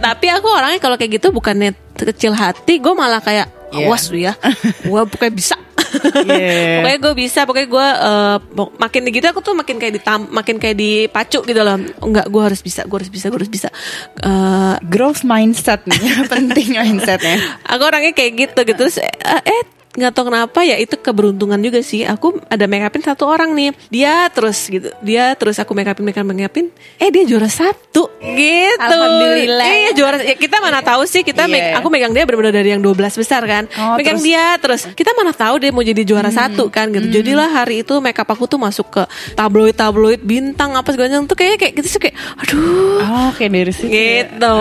Tapi 0.00 0.26
aku 0.30 0.46
orangnya 0.50 0.80
kalau 0.80 0.96
kayak 0.98 1.18
gitu 1.20 1.30
bukannya 1.30 1.74
kecil 1.94 2.34
hati, 2.34 2.82
gue 2.82 2.94
malah 2.94 3.22
kayak 3.22 3.46
Iya. 3.74 3.90
awas 3.90 4.06
lu 4.06 4.22
ya. 4.22 4.38
Gue 4.86 5.02
pokoknya 5.02 5.34
bisa. 5.34 5.56
Yeah. 6.22 6.78
pokoknya 6.86 6.98
gue 7.02 7.14
bisa, 7.18 7.42
pokoknya 7.42 7.66
gue 7.66 7.88
pok- 8.54 8.78
makin 8.78 9.02
gitu 9.10 9.26
aku 9.26 9.42
tuh 9.42 9.50
makin 9.50 9.82
kayak 9.82 9.98
ditam, 9.98 10.30
makin 10.30 10.62
kayak 10.62 10.78
dipacu 10.78 11.42
gitu 11.42 11.58
loh. 11.58 11.74
Enggak, 11.98 12.30
gue 12.30 12.38
harus 12.38 12.62
bisa, 12.62 12.86
gue 12.86 12.94
harus 13.02 13.10
bisa, 13.10 13.26
gue 13.34 13.38
harus 13.42 13.50
bisa. 13.50 13.74
Eh, 14.22 14.74
growth 14.86 15.26
mindset 15.26 15.82
nih 15.90 16.00
penting 16.32 16.78
mindsetnya 16.78 17.36
aku 17.66 17.82
orangnya 17.82 18.14
kayak 18.14 18.32
gitu 18.46 18.60
gitu 18.62 18.78
terus 18.86 19.02
eh, 19.02 19.10
eh 19.42 19.62
nggak 19.94 20.10
tahu 20.10 20.26
kenapa 20.26 20.60
ya 20.60 20.74
itu 20.74 20.94
keberuntungan 20.94 21.58
juga 21.58 21.78
sih. 21.78 22.02
Aku 22.02 22.42
ada 22.46 22.66
make 22.66 22.82
upin 22.82 23.00
satu 23.00 23.24
orang 23.24 23.52
nih. 23.52 23.70
Dia 23.88 24.26
terus 24.28 24.66
gitu 24.66 24.90
dia 25.00 25.32
terus 25.34 25.54
aku 25.56 25.70
make 25.70 25.86
upin 25.86 26.02
make 26.02 26.14
upin 26.14 26.26
make 26.28 26.44
upin 26.44 26.66
eh 26.96 27.08
dia 27.08 27.22
juara 27.22 27.46
satu 27.46 28.10
gitu. 28.20 28.80
Alhamdulillah. 28.80 29.66
iya 29.66 29.90
juara 29.92 30.18
ya, 30.18 30.34
kita 30.34 30.58
mana 30.58 30.80
tahu 30.80 31.04
sih 31.04 31.22
kita 31.22 31.46
me- 31.46 31.54
Iya. 31.54 31.78
aku 31.78 31.88
megang 31.88 32.10
dia 32.10 32.22
benar-benar 32.22 32.50
dari 32.52 32.70
yang 32.70 32.80
12 32.80 32.94
besar 33.14 33.42
kan. 33.44 33.64
Oh, 33.72 33.94
megang 33.94 34.18
terus- 34.18 34.26
dia 34.26 34.44
terus 34.58 34.82
kita 34.90 35.10
mana 35.12 35.30
tahu 35.30 35.56
dia 35.56 35.70
mau 35.70 35.80
jadi 35.80 36.02
juara 36.02 36.28
satu 36.28 36.66
kan 36.68 36.90
gitu. 36.90 37.06
jadilah 37.14 37.46
hari 37.48 37.80
itu 37.80 37.94
make 37.98 38.16
up 38.16 38.26
aku 38.26 38.44
tuh 38.44 38.58
masuk 38.58 38.90
ke 38.90 39.02
tabloid 39.32 39.72
tabloid 39.72 40.18
bintang 40.18 40.74
apa 40.74 40.90
segala 40.90 41.14
macam. 41.14 41.26
Tuh 41.26 41.36
kayak 41.36 41.56
kayak 41.56 41.72
gitu 41.76 41.88
sih 41.88 42.00
kayak 42.00 42.16
aduh. 42.36 42.98
Oh 43.00 43.30
kayak 43.32 43.50
dari 43.52 43.70
situ 43.70 43.86
ya. 43.86 44.26
gitu. 44.26 44.58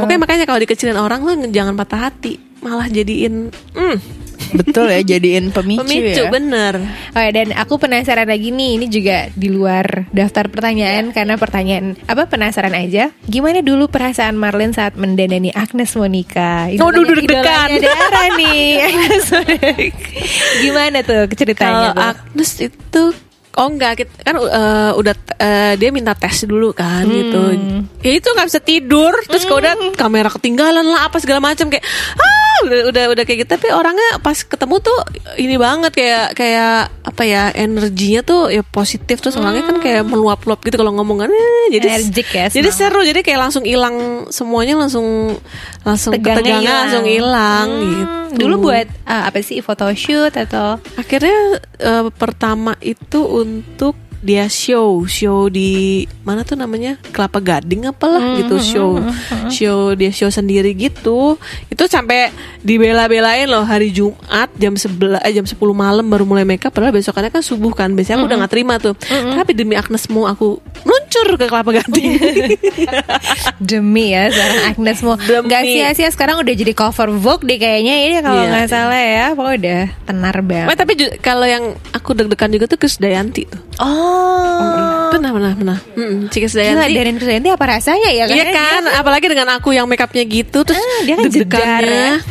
Makanya 0.00 0.20
makanya 0.20 0.44
kalau 0.44 0.60
dikecilin 0.60 0.94
orang 0.94 1.20
tuh 1.22 1.34
jangan 1.48 1.72
patah 1.74 2.00
hati, 2.04 2.36
malah 2.60 2.86
jadiin 2.86 3.48
hmm, 3.72 3.96
betul 4.54 4.86
ya 4.86 5.02
jadiin 5.02 5.50
pemicu, 5.50 5.82
pemicu 5.82 6.22
ya 6.22 6.30
bener. 6.30 6.74
Oh 7.10 7.20
ya, 7.20 7.30
dan 7.30 7.50
aku 7.52 7.76
penasaran 7.76 8.24
lagi 8.24 8.48
nih, 8.48 8.78
ini 8.78 8.86
juga 8.86 9.28
di 9.30 9.50
luar 9.50 10.06
daftar 10.10 10.46
pertanyaan 10.46 11.10
karena 11.10 11.34
pertanyaan 11.34 11.98
apa 12.06 12.24
penasaran 12.24 12.72
aja. 12.72 13.10
Gimana 13.24 13.60
dulu 13.60 13.86
perasaan 13.86 14.34
Marlin 14.34 14.70
saat 14.70 14.94
mendandani 14.94 15.50
Agnes 15.50 15.92
Monica? 15.94 16.70
Oh, 16.78 16.90
Idolanya- 16.90 16.96
duduk 17.02 17.16
deg-degan. 17.20 17.68
idolanya 17.70 18.08
Dara 18.08 18.24
nih. 18.34 18.68
Agnes 18.88 19.26
Monica. 19.28 20.08
Gimana 20.60 20.98
tuh 21.02 21.20
ceritanya? 21.34 21.90
Kalau? 21.90 22.08
Agnes 22.14 22.50
itu 22.60 23.02
Oh 23.54 23.70
enggak, 23.70 24.02
kita, 24.02 24.12
kan 24.26 24.34
eh, 24.34 24.90
udah 24.98 25.14
eh, 25.38 25.72
dia 25.78 25.94
minta 25.94 26.10
tes 26.14 26.42
dulu 26.42 26.74
kan 26.74 27.06
gitu. 27.06 27.42
Ya 28.02 28.12
itu 28.18 28.26
nggak 28.26 28.48
bisa 28.50 28.60
tidur, 28.60 29.14
terus 29.30 29.46
kalau 29.46 29.62
udah 29.62 29.74
kamera 29.94 30.26
ketinggalan 30.26 30.82
lah 30.82 31.06
apa 31.06 31.22
segala 31.22 31.38
macam 31.38 31.70
kayak 31.70 31.84
ah! 32.18 32.42
Udah 32.64 32.78
udah 32.90 33.04
udah 33.12 33.24
kayak 33.26 33.44
gitu. 33.44 33.50
Tapi 33.58 33.66
orangnya 33.74 34.22
pas 34.22 34.38
ketemu 34.38 34.78
tuh 34.78 34.98
ini 35.36 35.58
banget 35.58 35.90
kayak 35.90 36.26
kayak 36.38 36.86
apa 37.02 37.22
ya 37.26 37.50
energinya 37.50 38.22
tuh 38.22 38.48
ya 38.50 38.62
positif. 38.62 39.18
Terus 39.22 39.36
orangnya 39.38 39.66
kan 39.68 39.78
kayak 39.82 40.02
meluap-luap 40.06 40.62
gitu 40.62 40.78
kalau 40.78 40.94
ngomong 40.94 41.26
kan. 41.26 41.30
eh, 41.30 41.66
jadi 41.74 41.98
Energik 41.98 42.28
ya, 42.30 42.46
Jadi 42.50 42.68
seru, 42.70 43.02
jadi 43.02 43.20
kayak 43.22 43.40
langsung 43.50 43.64
hilang 43.66 44.26
semuanya 44.30 44.78
langsung 44.78 45.36
langsung 45.82 46.14
Tegangnya 46.14 46.86
langsung 46.86 47.06
hilang 47.06 47.66
Hmm, 47.74 47.82
gitu. 47.84 48.34
Dulu 48.34 48.54
buat 48.70 48.86
ah, 49.08 49.28
apa 49.28 49.40
sih 49.40 49.60
photoshoot 49.64 50.36
atau 50.36 50.80
Akhirnya 51.00 51.60
eh, 51.80 52.06
pertama 52.12 52.76
itu 52.80 53.24
untuk 53.24 53.96
dia 54.24 54.48
show 54.48 55.04
show 55.04 55.46
di 55.46 56.02
mana 56.24 56.40
tuh 56.40 56.56
namanya? 56.56 56.96
Kelapa 57.12 57.38
Gading 57.38 57.84
apalah 57.86 58.40
gitu 58.40 58.56
show. 58.56 58.96
show 59.48 59.92
dia 59.92 60.08
show 60.08 60.28
sendiri 60.28 60.72
gitu. 60.72 61.36
Itu 61.68 61.84
sampai 61.84 62.32
dibela-belain 62.58 63.44
loh 63.44 63.60
hari 63.62 63.92
Jumat 63.92 64.48
jam 64.56 64.72
11 64.72 65.20
eh, 65.20 65.32
jam 65.32 65.44
10 65.44 65.54
malam 65.70 66.02
baru 66.02 66.24
mulai 66.24 66.42
makeup 66.42 66.72
padahal 66.72 66.90
besokannya 66.90 67.28
kan 67.28 67.44
subuh 67.44 67.70
kan 67.70 67.92
biasanya 67.92 68.16
aku 68.16 68.26
udah 68.26 68.38
nggak 68.40 68.52
terima 68.52 68.74
tuh. 68.80 68.96
Tapi 69.04 69.52
demi 69.52 69.76
Agnesmu 69.76 70.24
aku 70.24 70.56
meluncur 70.82 71.36
ke 71.36 71.44
Kelapa 71.44 71.70
Gading. 71.76 72.10
Demi 73.60 74.10
ya 74.10 74.28
seorang 74.30 74.62
Agnes 74.70 74.98
mau 75.00 75.16
Demi. 75.16 75.46
Gak 75.46 75.64
sia-sia 75.64 76.08
sekarang 76.08 76.40
udah 76.40 76.54
jadi 76.54 76.72
cover 76.72 77.12
Vogue 77.12 77.44
deh 77.44 77.58
kayaknya 77.58 77.94
ini 78.00 78.16
kalau 78.20 78.40
Iya. 78.40 78.50
nggak 78.50 78.68
salah 78.68 79.02
ya. 79.02 79.26
Pokoknya 79.32 79.56
udah 79.58 79.80
tenar 80.04 80.36
banget. 80.40 80.76
Tapi 80.76 80.92
kalau 81.20 81.44
yang 81.44 81.64
aku 81.92 82.10
deg-degan 82.14 82.50
juga 82.50 82.64
tuh 82.66 82.78
Krisdayanti 82.78 83.42
tuh. 83.46 83.60
Oh 83.78 84.13
pernah 85.10 85.30
pernah 85.30 85.52
pernah 85.54 85.78
mm, 85.94 86.16
Ci 86.28 86.38
Gila 86.38 86.48
Krisdayanti 86.50 86.92
Darin 86.94 87.16
Krisdayanti 87.16 87.50
apa 87.54 87.64
rasanya 87.64 88.10
ya 88.10 88.24
Iya 88.26 88.44
kan, 88.50 88.82
apalagi 88.98 89.26
dengan 89.30 89.48
aku 89.54 89.70
yang 89.70 89.86
makeupnya 89.86 90.24
gitu 90.26 90.66
terus 90.66 90.78
Ah, 90.78 91.00
dia 91.06 91.14
kan 91.14 91.24
jedar. 91.30 91.82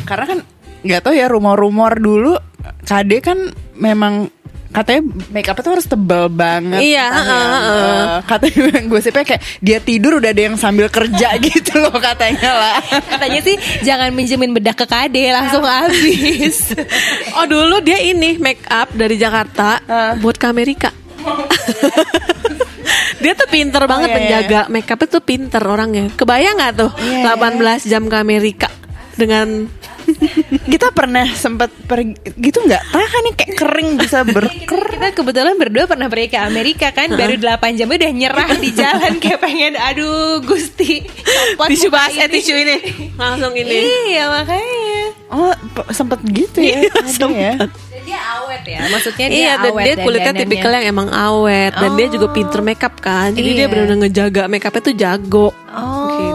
Karena 0.04 0.26
kan 0.28 0.40
nggak 0.84 1.00
tahu 1.00 1.14
ya 1.16 1.32
rumor-rumor 1.32 1.96
dulu 1.96 2.36
KD 2.84 3.12
kan 3.24 3.38
memang 3.74 4.28
katanya 4.74 5.06
make 5.30 5.46
up 5.46 5.56
itu 5.56 5.70
harus 5.70 5.86
tebal 5.86 6.28
banget. 6.28 6.82
Iya, 6.82 7.06
yang, 7.06 7.14
heeh. 7.14 7.46
eh, 7.78 8.06
katanya 8.26 8.62
gue 8.90 9.00
sih 9.00 9.14
kayak 9.14 9.42
dia 9.62 9.78
tidur 9.78 10.18
udah 10.18 10.34
ada 10.34 10.44
yang 10.50 10.58
sambil 10.58 10.90
kerja 10.90 11.38
gitu 11.46 11.78
loh 11.78 11.94
katanya 11.94 12.52
lah. 12.52 12.76
Katanya 13.06 13.40
sih 13.46 13.56
jangan 13.86 14.10
minjemin 14.12 14.52
bedak 14.52 14.76
ke 14.76 14.86
KD 14.90 15.30
langsung 15.32 15.64
habis. 15.64 16.74
Oh 17.38 17.46
dulu 17.50 17.82
dia 17.82 17.98
ini 17.98 18.38
make 18.38 18.62
up 18.70 18.90
dari 18.94 19.16
Jakarta 19.16 19.80
buat 20.20 20.38
ke 20.38 20.46
Amerika. 20.46 20.90
dia 23.24 23.34
tuh 23.40 23.48
pinter 23.48 23.84
banget 23.88 24.12
iya, 24.12 24.14
iya. 24.14 24.20
menjaga 24.20 24.60
make 24.68 24.90
up 24.92 25.02
itu 25.04 25.20
pinter 25.24 25.64
orangnya. 25.64 26.12
Kebayang 26.14 26.56
nggak 26.60 26.74
tuh 26.76 26.92
Iya, 27.00 27.36
18 27.36 27.90
jam 27.90 28.04
ke 28.12 28.18
Amerika 28.20 28.70
dengan 29.16 29.68
Kita 30.72 30.92
pernah 30.92 31.24
sempat 31.32 31.72
pergi 31.88 32.16
gitu 32.40 32.60
nggak? 32.64 32.84
Tahan 32.92 33.22
nih 33.24 33.34
kayak 33.40 33.54
kering 33.56 33.90
bisa 33.96 34.28
berker. 34.28 34.84
Kita 35.00 35.10
kebetulan 35.16 35.56
berdua 35.56 35.88
pernah 35.88 36.12
pergi 36.12 36.36
ke 36.36 36.40
Amerika 36.40 36.92
kan 36.92 37.16
Baru 37.16 37.40
8 37.40 37.80
jam 37.80 37.88
udah 37.88 38.12
nyerah 38.12 38.50
di 38.60 38.70
jalan 38.76 39.16
Kayak 39.24 39.40
pengen 39.40 39.74
aduh 39.80 40.44
Gusti 40.44 41.08
tisu 41.54 41.90
muka 41.90 41.98
bas 41.98 42.14
ini. 42.14 42.30
tisu 42.30 42.54
ini 42.54 42.76
langsung 43.16 43.54
ini. 43.56 43.80
Iya 44.14 44.30
makanya 44.30 44.93
Oh 45.34 45.50
sempet 45.90 46.22
gitu 46.30 46.62
ya? 46.62 46.86
Iya, 46.86 47.26
ya. 47.34 47.54
Dan 47.58 47.70
dia 48.06 48.20
awet 48.38 48.64
ya 48.70 48.80
Maksudnya 48.86 49.28
dia 49.30 49.38
Iya 49.40 49.52
dan 49.58 49.72
awet 49.74 49.86
dia 49.86 49.96
kulitnya 49.98 50.34
tipikal 50.36 50.72
yang 50.78 50.86
emang 50.94 51.10
awet 51.10 51.74
dan 51.74 51.92
dia 51.98 52.08
juga 52.08 52.28
Oh. 52.30 52.34
pinter 52.34 52.62
makeup 52.62 52.94
kan. 53.02 53.34
Jadi 53.34 53.50
Iya. 53.50 53.58
dia 53.58 53.68
benar-benar 53.68 53.98
ngejaga 54.06 54.42
makeupnya 54.46 54.82
tuh 54.82 54.96
jago. 54.96 55.48
Oh, 55.74 56.08
Gitu. 56.14 56.34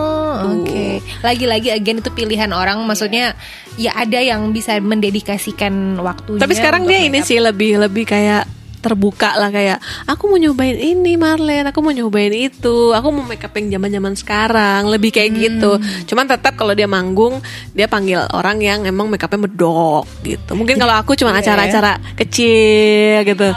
oke. 0.51 0.87
Lagi-lagi 1.23 1.69
again 1.71 1.99
itu 2.03 2.11
pilihan 2.11 2.51
orang, 2.51 2.83
maksudnya 2.83 3.39
ya 3.75 3.95
ada 3.95 4.19
yang 4.19 4.51
bisa 4.51 4.75
mendedikasikan 4.79 5.99
waktunya. 5.99 6.43
Tapi 6.43 6.55
sekarang 6.59 6.83
dia 6.85 6.99
ini 6.99 7.23
sih 7.23 7.39
lebih 7.39 7.79
lebih 7.79 8.03
kayak 8.03 8.58
terbuka 8.79 9.35
lah 9.35 9.51
kayak 9.51 9.79
aku 10.07 10.27
mau 10.27 10.39
nyobain 10.39 10.75
ini 10.75 11.15
Marlen, 11.15 11.67
aku 11.67 11.79
mau 11.81 11.91
nyobain 11.91 12.31
itu, 12.31 12.91
aku 12.91 13.09
mau 13.11 13.23
make 13.23 13.43
up 13.43 13.55
yang 13.55 13.75
zaman-zaman 13.75 14.15
sekarang, 14.15 14.87
lebih 14.87 15.11
kayak 15.11 15.31
Hmm. 15.31 15.41
gitu. 15.41 15.73
Cuman 16.09 16.27
tetap 16.27 16.55
kalau 16.55 16.73
dia 16.73 16.87
manggung, 16.87 17.43
dia 17.73 17.87
panggil 17.87 18.25
orang 18.33 18.59
yang 18.59 18.83
emang 18.83 19.07
make 19.07 19.21
upnya 19.21 19.45
medok 19.45 20.07
gitu. 20.23 20.55
Mungkin 20.55 20.79
kalau 20.79 20.95
aku 20.95 21.13
Iya. 21.13 21.21
cuma 21.21 21.31
acara-acara 21.35 21.93
kecil 22.15 23.23
gitu. 23.25 23.49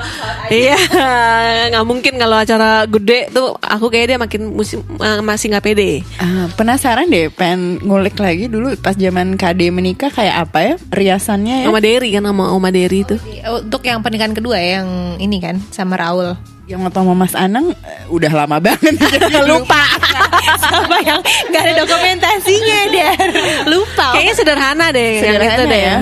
Iya, 0.51 0.77
nggak 1.69 1.85
mungkin 1.85 2.13
kalau 2.17 2.37
acara 2.37 2.83
gede 2.85 3.31
tuh 3.31 3.55
aku 3.55 3.87
kayak 3.87 4.05
dia 4.07 4.17
makin 4.19 4.51
musim, 4.51 4.83
eh, 4.99 5.21
masih 5.21 5.53
nggak 5.53 5.63
pede. 5.63 5.91
Ah, 6.17 6.51
penasaran 6.53 7.07
deh, 7.07 7.29
pengen 7.29 7.79
ngulik 7.79 8.17
lagi 8.17 8.47
dulu 8.47 8.73
pas 8.77 8.93
zaman 8.93 9.35
KD 9.35 9.71
menikah 9.71 10.09
kayak 10.09 10.49
apa 10.49 10.59
ya 10.61 10.73
riasannya 10.91 11.63
ya? 11.63 11.67
Oma 11.69 11.79
Derry 11.79 12.09
kan 12.11 12.25
sama 12.25 12.51
Oma 12.51 12.69
Derry 12.69 13.03
tuh. 13.03 13.19
Untuk 13.61 13.81
yang 13.83 14.01
pernikahan 14.01 14.33
kedua 14.33 14.57
ya, 14.57 14.81
yang 15.11 15.19
ini 15.19 15.37
kan 15.43 15.55
sama 15.75 15.99
Raul. 15.99 16.39
Yang 16.69 16.87
waktu 16.87 16.99
sama 17.03 17.13
Mas 17.17 17.35
Anang 17.35 17.75
eh, 17.83 18.03
udah 18.07 18.31
lama 18.31 18.57
banget 18.63 18.95
jadi 18.95 19.43
lupa. 19.51 19.83
sama 20.71 20.97
yang 21.03 21.19
nggak 21.51 21.61
ada 21.67 21.73
dokumentasinya 21.83 22.79
dia 22.87 23.11
lupa. 23.67 24.15
Kayaknya 24.15 24.33
sederhana 24.39 24.85
deh, 24.95 25.11
yang 25.19 25.23
Sederhana 25.35 25.51
itu 25.51 25.63
deh. 25.67 25.81
ya. 25.83 25.95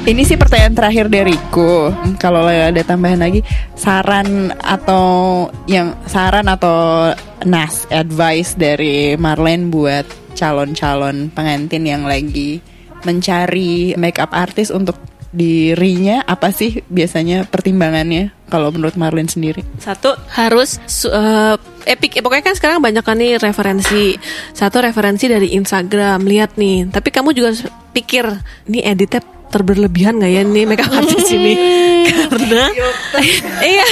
Ini 0.00 0.22
sih 0.24 0.36
pertanyaan 0.40 0.74
terakhir 0.74 1.06
dariku. 1.12 1.92
Kalau 2.16 2.48
ada 2.48 2.80
tambahan 2.82 3.20
lagi, 3.20 3.44
saran 3.76 4.48
atau 4.58 5.46
yang 5.68 5.92
saran 6.08 6.48
atau 6.48 7.12
nas 7.44 7.84
advice 7.92 8.56
dari 8.56 9.14
Marlene 9.20 9.68
buat 9.68 10.08
calon-calon 10.34 11.28
pengantin 11.32 11.84
yang 11.84 12.08
lagi 12.08 12.64
mencari 13.04 13.96
makeup 13.96 14.32
artist 14.32 14.72
untuk 14.72 14.96
dirinya 15.30 16.26
apa 16.26 16.50
sih 16.50 16.82
biasanya 16.90 17.46
pertimbangannya 17.46 18.34
kalau 18.50 18.74
menurut 18.74 18.98
Marlene 18.98 19.30
sendiri? 19.30 19.62
Satu 19.78 20.10
harus 20.34 20.82
eh, 21.06 21.54
epic. 21.86 22.18
Ya, 22.18 22.22
pokoknya 22.22 22.50
kan 22.50 22.54
sekarang 22.58 22.78
banyak 22.82 23.02
kan 23.06 23.14
nih 23.14 23.38
referensi. 23.38 24.18
Satu 24.50 24.82
referensi 24.82 25.30
dari 25.30 25.54
Instagram, 25.54 26.26
lihat 26.26 26.58
nih. 26.58 26.90
Tapi 26.90 27.08
kamu 27.14 27.30
juga 27.30 27.54
harus 27.54 27.62
pikir, 27.94 28.26
ini 28.66 28.82
editnya 28.82 29.22
terberlebihan 29.50 30.18
nggak 30.22 30.30
ya 30.30 30.42
nih 30.46 30.64
makeup 30.66 30.90
artist 30.94 31.30
ini? 31.34 31.54
Karena 32.30 32.70
iya 33.74 33.86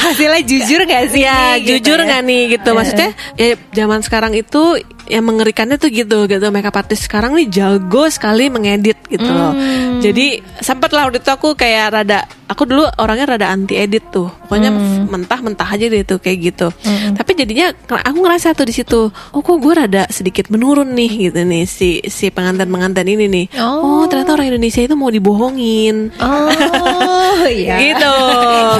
Hasilnya 0.00 0.40
jujur 0.40 0.80
gak 0.88 1.12
sih? 1.12 1.20
ya 1.24 1.60
Gitu 1.60 1.84
jujur 1.84 2.00
ya. 2.00 2.04
nggak 2.08 2.22
nih 2.24 2.42
gitu 2.56 2.70
maksudnya 2.72 3.10
ya 3.36 3.54
zaman 3.76 4.00
sekarang 4.00 4.32
itu 4.32 4.80
yang 5.10 5.24
mengerikannya 5.26 5.76
tuh 5.78 5.90
gitu 5.90 6.26
gitu. 6.26 6.46
Makeup 6.50 6.76
artist 6.76 7.06
sekarang 7.06 7.34
nih 7.34 7.48
jago 7.50 8.06
sekali 8.10 8.50
mengedit 8.50 8.98
gitu 9.08 9.26
loh. 9.26 9.52
Hmm. 9.52 10.00
jadi 10.02 10.42
sempat 10.58 10.90
lah 10.90 11.06
waktu 11.06 11.22
itu 11.22 11.30
aku 11.30 11.54
kayak 11.54 11.94
rada 11.94 12.26
aku 12.50 12.66
dulu 12.66 12.84
orangnya 12.98 13.38
rada 13.38 13.46
anti 13.54 13.78
edit 13.78 14.10
tuh. 14.10 14.28
Pokoknya 14.46 14.70
Hmm. 14.74 15.08
mentah-mentah 15.08 15.68
aja 15.68 15.86
deh 15.88 16.02
tuh 16.02 16.18
kayak 16.18 16.38
gitu. 16.52 16.68
Tapi 17.16 17.30
jadinya 17.38 17.70
aku 17.88 18.18
ngerasa 18.20 18.52
tuh 18.52 18.66
di 18.68 18.74
situ 18.74 19.08
oh 19.08 19.40
kok 19.40 19.56
gue 19.58 19.72
rada 19.72 20.04
sedikit 20.10 20.50
menurun 20.52 20.92
nih 20.92 21.30
gitu 21.30 21.40
nih 21.42 21.64
si 21.64 22.02
si 22.06 22.28
pengantin 22.28 22.68
pengantin 22.68 23.08
ini 23.08 23.26
nih. 23.30 23.46
Oh. 23.62 24.02
oh 24.02 24.04
ternyata 24.10 24.36
orang 24.36 24.52
Indonesia 24.52 24.82
itu 24.84 24.94
mau 24.98 25.08
dibohongin. 25.08 26.12
Oh 26.20 26.50
iya. 27.48 27.76
gitu. 27.80 28.12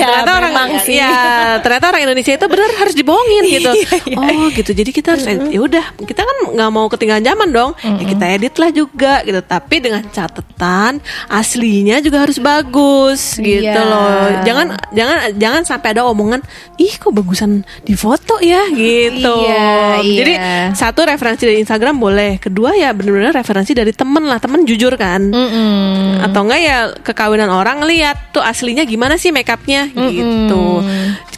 Ya, 0.03 0.25
ternyata 0.25 0.33
orang 0.35 0.71
sih. 0.83 0.99
ya, 0.99 1.15
ternyata 1.63 1.87
orang 1.95 2.03
Indonesia 2.11 2.33
itu 2.35 2.47
benar 2.49 2.71
harus 2.75 2.95
dibohongin 2.97 3.45
gitu. 3.49 3.71
oh, 4.19 4.47
gitu. 4.51 4.71
Jadi 4.75 4.91
kita 4.91 5.15
harus 5.15 5.25
ya 5.29 5.61
udah, 5.63 5.85
kita 6.03 6.23
kan 6.27 6.37
nggak 6.53 6.71
mau 6.73 6.87
ketinggalan 6.91 7.23
zaman 7.23 7.49
dong. 7.55 7.71
Ya 7.79 8.05
kita 8.05 8.25
edit 8.27 8.55
lah 8.59 8.71
juga 8.75 9.23
gitu. 9.23 9.41
Tapi 9.41 9.77
dengan 9.79 10.03
catatan 10.11 10.99
aslinya 11.29 12.03
juga 12.03 12.27
harus 12.27 12.39
bagus 12.39 13.39
gitu 13.39 13.63
Iya. 13.63 13.87
loh. 13.87 14.43
Jangan 14.43 14.67
jangan 14.91 15.17
jangan 15.39 15.63
sampai 15.63 15.89
ada 15.95 16.03
omongan, 16.05 16.41
"Ih, 16.77 16.93
kok 16.99 17.15
bagusan 17.15 17.63
di 17.87 17.95
foto 17.95 18.43
ya?" 18.43 18.67
gitu. 18.69 19.35
Iya, 19.47 20.03
iya. 20.03 20.19
Jadi 20.19 20.33
satu 20.75 21.07
referensi 21.07 21.47
dari 21.47 21.59
Instagram 21.63 21.95
boleh, 21.97 22.43
kedua 22.43 22.75
ya 22.75 22.91
benar-benar 22.91 23.33
referensi 23.33 23.73
dari 23.73 23.95
temen 23.95 24.27
lah, 24.27 24.43
temen 24.43 24.67
jujur 24.67 24.95
kan 24.99 25.31
Mm-mm. 25.31 26.27
atau 26.27 26.41
enggak 26.43 26.61
ya 26.61 26.77
kekawinan 27.03 27.49
orang 27.49 27.85
lihat 27.87 28.35
tuh 28.35 28.42
aslinya 28.43 28.83
gimana 28.83 29.15
sih 29.17 29.31
makeupnya? 29.31 29.89
Gitu. 29.89 30.65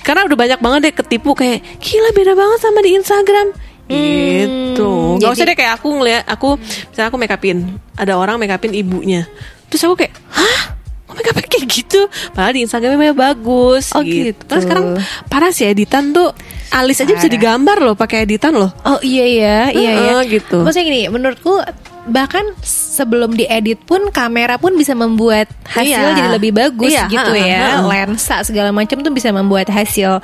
Karena 0.00 0.24
udah 0.24 0.36
banyak 0.36 0.60
banget 0.60 0.80
deh 0.82 0.94
ketipu 0.94 1.32
kayak 1.32 1.60
gila 1.78 2.10
beda 2.10 2.32
banget 2.32 2.58
sama 2.60 2.80
di 2.80 2.90
Instagram. 2.96 3.48
Gitu. 3.84 4.90
Nggak 5.20 5.28
jadi- 5.28 5.36
usah 5.36 5.44
deh 5.46 5.56
kayak 5.56 5.72
aku 5.78 5.88
ngeliat 5.92 6.24
aku 6.24 6.56
misalnya 6.58 7.08
aku 7.08 7.18
makeupin 7.20 7.58
ada 7.94 8.12
orang 8.16 8.36
makeupin 8.36 8.72
ibunya. 8.72 9.28
Terus 9.68 9.84
aku 9.84 9.94
kayak 9.96 10.12
hah? 10.32 10.76
Kok 11.04 11.14
makeupnya 11.14 11.46
kayak 11.46 11.66
gitu? 11.68 12.00
Padahal 12.32 12.52
di 12.52 12.60
Instagramnya 12.64 13.12
bagus 13.12 13.92
Oh, 13.92 14.00
gitu. 14.00 14.32
gitu. 14.32 14.42
Kan 14.48 14.58
sekarang 14.60 14.84
parah 15.28 15.52
sih 15.52 15.68
editan 15.68 16.10
tuh 16.10 16.32
alis 16.72 16.98
aja 16.98 17.12
bisa 17.12 17.28
Parah. 17.28 17.34
digambar 17.36 17.76
loh 17.80 17.94
pakai 17.94 18.24
editan 18.24 18.56
loh. 18.56 18.72
Oh 18.82 18.98
iya 18.98 19.24
ya, 19.28 19.58
iya 19.70 19.90
ya. 19.94 20.00
Heeh, 20.18 20.40
gitu. 20.40 20.64
Maksudnya 20.64 20.84
gini, 20.84 21.00
menurutku 21.06 21.60
bahkan 22.04 22.44
sebelum 22.60 23.32
diedit 23.32 23.80
pun 23.82 24.12
kamera 24.12 24.60
pun 24.60 24.76
bisa 24.76 24.92
membuat 24.92 25.48
hasil 25.64 26.12
Iya. 26.12 26.16
jadi 26.16 26.30
lebih 26.36 26.52
bagus 26.52 26.92
Iya, 26.92 27.08
gitu 27.08 27.32
ya. 27.32 27.80
Lensa 27.80 28.44
segala 28.44 28.70
macam 28.70 29.00
tuh 29.00 29.08
bisa 29.08 29.32
membuat 29.32 29.72
hasil 29.72 30.20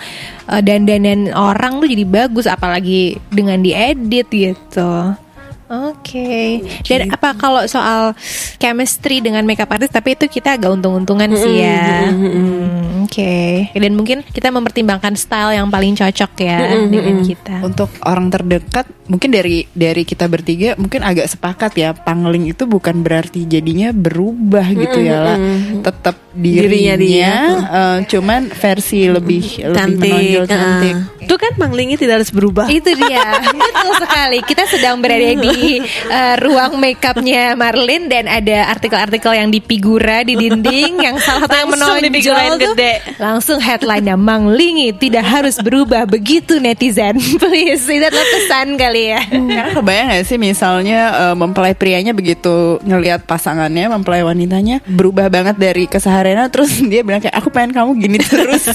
uh, 0.46 0.60
dandanan 0.60 1.32
orang 1.32 1.80
tuh 1.80 1.88
jadi 1.88 2.04
bagus 2.04 2.44
apalagi 2.44 3.16
dengan 3.32 3.64
diedit 3.64 4.28
gitu. 4.28 4.92
Oke. 5.70 6.58
Dan 6.82 7.14
apa 7.14 7.30
kalau 7.38 7.62
soal 7.64 8.18
chemistry 8.58 9.22
dengan 9.22 9.46
makeup 9.46 9.70
artist 9.70 9.94
tapi 9.94 10.18
itu 10.18 10.26
kita 10.26 10.58
agak 10.58 10.74
untung-untungan 10.74 11.30
sih 11.32 11.62
ya. 11.62 12.10
Hmm, 12.10 13.06
Oke. 13.06 13.70
Dan 13.70 13.94
mungkin 13.94 14.26
kita 14.26 14.50
mempertimbangkan 14.50 15.14
style 15.14 15.54
yang 15.54 15.70
paling 15.70 15.94
cocok 15.94 16.32
ya 16.36 16.58
dengan 16.90 17.22
kita. 17.22 17.62
Untuk 17.62 17.86
orang 18.02 18.28
terdekat 18.28 18.90
mungkin 19.06 19.30
dari 19.30 19.66
dari 19.70 20.02
kita 20.02 20.26
bertiga 20.26 20.78
mungkin 20.78 21.02
agak 21.02 21.26
sepakat 21.26 21.74
ya 21.74 21.90
pangling 21.94 22.46
itu 22.46 22.66
bukan 22.66 23.02
berarti 23.02 23.46
jadinya 23.46 23.94
berubah 23.94 24.66
gitu 24.74 24.98
ya 24.98 25.18
lah. 25.22 25.38
Tetap 25.86 26.18
dirinya, 26.30 26.94
Dirinya 26.94 26.94
dia. 26.98 27.34
eh, 27.58 27.98
cuman 28.06 28.40
versi 28.50 29.06
lebih 29.06 29.44
lebih 29.62 29.74
cantik. 29.74 30.10
menonjol 30.10 30.44
cantik. 30.46 30.94
Ah. 30.94 31.22
Itu 31.30 31.34
kan 31.38 31.52
manglingnya 31.58 31.94
tidak 31.94 32.22
harus 32.22 32.30
berubah. 32.30 32.66
Itu 32.66 32.90
dia, 32.90 33.22
betul 33.54 33.92
sekali. 33.98 34.38
Kita 34.42 34.66
sedang 34.66 34.98
berada 34.98 35.30
di 35.30 35.59
eh, 35.86 36.34
ruang 36.40 36.80
makeupnya 36.80 37.54
Marlin 37.54 38.08
dan 38.08 38.26
ada 38.30 38.72
artikel-artikel 38.72 39.32
yang 39.36 39.48
di 39.50 39.60
figura 39.60 40.22
di 40.24 40.34
dinding 40.38 41.00
yang 41.00 41.16
salah 41.20 41.46
satu 41.46 41.56
yang 41.56 41.70
menonjol 41.70 42.50
tuh 42.56 42.72
gede. 42.74 42.94
langsung 43.20 43.58
headline-nya 43.60 44.16
Manglingi 44.16 44.94
tidak 44.96 45.24
harus 45.26 45.56
berubah 45.60 46.04
begitu 46.06 46.58
netizen. 46.62 47.16
Please, 47.42 47.86
itu 47.88 48.04
adalah 48.04 48.26
pesan 48.26 48.78
kali 48.78 49.02
ya. 49.14 49.20
Karena 49.28 49.72
kebayang 49.74 50.06
gak 50.14 50.24
sih 50.26 50.38
misalnya 50.38 51.00
eh, 51.30 51.34
mempelai 51.36 51.74
prianya 51.74 52.12
begitu 52.12 52.80
ngelihat 52.82 53.24
pasangannya 53.24 53.90
mempelai 53.90 54.22
wanitanya 54.24 54.82
berubah 54.86 55.28
banget 55.32 55.56
dari 55.56 55.84
kesehariannya 55.86 56.48
terus 56.52 56.70
dia 56.90 57.02
bilang 57.04 57.20
kayak 57.22 57.36
aku 57.36 57.48
pengen 57.52 57.72
kamu 57.74 57.90
gini 57.98 58.18
terus. 58.20 58.70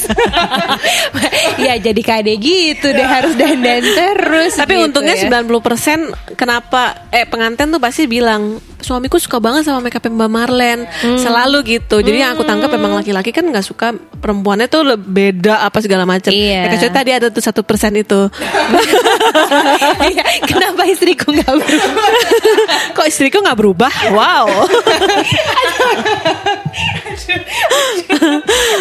ya 1.66 1.74
jadi 1.80 2.02
kade 2.02 2.34
gitu 2.38 2.88
deh 2.92 3.08
harus 3.08 3.34
dandan 3.38 3.84
terus. 3.84 4.54
Tapi 4.58 4.74
gitu 4.76 4.86
untungnya 4.92 5.16
ya. 5.18 5.42
90% 5.44 6.36
kenapa 6.38 6.75
eh 7.10 7.26
pengantin 7.26 7.70
tuh 7.70 7.80
pasti 7.80 8.06
bilang 8.06 8.58
suamiku 8.80 9.18
suka 9.18 9.42
banget 9.42 9.66
sama 9.66 9.82
makeup 9.82 10.06
Mbak 10.06 10.30
Marlen 10.30 10.80
Hmm. 10.86 11.18
selalu 11.18 11.78
gitu. 11.78 12.00
Jadi 12.00 12.22
yang 12.22 12.38
aku 12.38 12.46
tangkap 12.46 12.70
memang 12.70 12.94
laki-laki 12.94 13.34
kan 13.34 13.42
nggak 13.44 13.66
suka 13.66 13.92
perempuannya 14.22 14.70
tuh 14.70 14.94
beda 14.96 15.66
apa 15.66 15.82
segala 15.82 16.06
macam. 16.06 16.30
Iya. 16.30 16.70
Ya, 16.70 16.72
kecuali 16.72 16.94
tadi 16.94 17.12
ada 17.12 17.28
tuh 17.30 17.42
satu 17.42 17.62
persen 17.66 17.96
itu. 17.96 18.20
Iya, 20.06 20.24
Kenapa 20.46 20.86
istriku 20.86 21.34
nggak 21.34 21.50
berubah? 21.50 22.04
Kok 22.94 23.08
istriku 23.08 23.38
nggak 23.42 23.58
berubah? 23.58 23.92
Wow. 24.14 24.48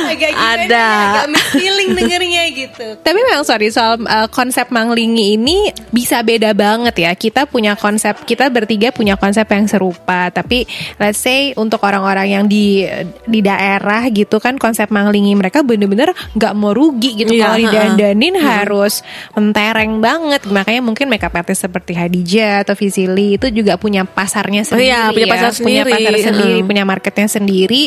agak 0.04 0.30
gimana, 0.34 0.64
Ada. 0.66 0.86
agak 0.86 1.28
mixed 1.30 1.52
feeling 1.54 1.90
dengernya 1.94 2.42
gitu. 2.54 2.86
Tapi 3.00 3.18
memang 3.18 3.44
sorry 3.46 3.68
soal 3.70 3.98
uh, 4.02 4.28
konsep 4.30 4.68
manglingi 4.70 5.38
ini 5.38 5.70
bisa 5.90 6.20
beda 6.22 6.52
banget 6.54 6.94
ya. 6.98 7.10
Kita 7.14 7.46
punya 7.46 7.74
konsep, 7.84 8.16
kita 8.24 8.48
bertiga 8.48 8.88
punya 8.96 9.20
konsep 9.20 9.44
yang 9.52 9.68
serupa. 9.68 10.32
Tapi 10.32 10.64
let's 10.96 11.20
say 11.20 11.52
untuk 11.60 11.84
orang-orang 11.84 12.32
yang 12.32 12.44
di 12.48 12.88
di 13.28 13.44
daerah 13.44 14.08
gitu 14.08 14.40
kan 14.40 14.56
konsep 14.56 14.88
manglingi 14.88 15.36
mereka 15.36 15.60
bener-bener 15.60 16.16
nggak 16.32 16.52
mau 16.56 16.72
rugi 16.72 17.20
gitu. 17.20 17.36
Iya, 17.36 17.44
Kalau 17.52 17.58
didandanin 17.60 18.34
harus 18.40 19.04
mentereng 19.36 20.00
banget. 20.00 20.48
Makanya 20.48 20.80
mungkin 20.80 21.12
makeup 21.12 21.36
artist 21.36 21.68
seperti 21.68 21.92
Hadijah 21.92 22.64
atau 22.64 22.72
Visili 22.72 23.36
itu 23.36 23.52
juga 23.52 23.76
punya 23.76 24.08
pasarnya 24.08 24.64
Oh 24.64 24.68
sendiri. 24.72 24.88
iya, 24.88 25.12
punya 25.12 25.28
ya. 25.28 25.32
pasar 25.36 25.50
punya 25.60 25.82
sendiri. 25.84 25.92
pasar 25.92 26.14
sendiri, 26.32 26.56
Heeh. 26.56 26.64
punya 26.64 26.84
marketnya 26.88 27.28
sendiri 27.28 27.82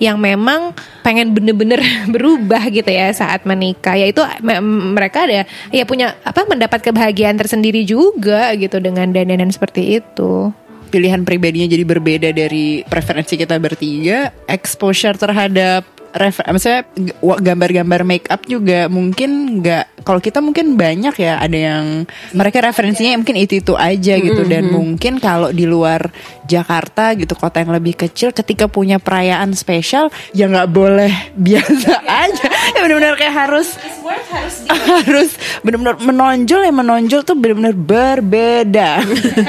yang 0.00 0.16
memang 0.16 0.72
pengen 1.04 1.36
bener-bener 1.36 1.84
berubah 2.14 2.64
gitu 2.72 2.88
ya 2.88 3.12
saat 3.12 3.44
menikah. 3.44 3.94
Yaitu 3.94 4.24
me- 4.40 4.64
mereka 4.96 5.28
ada 5.28 5.44
ya 5.68 5.84
punya 5.84 6.16
apa 6.24 6.48
mendapat 6.48 6.80
kebahagiaan 6.80 7.36
tersendiri 7.36 7.84
juga 7.84 8.56
gitu 8.56 8.80
dengan 8.80 9.12
dandanan 9.12 9.52
seperti 9.52 10.00
itu. 10.00 10.50
Pilihan 10.88 11.26
pribadinya 11.26 11.66
jadi 11.66 11.84
berbeda 11.84 12.30
dari 12.30 12.86
preferensi 12.86 13.34
kita 13.34 13.58
bertiga, 13.58 14.30
exposure 14.46 15.18
terhadap 15.18 15.93
refer 16.14 16.46
maksudnya 16.46 16.86
gambar-gambar 17.20 18.00
make 18.06 18.30
up 18.30 18.46
juga 18.46 18.86
mungkin 18.86 19.58
nggak 19.60 19.94
kalau 20.04 20.20
kita 20.20 20.44
mungkin 20.44 20.76
banyak 20.76 21.16
ya 21.16 21.40
ada 21.40 21.56
yang 21.56 22.04
mereka 22.36 22.60
referensinya 22.60 23.16
mungkin 23.16 23.40
itu 23.40 23.64
itu 23.64 23.72
aja 23.74 24.20
gitu. 24.20 24.44
Dan 24.44 24.68
mungkin 24.68 25.16
kalau 25.16 25.48
di 25.48 25.64
luar 25.64 26.12
Jakarta 26.44 27.16
gitu 27.16 27.32
kota 27.32 27.64
yang 27.64 27.72
lebih 27.72 27.96
kecil 27.96 28.36
ketika 28.36 28.68
punya 28.68 29.00
perayaan 29.00 29.56
spesial 29.56 30.12
ya 30.36 30.44
nggak 30.46 30.70
boleh 30.70 31.10
biasa 31.48 32.04
aja. 32.04 32.46
Ya 32.76 32.80
benar-benar 32.84 33.16
kayak 33.16 33.34
harus 33.34 33.80
harus 35.08 35.40
benar-benar 35.64 35.96
menonjol 36.04 36.60
ya 36.68 36.72
menonjol 36.76 37.20
tuh 37.24 37.34
benar-benar 37.40 37.72
berbeda. 37.72 39.00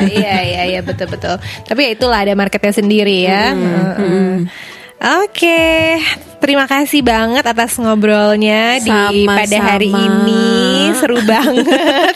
Iya 0.08 0.36
iya 0.42 0.62
iya 0.72 0.80
betul 0.82 1.12
betul 1.12 1.36
tapi 1.68 1.80
ya 1.84 1.90
itulah 2.00 2.24
ada 2.24 2.32
marketnya 2.32 2.74
sendiri 2.74 3.28
ya. 3.28 3.52
Heeh. 3.52 4.74
Oke, 5.06 6.02
terima 6.42 6.66
kasih 6.66 7.06
banget 7.06 7.46
atas 7.46 7.78
ngobrolnya 7.78 8.82
di 8.82 8.90
Sama-sama. 8.90 9.38
pada 9.38 9.58
hari 9.62 9.94
ini. 9.94 10.90
Seru 10.98 11.22
banget. 11.30 12.14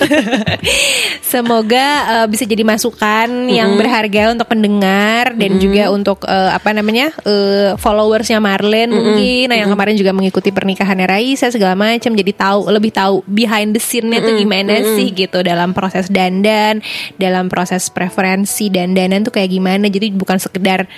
Semoga 1.29 1.85
eh, 2.17 2.27
bisa 2.33 2.49
jadi 2.49 2.65
masukan 2.65 3.45
yang 3.45 3.77
berharga 3.77 4.33
untuk 4.33 4.49
pendengar 4.49 5.37
dan 5.37 5.61
juga 5.61 5.93
untuk 5.93 6.25
eh, 6.25 6.49
apa 6.49 6.73
namanya 6.73 7.13
eh, 7.29 7.77
followersnya 7.77 8.41
Marlen 8.41 8.89
mungkin, 8.89 9.53
nah 9.53 9.57
yang 9.61 9.69
kemarin 9.69 9.93
juga 9.93 10.09
mengikuti 10.09 10.49
pernikahannya 10.49 11.05
Raisa 11.05 11.53
segala 11.53 11.77
macam, 11.77 12.17
jadi 12.17 12.33
tahu 12.33 12.73
lebih 12.73 12.89
tahu 12.89 13.21
behind 13.29 13.77
the 13.77 13.81
scene-nya 13.81 14.17
tuh 14.17 14.33
gimana 14.33 14.81
sih 14.97 15.13
gitu 15.13 15.45
dalam 15.45 15.77
proses 15.77 16.09
dandan, 16.09 16.81
dalam 17.21 17.53
proses 17.53 17.85
preferensi 17.93 18.73
dandanan 18.73 19.21
tuh 19.21 19.37
kayak 19.37 19.53
gimana. 19.53 19.85
Jadi 19.93 20.09
bukan 20.09 20.41
sekedar 20.41 20.89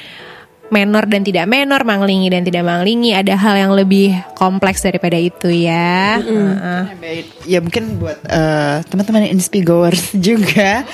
menor 0.72 1.04
dan 1.06 1.22
tidak 1.28 1.52
menor, 1.52 1.84
manglingi 1.84 2.32
dan 2.32 2.48
tidak 2.48 2.64
manglingi, 2.64 3.12
ada 3.12 3.36
hal 3.36 3.60
yang 3.60 3.72
lebih 3.76 4.16
kompleks 4.40 4.82
daripada 4.88 5.20
itu 5.20 5.52
ya. 5.52 6.24
Heeh. 6.24 6.82
Ya, 6.88 6.96
baik. 6.96 7.26
Ya 7.44 7.60
mungkin 7.60 8.00
buat 8.00 8.18
eh, 8.24 8.80
teman-teman 8.88 9.28
inspi 9.28 9.62
goers 9.62 10.16
juga 10.32 10.88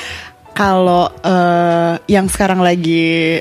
kalau 0.57 1.13
eh, 1.21 1.93
yang 2.09 2.25
sekarang 2.25 2.65
lagi 2.65 3.39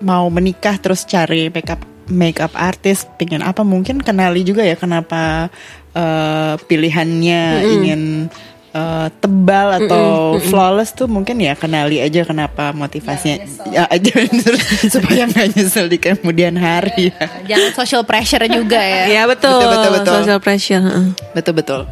mau 0.00 0.32
menikah 0.32 0.80
terus 0.80 1.04
cari 1.04 1.52
makeup 1.52 1.84
makeup 2.08 2.50
artist 2.56 3.06
pengen 3.20 3.44
apa 3.44 3.60
mungkin 3.60 4.00
kenali 4.00 4.40
juga 4.42 4.64
ya 4.64 4.74
kenapa 4.80 5.52
eh, 5.92 6.54
pilihannya 6.56 7.42
ingin 7.68 8.32
eh, 8.74 9.08
tebal 9.18 9.68
atau 9.84 10.38
flawless 10.38 10.94
tuh 10.94 11.10
mungkin 11.10 11.38
ya 11.38 11.54
kenali 11.54 11.98
aja 11.98 12.26
kenapa 12.26 12.70
motivasinya 12.70 13.42
ya 13.70 13.86
aja 13.90 14.12
supaya 14.94 15.26
nggak 15.30 15.56
nyesel 15.56 15.90
di 15.90 15.98
kemudian 15.98 16.54
hari 16.58 17.14
ya. 17.14 17.26
Jangan 17.56 17.70
social 17.84 18.02
pressure 18.06 18.46
juga 18.50 18.80
ya. 18.80 19.04
ya 19.20 19.22
betul. 19.26 19.60
Betul, 19.60 19.70
betul, 19.70 19.90
betul. 20.00 20.14
Social 20.22 20.40
pressure. 20.40 20.82
heeh. 20.82 21.06
betul 21.34 21.54
betul 21.54 21.82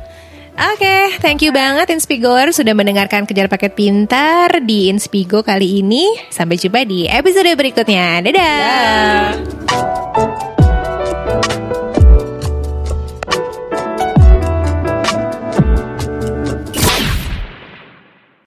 Oke, 0.58 1.14
thank 1.22 1.38
you 1.38 1.54
banget 1.54 1.86
Inspigoer 1.94 2.50
sudah 2.50 2.74
mendengarkan 2.74 3.30
Kejar 3.30 3.46
Paket 3.46 3.78
Pintar 3.78 4.58
di 4.66 4.90
Inspigo 4.90 5.46
kali 5.46 5.86
ini. 5.86 6.10
Sampai 6.34 6.58
jumpa 6.58 6.82
di 6.82 7.06
episode 7.06 7.54
berikutnya. 7.54 8.18
Dadah. 8.26 10.57